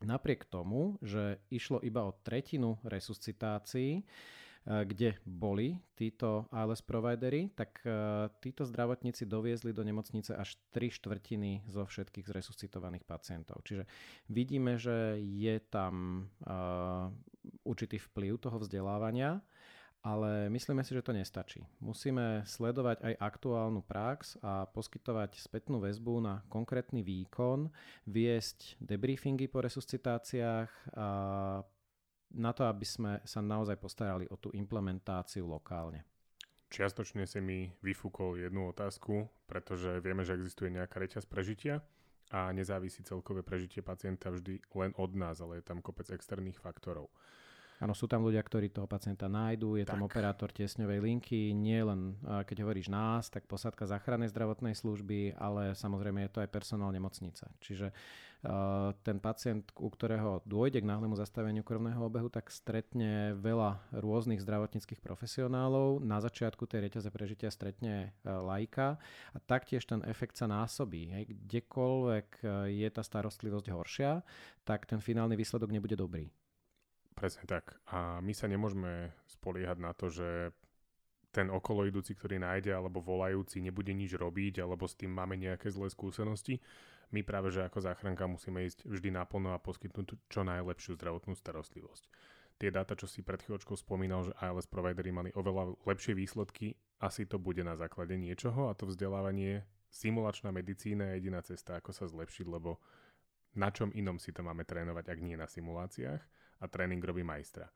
Napriek 0.02 0.50
tomu, 0.50 0.98
že 1.06 1.38
išlo 1.54 1.86
iba 1.86 2.02
o 2.02 2.18
tretinu 2.18 2.82
resuscitácií, 2.82 4.02
kde 4.66 5.22
boli 5.30 5.78
títo 5.94 6.50
ALS 6.50 6.82
providery, 6.82 7.54
tak 7.54 7.86
eh, 7.86 7.94
títo 8.42 8.66
zdravotníci 8.66 9.30
doviezli 9.30 9.70
do 9.70 9.86
nemocnice 9.86 10.34
až 10.34 10.58
3 10.74 10.90
štvrtiny 10.90 11.70
zo 11.70 11.86
všetkých 11.86 12.26
zresuscitovaných 12.26 13.06
pacientov. 13.06 13.62
Čiže 13.62 13.86
vidíme, 14.26 14.82
že 14.82 15.22
je 15.22 15.62
tam 15.70 16.26
eh, 16.42 17.14
určitý 17.62 18.02
vplyv 18.02 18.42
toho 18.42 18.58
vzdelávania, 18.58 19.46
ale 20.06 20.54
myslíme 20.54 20.86
si, 20.86 20.94
že 20.94 21.02
to 21.02 21.18
nestačí. 21.18 21.66
Musíme 21.82 22.46
sledovať 22.46 23.02
aj 23.02 23.14
aktuálnu 23.22 23.82
prax 23.82 24.38
a 24.42 24.70
poskytovať 24.70 25.42
spätnú 25.42 25.82
väzbu 25.82 26.22
na 26.22 26.46
konkrétny 26.46 27.02
výkon, 27.02 27.74
viesť 28.06 28.78
debriefingy 28.78 29.50
po 29.50 29.66
resuscitáciách, 29.66 30.70
a 30.94 31.08
na 32.36 32.52
to, 32.52 32.68
aby 32.68 32.84
sme 32.84 33.24
sa 33.24 33.40
naozaj 33.40 33.80
postarali 33.80 34.28
o 34.28 34.36
tú 34.36 34.52
implementáciu 34.52 35.48
lokálne. 35.48 36.04
Čiastočne 36.68 37.24
si 37.24 37.40
mi 37.40 37.72
vyfúkol 37.80 38.44
jednu 38.44 38.68
otázku, 38.76 39.32
pretože 39.48 40.04
vieme, 40.04 40.28
že 40.28 40.36
existuje 40.36 40.68
nejaká 40.76 41.00
reťaz 41.00 41.24
prežitia 41.24 41.80
a 42.34 42.52
nezávisí 42.52 43.06
celkové 43.06 43.46
prežitie 43.46 43.80
pacienta 43.80 44.34
vždy 44.34 44.60
len 44.76 44.92
od 45.00 45.12
nás, 45.16 45.40
ale 45.40 45.62
je 45.62 45.70
tam 45.72 45.80
kopec 45.80 46.12
externých 46.12 46.60
faktorov. 46.60 47.08
Áno, 47.76 47.92
sú 47.92 48.08
tam 48.08 48.24
ľudia, 48.24 48.40
ktorí 48.40 48.72
toho 48.72 48.88
pacienta 48.88 49.28
nájdú, 49.28 49.76
je 49.76 49.84
tak. 49.84 50.00
tam 50.00 50.08
operátor 50.08 50.48
tiesňovej 50.48 51.00
linky, 51.04 51.52
nie 51.52 51.84
len 51.84 52.16
keď 52.24 52.64
hovoríš 52.64 52.88
nás, 52.88 53.28
tak 53.28 53.52
posádka 53.52 53.84
záchrannej 53.84 54.32
zdravotnej 54.32 54.72
služby, 54.80 55.36
ale 55.36 55.76
samozrejme 55.76 56.24
je 56.24 56.32
to 56.32 56.40
aj 56.40 56.56
personál 56.56 56.96
nemocnice. 56.96 57.52
Čiže 57.60 57.92
ten 59.02 59.18
pacient, 59.18 59.66
u 59.82 59.90
ktorého 59.90 60.46
dôjde 60.46 60.86
k 60.86 60.90
náhlemu 60.90 61.18
zastaveniu 61.18 61.66
krvného 61.66 61.98
obehu, 61.98 62.30
tak 62.30 62.54
stretne 62.54 63.34
veľa 63.34 63.82
rôznych 63.98 64.40
zdravotníckých 64.46 65.02
profesionálov. 65.02 66.06
Na 66.06 66.22
začiatku 66.22 66.70
tej 66.70 66.88
reťaze 66.88 67.10
prežitia 67.10 67.50
stretne 67.50 68.14
uh, 68.22 68.40
lajka 68.46 69.02
a 69.34 69.38
taktiež 69.44 69.84
ten 69.90 70.06
efekt 70.06 70.38
sa 70.38 70.46
násobí. 70.46 71.10
Hej. 71.10 71.24
Kdekoľvek 71.34 72.28
je 72.70 72.88
tá 72.94 73.02
starostlivosť 73.02 73.68
horšia, 73.74 74.22
tak 74.62 74.86
ten 74.86 75.02
finálny 75.02 75.34
výsledok 75.34 75.74
nebude 75.74 75.98
dobrý. 75.98 76.30
Presne 77.16 77.48
tak. 77.48 77.80
A 77.90 78.20
my 78.20 78.36
sa 78.36 78.52
nemôžeme 78.52 79.16
spoliehať 79.26 79.78
na 79.80 79.96
to, 79.96 80.12
že 80.12 80.52
ten 81.36 81.52
okoloidúci, 81.52 82.16
ktorý 82.16 82.40
nájde 82.40 82.72
alebo 82.72 83.04
volajúci 83.04 83.60
nebude 83.60 83.92
nič 83.92 84.16
robiť 84.16 84.64
alebo 84.64 84.88
s 84.88 84.96
tým 84.96 85.12
máme 85.12 85.36
nejaké 85.36 85.68
zlé 85.68 85.92
skúsenosti. 85.92 86.64
My 87.14 87.22
práve, 87.22 87.54
že 87.54 87.66
ako 87.66 87.84
záchranka 87.84 88.26
musíme 88.26 88.66
ísť 88.66 88.88
vždy 88.90 89.14
naplno 89.14 89.54
a 89.54 89.62
poskytnúť 89.62 90.18
čo 90.30 90.42
najlepšiu 90.42 90.98
zdravotnú 90.98 91.38
starostlivosť. 91.38 92.10
Tie 92.56 92.72
dáta, 92.72 92.96
čo 92.96 93.06
si 93.06 93.20
pred 93.20 93.44
chvíľočkou 93.44 93.76
spomínal, 93.76 94.32
že 94.32 94.38
ALS 94.40 94.64
providery 94.64 95.12
mali 95.12 95.30
oveľa 95.36 95.76
lepšie 95.84 96.16
výsledky, 96.16 96.80
asi 97.04 97.28
to 97.28 97.36
bude 97.36 97.60
na 97.60 97.76
základe 97.76 98.16
niečoho 98.16 98.72
a 98.72 98.74
to 98.74 98.88
vzdelávanie, 98.88 99.68
simulačná 99.92 100.56
medicína 100.56 101.12
je 101.12 101.14
jediná 101.20 101.44
cesta, 101.44 101.76
ako 101.76 101.92
sa 101.92 102.08
zlepšiť, 102.08 102.48
lebo 102.48 102.80
na 103.60 103.72
čom 103.72 103.92
inom 103.92 104.20
si 104.20 104.32
to 104.32 104.40
máme 104.44 104.64
trénovať, 104.64 105.12
ak 105.12 105.20
nie 105.20 105.36
na 105.36 105.48
simuláciách 105.48 106.22
a 106.60 106.66
tréning 106.72 107.04
robí 107.04 107.24
majstra. 107.28 107.68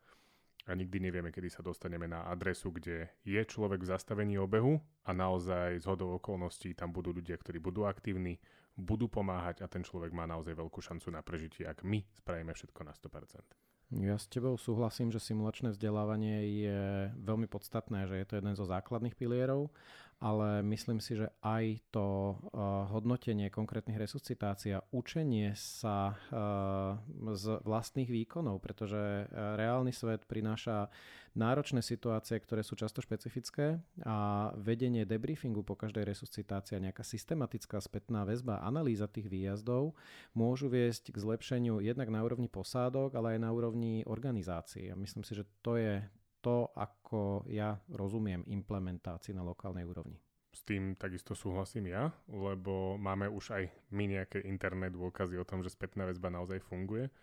A 0.67 0.75
nikdy 0.75 1.01
nevieme, 1.01 1.33
kedy 1.33 1.49
sa 1.49 1.65
dostaneme 1.65 2.05
na 2.05 2.29
adresu, 2.29 2.69
kde 2.69 3.09
je 3.25 3.41
človek 3.41 3.81
v 3.81 3.89
zastavení 3.89 4.35
obehu 4.37 4.77
a 5.07 5.11
naozaj 5.15 5.81
z 5.81 5.85
hodou 5.87 6.19
okolností 6.19 6.77
tam 6.77 6.93
budú 6.93 7.15
ľudia, 7.15 7.39
ktorí 7.39 7.57
budú 7.57 7.89
aktívni, 7.89 8.37
budú 8.79 9.11
pomáhať 9.11 9.61
a 9.61 9.67
ten 9.67 9.83
človek 9.83 10.15
má 10.15 10.23
naozaj 10.23 10.55
veľkú 10.55 10.79
šancu 10.79 11.11
na 11.11 11.19
prežitie, 11.19 11.67
ak 11.67 11.83
my 11.83 11.99
spravíme 12.15 12.55
všetko 12.55 12.81
na 12.87 12.95
100%. 12.95 13.69
Ja 13.89 14.21
s 14.21 14.29
tebou 14.29 14.53
súhlasím, 14.53 15.09
že 15.09 15.17
simulačné 15.17 15.73
vzdelávanie 15.73 16.61
je 16.61 16.81
veľmi 17.17 17.49
podstatné, 17.49 18.05
že 18.05 18.21
je 18.21 18.25
to 18.29 18.37
jeden 18.37 18.53
zo 18.53 18.61
základných 18.69 19.17
pilierov 19.17 19.73
ale 20.19 20.59
myslím 20.67 20.99
si, 20.99 21.15
že 21.15 21.31
aj 21.39 21.79
to 21.95 22.35
uh, 22.35 22.91
hodnotenie 22.91 23.47
konkrétnych 23.47 23.95
resuscitácií 23.95 24.75
a 24.75 24.83
učenie 24.91 25.55
sa 25.55 26.11
uh, 26.11 26.99
z 27.35 27.63
vlastných 27.63 28.11
výkonov, 28.11 28.59
pretože 28.59 28.99
uh, 28.99 29.55
reálny 29.55 29.95
svet 29.95 30.27
prináša 30.27 30.91
náročné 31.39 31.79
situácie, 31.79 32.35
ktoré 32.35 32.67
sú 32.67 32.75
často 32.75 32.99
špecifické 32.99 33.79
a 34.03 34.49
vedenie 34.59 35.07
debriefingu 35.07 35.63
po 35.63 35.79
každej 35.79 36.03
resuscitácii 36.03 36.83
nejaká 36.83 37.05
systematická 37.05 37.79
spätná 37.79 38.27
väzba, 38.27 38.59
analýza 38.59 39.07
tých 39.07 39.31
výjazdov 39.31 39.95
môžu 40.35 40.67
viesť 40.67 41.15
k 41.15 41.21
zlepšeniu 41.21 41.79
jednak 41.79 42.11
na 42.11 42.19
úrovni 42.25 42.51
posádok, 42.51 43.15
ale 43.15 43.37
aj 43.37 43.39
na 43.39 43.55
úrovni 43.55 44.03
organizácií. 44.03 44.91
A 44.91 44.99
myslím 44.99 45.23
si, 45.23 45.37
že 45.37 45.47
to 45.63 45.79
je 45.79 46.03
to, 46.39 46.71
ako 46.75 47.43
ja 47.47 47.75
rozumiem 47.91 48.43
implementácii 48.47 49.35
na 49.35 49.43
lokálnej 49.43 49.83
úrovni. 49.83 50.19
S 50.49 50.65
tým 50.65 50.97
takisto 50.97 51.37
súhlasím 51.37 51.93
ja, 51.93 52.09
lebo 52.25 52.97
máme 52.97 53.29
už 53.29 53.53
aj 53.53 53.63
my 53.93 54.09
nejaké 54.09 54.41
interné 54.49 54.89
dôkazy 54.89 55.37
o 55.37 55.45
tom, 55.45 55.61
že 55.61 55.69
spätná 55.69 56.09
väzba 56.09 56.33
naozaj 56.33 56.57
funguje. 56.65 57.13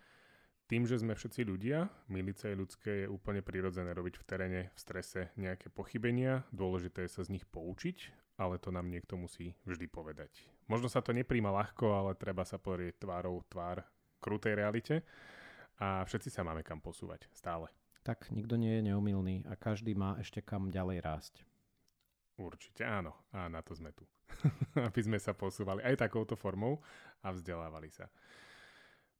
Tým, 0.67 0.83
že 0.87 0.99
sme 0.99 1.15
všetci 1.15 1.47
ľudia, 1.47 1.87
milice 2.11 2.51
ľudské 2.55 3.07
je 3.07 3.11
úplne 3.11 3.43
prirodzené 3.43 3.95
robiť 3.95 4.19
v 4.19 4.27
teréne 4.27 4.61
v 4.75 4.79
strese 4.79 5.31
nejaké 5.39 5.71
pochybenia, 5.71 6.43
dôležité 6.51 7.07
je 7.07 7.15
sa 7.19 7.23
z 7.23 7.39
nich 7.39 7.47
poučiť, 7.47 8.11
ale 8.39 8.59
to 8.59 8.75
nám 8.75 8.91
niekto 8.91 9.15
musí 9.15 9.55
vždy 9.63 9.87
povedať. 9.87 10.43
Možno 10.67 10.91
sa 10.91 11.03
to 11.03 11.15
nepríjma 11.15 11.55
ľahko, 11.55 11.87
ale 11.95 12.19
treba 12.19 12.43
sa 12.43 12.59
porieť 12.59 12.99
tvárou 12.99 13.47
tvár 13.47 13.87
krutej 14.19 14.59
realite 14.59 15.07
a 15.79 16.03
všetci 16.03 16.35
sa 16.35 16.43
máme 16.43 16.67
kam 16.67 16.83
posúvať, 16.83 17.31
stále 17.31 17.71
tak 18.07 18.31
nikto 18.31 18.55
nie 18.55 18.79
je 18.79 18.87
neumilný 18.87 19.43
a 19.51 19.59
každý 19.59 19.99
má 19.99 20.15
ešte 20.23 20.39
kam 20.39 20.71
ďalej 20.71 21.03
rásť. 21.03 21.35
Určite 22.39 22.87
áno. 22.87 23.11
A 23.35 23.51
na 23.51 23.67
to 23.67 23.75
sme 23.75 23.91
tu. 23.91 24.07
Aby 24.87 25.03
sme 25.03 25.19
sa 25.19 25.35
posúvali 25.35 25.83
aj 25.83 26.07
takouto 26.07 26.39
formou 26.39 26.79
a 27.27 27.35
vzdelávali 27.35 27.91
sa. 27.91 28.07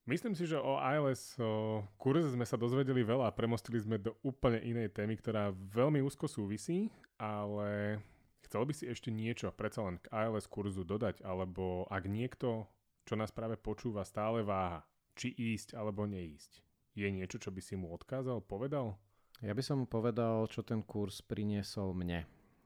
Myslím 0.07 0.39
si, 0.39 0.47
že 0.47 0.55
o 0.55 0.79
ILS 0.79 1.35
o 1.43 1.83
kurze 1.99 2.31
sme 2.31 2.47
sa 2.47 2.55
dozvedeli 2.55 3.03
veľa 3.03 3.27
a 3.27 3.35
premostili 3.35 3.83
sme 3.83 3.99
do 3.99 4.15
úplne 4.23 4.63
inej 4.63 4.95
témy, 4.95 5.19
ktorá 5.19 5.51
veľmi 5.51 5.99
úzko 5.99 6.31
súvisí, 6.31 6.95
ale 7.19 7.99
chcel 8.47 8.63
by 8.63 8.71
si 8.71 8.87
ešte 8.87 9.11
niečo 9.11 9.51
predsa 9.51 9.83
len 9.83 9.99
k 9.99 10.07
ILS 10.15 10.47
kurzu 10.47 10.87
dodať, 10.87 11.27
alebo 11.27 11.91
ak 11.91 12.07
niekto, 12.07 12.71
čo 13.03 13.19
nás 13.19 13.35
práve 13.35 13.59
počúva, 13.59 14.07
stále 14.07 14.47
váha, 14.47 14.87
či 15.19 15.35
ísť 15.35 15.75
alebo 15.75 16.07
neísť 16.07 16.66
je 16.97 17.09
niečo, 17.13 17.37
čo 17.37 17.53
by 17.53 17.61
si 17.61 17.77
mu 17.77 17.93
odkázal, 17.93 18.41
povedal? 18.41 18.97
Ja 19.45 19.53
by 19.53 19.61
som 19.61 19.85
mu 19.85 19.87
povedal, 19.87 20.49
čo 20.49 20.65
ten 20.65 20.81
kurz 20.81 21.21
priniesol 21.21 21.93
mne. 21.93 22.25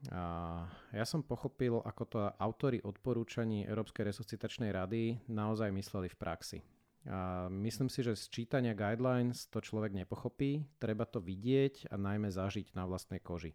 A 0.09 0.65
ja 0.95 1.05
som 1.05 1.21
pochopil, 1.21 1.77
ako 1.83 2.03
to 2.07 2.17
autory 2.39 2.81
odporúčaní 2.81 3.67
Európskej 3.67 4.07
resuscitačnej 4.09 4.71
rady 4.73 5.19
naozaj 5.29 5.69
mysleli 5.69 6.09
v 6.09 6.17
praxi. 6.17 6.59
A 7.05 7.51
myslím 7.51 7.91
si, 7.91 8.01
že 8.01 8.17
z 8.17 8.29
čítania 8.29 8.73
guidelines 8.73 9.45
to 9.51 9.61
človek 9.61 9.93
nepochopí, 9.93 10.65
treba 10.81 11.05
to 11.05 11.21
vidieť 11.21 11.91
a 11.91 11.99
najmä 11.99 12.31
zažiť 12.31 12.73
na 12.73 12.87
vlastnej 12.87 13.21
koži. 13.21 13.53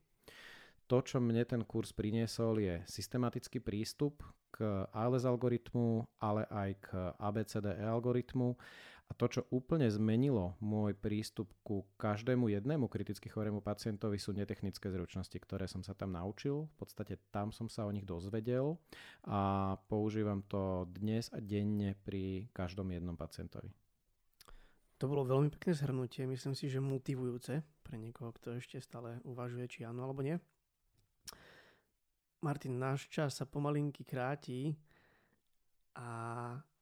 To, 0.87 1.03
čo 1.03 1.19
mne 1.19 1.43
ten 1.43 1.67
kurz 1.67 1.91
priniesol, 1.91 2.63
je 2.63 2.79
systematický 2.87 3.59
prístup 3.59 4.23
k 4.55 4.87
ALS 4.95 5.27
algoritmu, 5.27 6.07
ale 6.23 6.47
aj 6.47 6.71
k 6.79 6.87
ABCDE 7.19 7.83
algoritmu 7.83 8.55
a 9.07 9.15
to, 9.15 9.31
čo 9.31 9.47
úplne 9.55 9.87
zmenilo 9.87 10.59
môj 10.59 10.99
prístup 10.99 11.55
ku 11.63 11.87
každému 11.95 12.51
jednému 12.51 12.91
kriticky 12.91 13.31
chorému 13.31 13.63
pacientovi 13.63 14.19
sú 14.19 14.35
netechnické 14.35 14.91
zručnosti, 14.91 15.39
ktoré 15.39 15.71
som 15.71 15.87
sa 15.87 15.95
tam 15.95 16.19
naučil. 16.19 16.67
V 16.67 16.75
podstate 16.83 17.23
tam 17.31 17.55
som 17.55 17.71
sa 17.71 17.87
o 17.87 17.95
nich 17.95 18.03
dozvedel 18.03 18.75
a 19.23 19.75
používam 19.87 20.43
to 20.51 20.91
dnes 20.91 21.31
a 21.31 21.39
denne 21.39 21.95
pri 22.03 22.51
každom 22.51 22.91
jednom 22.91 23.15
pacientovi. 23.15 23.71
To 24.99 25.07
bolo 25.07 25.29
veľmi 25.29 25.53
pekné 25.53 25.77
zhrnutie, 25.77 26.25
myslím 26.27 26.57
si, 26.57 26.73
že 26.73 26.81
motivujúce 26.81 27.61
pre 27.85 27.97
niekoho, 28.01 28.33
kto 28.35 28.59
ešte 28.59 28.81
stále 28.83 29.21
uvažuje, 29.23 29.69
či 29.69 29.85
áno 29.87 30.03
alebo 30.03 30.25
nie. 30.25 30.35
Martin, 32.43 32.81
náš 32.81 33.07
čas 33.07 33.39
sa 33.39 33.47
pomalinky 33.47 34.03
kráti 34.03 34.75
a 35.95 36.09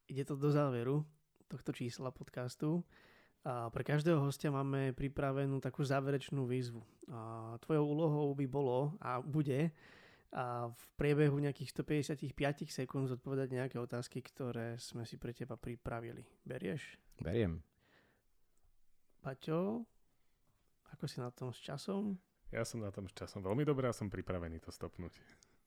ide 0.08 0.24
to 0.24 0.38
do 0.38 0.48
záveru 0.48 1.04
tohto 1.48 1.70
čísla 1.72 2.10
podcastu. 2.10 2.84
A 3.44 3.68
pre 3.68 3.84
každého 3.84 4.24
hostia 4.24 4.48
máme 4.48 4.96
pripravenú 4.96 5.60
takú 5.60 5.84
záverečnú 5.84 6.48
výzvu. 6.48 6.80
A 7.12 7.54
tvojou 7.60 7.84
úlohou 7.84 8.32
by 8.32 8.46
bolo 8.48 8.96
a 9.04 9.20
bude 9.20 9.68
a 10.34 10.66
v 10.66 10.84
priebehu 10.98 11.38
nejakých 11.38 11.70
155 11.70 12.66
sekúnd 12.66 13.06
zodpovedať 13.06 13.54
nejaké 13.54 13.78
otázky, 13.78 14.18
ktoré 14.18 14.74
sme 14.82 15.06
si 15.06 15.14
pre 15.14 15.30
teba 15.30 15.54
pripravili. 15.54 16.26
Berieš? 16.42 16.98
Beriem. 17.22 17.62
Paťo, 19.22 19.86
ako 20.90 21.04
si 21.06 21.22
na 21.22 21.30
tom 21.30 21.54
s 21.54 21.62
časom? 21.62 22.18
Ja 22.50 22.66
som 22.66 22.82
na 22.82 22.90
tom 22.90 23.06
s 23.06 23.14
časom 23.14 23.46
veľmi 23.46 23.62
dobrý 23.62 23.86
a 23.86 23.94
som 23.94 24.10
pripravený 24.10 24.58
to 24.58 24.74
stopnúť. 24.74 25.14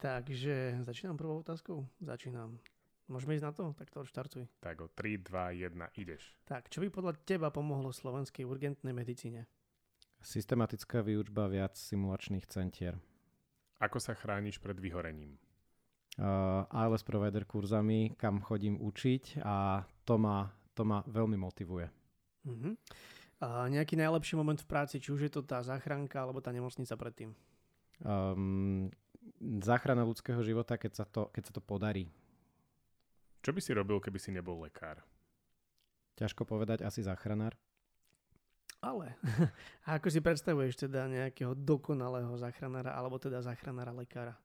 Takže 0.04 0.84
začínam 0.84 1.16
prvou 1.16 1.40
otázkou? 1.40 1.88
Začínam. 2.04 2.60
Môžeme 3.08 3.40
ísť 3.40 3.46
na 3.48 3.54
to? 3.56 3.64
Tak 3.72 3.88
to 3.88 4.04
odštartuj. 4.04 4.44
Tak 4.60 4.84
o 4.84 4.92
3, 4.92 5.24
2, 5.24 5.64
1, 5.64 5.80
ideš. 5.96 6.36
Tak, 6.44 6.68
čo 6.68 6.84
by 6.84 6.92
podľa 6.92 7.14
teba 7.24 7.48
pomohlo 7.48 7.96
slovenskej 7.96 8.44
urgentnej 8.44 8.92
medicíne? 8.92 9.48
Systematická 10.20 11.00
výučba 11.00 11.48
viac 11.48 11.80
simulačných 11.80 12.44
centier. 12.52 13.00
Ako 13.80 14.04
sa 14.04 14.12
chrániš 14.12 14.60
pred 14.60 14.76
vyhorením? 14.76 15.40
Uh, 16.18 16.66
ALS 16.74 17.06
provider 17.06 17.46
kurzami, 17.46 18.18
kam 18.18 18.42
chodím 18.42 18.82
učiť 18.82 19.40
a 19.46 19.86
to 20.04 20.18
ma, 20.18 20.50
to 20.74 20.82
ma 20.82 21.06
veľmi 21.06 21.38
motivuje. 21.38 21.88
Uh-huh. 22.44 22.74
A 23.38 23.70
nejaký 23.70 23.94
najlepší 23.94 24.34
moment 24.34 24.58
v 24.58 24.66
práci, 24.66 24.98
či 24.98 25.14
už 25.14 25.30
je 25.30 25.32
to 25.32 25.46
tá 25.46 25.62
záchranka 25.62 26.18
alebo 26.18 26.42
tá 26.42 26.50
nemocnica 26.50 26.98
predtým? 26.98 27.38
Um, 28.02 28.90
záchrana 29.62 30.02
ľudského 30.02 30.42
života, 30.42 30.76
keď 30.76 30.92
sa 30.98 31.06
to, 31.06 31.30
keď 31.30 31.44
sa 31.46 31.54
to 31.54 31.62
podarí. 31.62 32.10
Čo 33.42 33.52
by 33.54 33.60
si 33.62 33.72
robil, 33.74 33.98
keby 34.02 34.20
si 34.20 34.30
nebol 34.34 34.60
lekár? 34.62 35.02
Ťažko 36.18 36.50
povedať, 36.50 36.82
asi 36.82 37.06
záchranár. 37.06 37.54
Ale, 38.82 39.18
a 39.90 39.98
ako 39.98 40.08
si 40.14 40.22
predstavuješ 40.22 40.90
teda 40.90 41.10
nejakého 41.10 41.58
dokonalého 41.58 42.34
záchranára 42.38 42.94
alebo 42.94 43.18
teda 43.18 43.42
záchranára 43.42 43.90
lekára? 43.94 44.38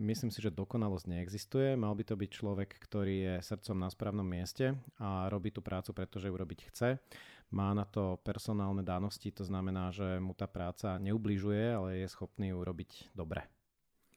Myslím 0.00 0.32
si, 0.32 0.40
že 0.40 0.48
dokonalosť 0.48 1.04
neexistuje. 1.04 1.76
Mal 1.76 1.92
by 1.92 2.04
to 2.04 2.16
byť 2.16 2.30
človek, 2.32 2.70
ktorý 2.80 3.16
je 3.28 3.34
srdcom 3.44 3.76
na 3.76 3.92
správnom 3.92 4.24
mieste 4.24 4.72
a 4.96 5.28
robí 5.28 5.52
tú 5.52 5.60
prácu, 5.60 5.92
pretože 5.92 6.32
ju 6.32 6.34
robiť 6.34 6.72
chce. 6.72 6.96
Má 7.52 7.76
na 7.76 7.84
to 7.84 8.16
personálne 8.24 8.80
dánosti, 8.80 9.28
to 9.28 9.44
znamená, 9.44 9.92
že 9.92 10.16
mu 10.16 10.32
tá 10.32 10.48
práca 10.48 10.96
neubližuje, 10.96 11.64
ale 11.76 11.88
je 12.00 12.08
schopný 12.08 12.56
ju 12.56 12.64
robiť 12.64 13.12
dobre. 13.12 13.44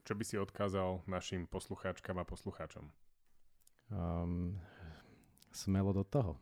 Čo 0.07 0.15
by 0.15 0.23
si 0.23 0.39
odkázal 0.39 1.03
našim 1.11 1.43
poslucháčkam 1.43 2.23
a 2.23 2.25
poslucháčom? 2.25 3.04
Um, 3.91 4.55
smelo 5.51 5.93
do 5.93 6.03
toho. 6.03 6.39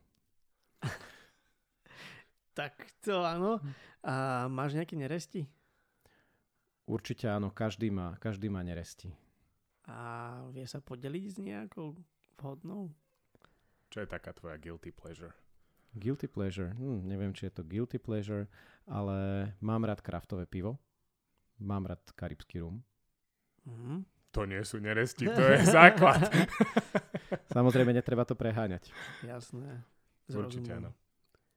tak 2.58 2.74
to 3.02 3.24
áno. 3.24 3.60
A 4.04 4.46
máš 4.52 4.76
nejaké 4.76 4.94
neresti? 4.94 5.48
Určite 6.84 7.32
áno, 7.32 7.48
každý 7.48 7.88
má, 7.88 8.20
každý 8.20 8.52
má 8.52 8.60
neresti. 8.60 9.08
A 9.88 10.40
vie 10.52 10.64
sa 10.68 10.80
podeliť 10.84 11.24
s 11.24 11.36
nejakou 11.40 11.96
vhodnou? 12.36 12.92
Čo 13.88 14.04
je 14.04 14.08
taká 14.08 14.36
tvoja 14.36 14.60
guilty 14.60 14.92
pleasure? 14.92 15.32
Guilty 15.96 16.28
pleasure? 16.28 16.74
Hm, 16.76 17.06
neviem, 17.06 17.32
či 17.32 17.48
je 17.48 17.54
to 17.56 17.62
guilty 17.64 17.96
pleasure, 17.96 18.50
ale 18.84 19.48
mám 19.62 19.86
rád 19.86 20.02
kraftové 20.02 20.44
pivo. 20.44 20.76
Mám 21.62 21.86
rád 21.86 22.02
karibský 22.12 22.60
rum. 22.60 22.82
Mm-hmm. 23.64 24.13
To 24.34 24.50
nie 24.50 24.58
sú 24.66 24.82
neresti, 24.82 25.30
to 25.30 25.42
je 25.46 25.62
základ. 25.70 26.26
Samozrejme, 27.56 27.94
netreba 27.94 28.26
to 28.26 28.34
preháňať. 28.34 28.90
Jasné. 29.22 29.86
Určite 30.26 30.74
áno. 30.74 30.90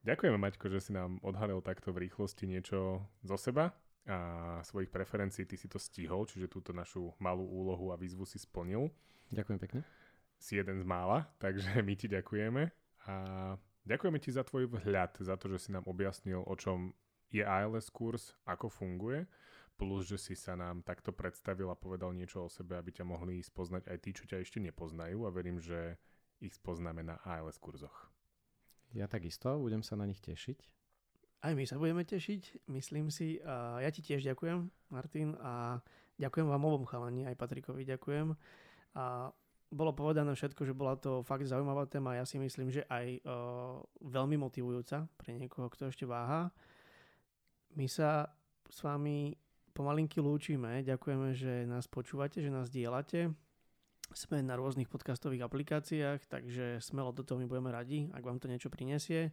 Ďakujeme, 0.05 0.37
Maťko, 0.37 0.69
že 0.69 0.79
si 0.79 0.91
nám 0.93 1.17
odhalil 1.25 1.57
takto 1.65 1.89
v 1.89 2.05
rýchlosti 2.05 2.45
niečo 2.45 3.01
zo 3.25 3.35
seba 3.35 3.73
a 4.05 4.61
svojich 4.61 4.93
preferencií. 4.93 5.49
Ty 5.49 5.57
si 5.57 5.65
to 5.65 5.81
stihol, 5.81 6.29
čiže 6.29 6.53
túto 6.53 6.69
našu 6.69 7.17
malú 7.17 7.49
úlohu 7.49 7.89
a 7.89 7.97
výzvu 7.97 8.29
si 8.29 8.37
splnil. 8.37 8.93
Ďakujem 9.33 9.59
pekne. 9.59 9.81
Si 10.37 10.61
jeden 10.61 10.77
z 10.77 10.85
mála, 10.85 11.25
takže 11.43 11.81
my 11.81 11.93
ti 11.97 12.05
ďakujeme. 12.05 12.69
A 13.09 13.15
ďakujeme 13.89 14.21
ti 14.21 14.29
za 14.29 14.45
tvoj 14.45 14.69
vhľad, 14.69 15.17
za 15.17 15.33
to, 15.33 15.49
že 15.49 15.65
si 15.65 15.69
nám 15.73 15.89
objasnil, 15.89 16.45
o 16.45 16.53
čom 16.53 16.93
je 17.33 17.41
ALS 17.41 17.89
kurz, 17.89 18.37
ako 18.45 18.69
funguje 18.69 19.25
plus, 19.77 20.09
že 20.09 20.17
si 20.17 20.33
sa 20.33 20.57
nám 20.57 20.81
takto 20.81 21.13
predstavil 21.13 21.69
a 21.69 21.77
povedal 21.77 22.11
niečo 22.11 22.45
o 22.45 22.51
sebe, 22.51 22.73
aby 22.75 22.89
ťa 22.91 23.05
mohli 23.05 23.39
spoznať 23.45 23.87
aj 23.87 23.97
tí, 24.01 24.09
čo 24.11 24.25
ťa 24.25 24.41
ešte 24.41 24.57
nepoznajú 24.59 25.23
a 25.23 25.31
verím, 25.31 25.61
že 25.61 26.01
ich 26.41 26.57
spoznáme 26.57 27.05
na 27.05 27.21
ALS 27.21 27.61
kurzoch. 27.61 28.09
Ja 28.91 29.05
takisto, 29.05 29.61
budem 29.61 29.85
sa 29.85 29.93
na 29.93 30.09
nich 30.09 30.19
tešiť. 30.19 30.59
Aj 31.45 31.53
my 31.53 31.63
sa 31.69 31.77
budeme 31.77 32.01
tešiť, 32.01 32.65
myslím 32.73 33.13
si. 33.13 33.37
A 33.45 33.77
ja 33.85 33.93
ti 33.93 34.01
tiež 34.01 34.25
ďakujem, 34.25 34.73
Martin, 34.89 35.37
a 35.37 35.77
Ďakujem 36.17 36.49
vám 36.49 36.65
obom 36.65 36.85
chalani, 36.89 37.29
aj 37.29 37.37
Patrikovi 37.37 37.85
ďakujem. 37.85 38.33
A 38.97 39.29
bolo 39.69 39.91
povedané 39.93 40.33
všetko, 40.33 40.65
že 40.65 40.73
bola 40.73 40.97
to 40.97 41.21
fakt 41.21 41.45
zaujímavá 41.45 41.85
téma. 41.85 42.17
Ja 42.17 42.25
si 42.25 42.41
myslím, 42.41 42.73
že 42.73 42.81
aj 42.89 43.21
veľmi 44.01 44.41
motivujúca 44.41 45.05
pre 45.13 45.37
niekoho, 45.37 45.69
kto 45.69 45.93
ešte 45.93 46.09
váha. 46.09 46.49
My 47.77 47.85
sa 47.85 48.33
s 48.65 48.81
vami 48.81 49.37
pomalinky 49.77 50.17
lúčime. 50.17 50.81
Ďakujeme, 50.81 51.37
že 51.37 51.69
nás 51.69 51.85
počúvate, 51.85 52.41
že 52.41 52.49
nás 52.49 52.73
dielate. 52.73 53.29
Sme 54.09 54.41
na 54.41 54.57
rôznych 54.57 54.89
podcastových 54.89 55.45
aplikáciách, 55.45 56.25
takže 56.25 56.81
smelo 56.81 57.13
do 57.13 57.21
toho 57.21 57.37
my 57.37 57.45
budeme 57.45 57.69
radi, 57.69 58.09
ak 58.09 58.25
vám 58.25 58.41
to 58.41 58.49
niečo 58.49 58.73
prinesie. 58.73 59.29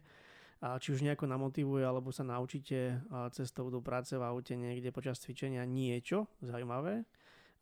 A 0.61 0.77
či 0.77 0.93
už 0.93 1.01
nejako 1.01 1.25
namotivuje, 1.25 1.81
alebo 1.81 2.13
sa 2.13 2.21
naučíte 2.21 3.01
cestou 3.33 3.73
do 3.73 3.81
práce 3.81 4.13
v 4.13 4.21
aute 4.21 4.53
niekde 4.53 4.93
počas 4.93 5.17
cvičenia 5.17 5.65
niečo 5.65 6.29
zaujímavé 6.45 7.09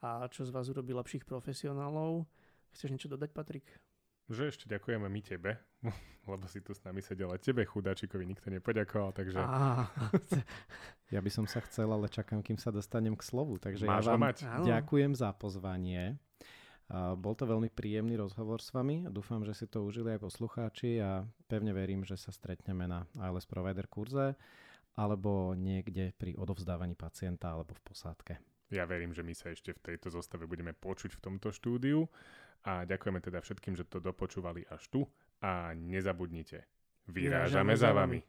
a 0.03 0.27
čo 0.27 0.43
z 0.43 0.51
vás 0.51 0.67
urobí 0.67 0.91
lepších 0.91 1.23
profesionálov. 1.23 2.27
Chceš 2.75 2.91
niečo 2.91 3.07
dodať, 3.07 3.31
Patrik? 3.31 3.63
Že 4.31 4.55
ešte 4.55 4.65
ďakujeme 4.71 5.07
my 5.07 5.21
tebe, 5.23 5.59
lebo 6.31 6.45
si 6.47 6.63
tu 6.63 6.71
s 6.71 6.79
nami 6.87 7.03
sedel 7.03 7.31
a 7.31 7.37
tebe 7.39 7.67
chudáčikovi 7.67 8.23
nikto 8.23 8.47
nepoďakoval, 8.47 9.11
takže... 9.11 9.39
ja 11.15 11.19
by 11.19 11.29
som 11.31 11.43
sa 11.43 11.59
chcel, 11.67 11.91
ale 11.91 12.07
čakám, 12.07 12.39
kým 12.39 12.55
sa 12.55 12.71
dostanem 12.71 13.19
k 13.19 13.23
slovu. 13.23 13.59
Takže 13.59 13.83
Máš 13.83 14.07
ja 14.07 14.15
vám 14.15 14.21
mať. 14.31 14.37
ďakujem 14.63 15.11
za 15.13 15.35
pozvanie. 15.35 16.15
Bol 16.93 17.33
to 17.33 17.47
veľmi 17.47 17.71
príjemný 17.71 18.19
rozhovor 18.19 18.59
s 18.59 18.69
vami. 18.75 19.07
Dúfam, 19.07 19.41
že 19.47 19.55
si 19.55 19.65
to 19.65 19.81
užili 19.81 20.13
aj 20.13 20.23
poslucháči 20.23 20.99
a 20.99 21.23
pevne 21.47 21.71
verím, 21.71 22.03
že 22.03 22.19
sa 22.19 22.29
stretneme 22.29 22.85
na 22.85 23.07
ILS 23.17 23.47
Provider 23.47 23.87
kurze 23.87 24.35
alebo 24.93 25.57
niekde 25.57 26.13
pri 26.13 26.37
odovzdávaní 26.37 26.93
pacienta 26.93 27.49
alebo 27.49 27.73
v 27.73 27.81
posádke. 27.81 28.33
Ja 28.69 28.85
verím, 28.85 29.13
že 29.13 29.25
my 29.25 29.33
sa 29.33 29.49
ešte 29.53 29.73
v 29.73 29.81
tejto 29.93 30.13
zostave 30.13 30.45
budeme 30.45 30.73
počuť 30.73 31.17
v 31.17 31.21
tomto 31.21 31.49
štúdiu 31.53 32.05
a 32.63 32.87
ďakujeme 32.87 33.19
teda 33.19 33.43
všetkým, 33.43 33.75
že 33.75 33.83
to 33.83 33.99
dopočúvali 33.99 34.63
až 34.71 34.87
tu 34.87 35.01
a 35.43 35.75
nezabudnite, 35.75 36.63
vyrážame, 37.11 37.73
vyrážame 37.73 37.73
za 37.75 37.91
vami. 37.91 38.19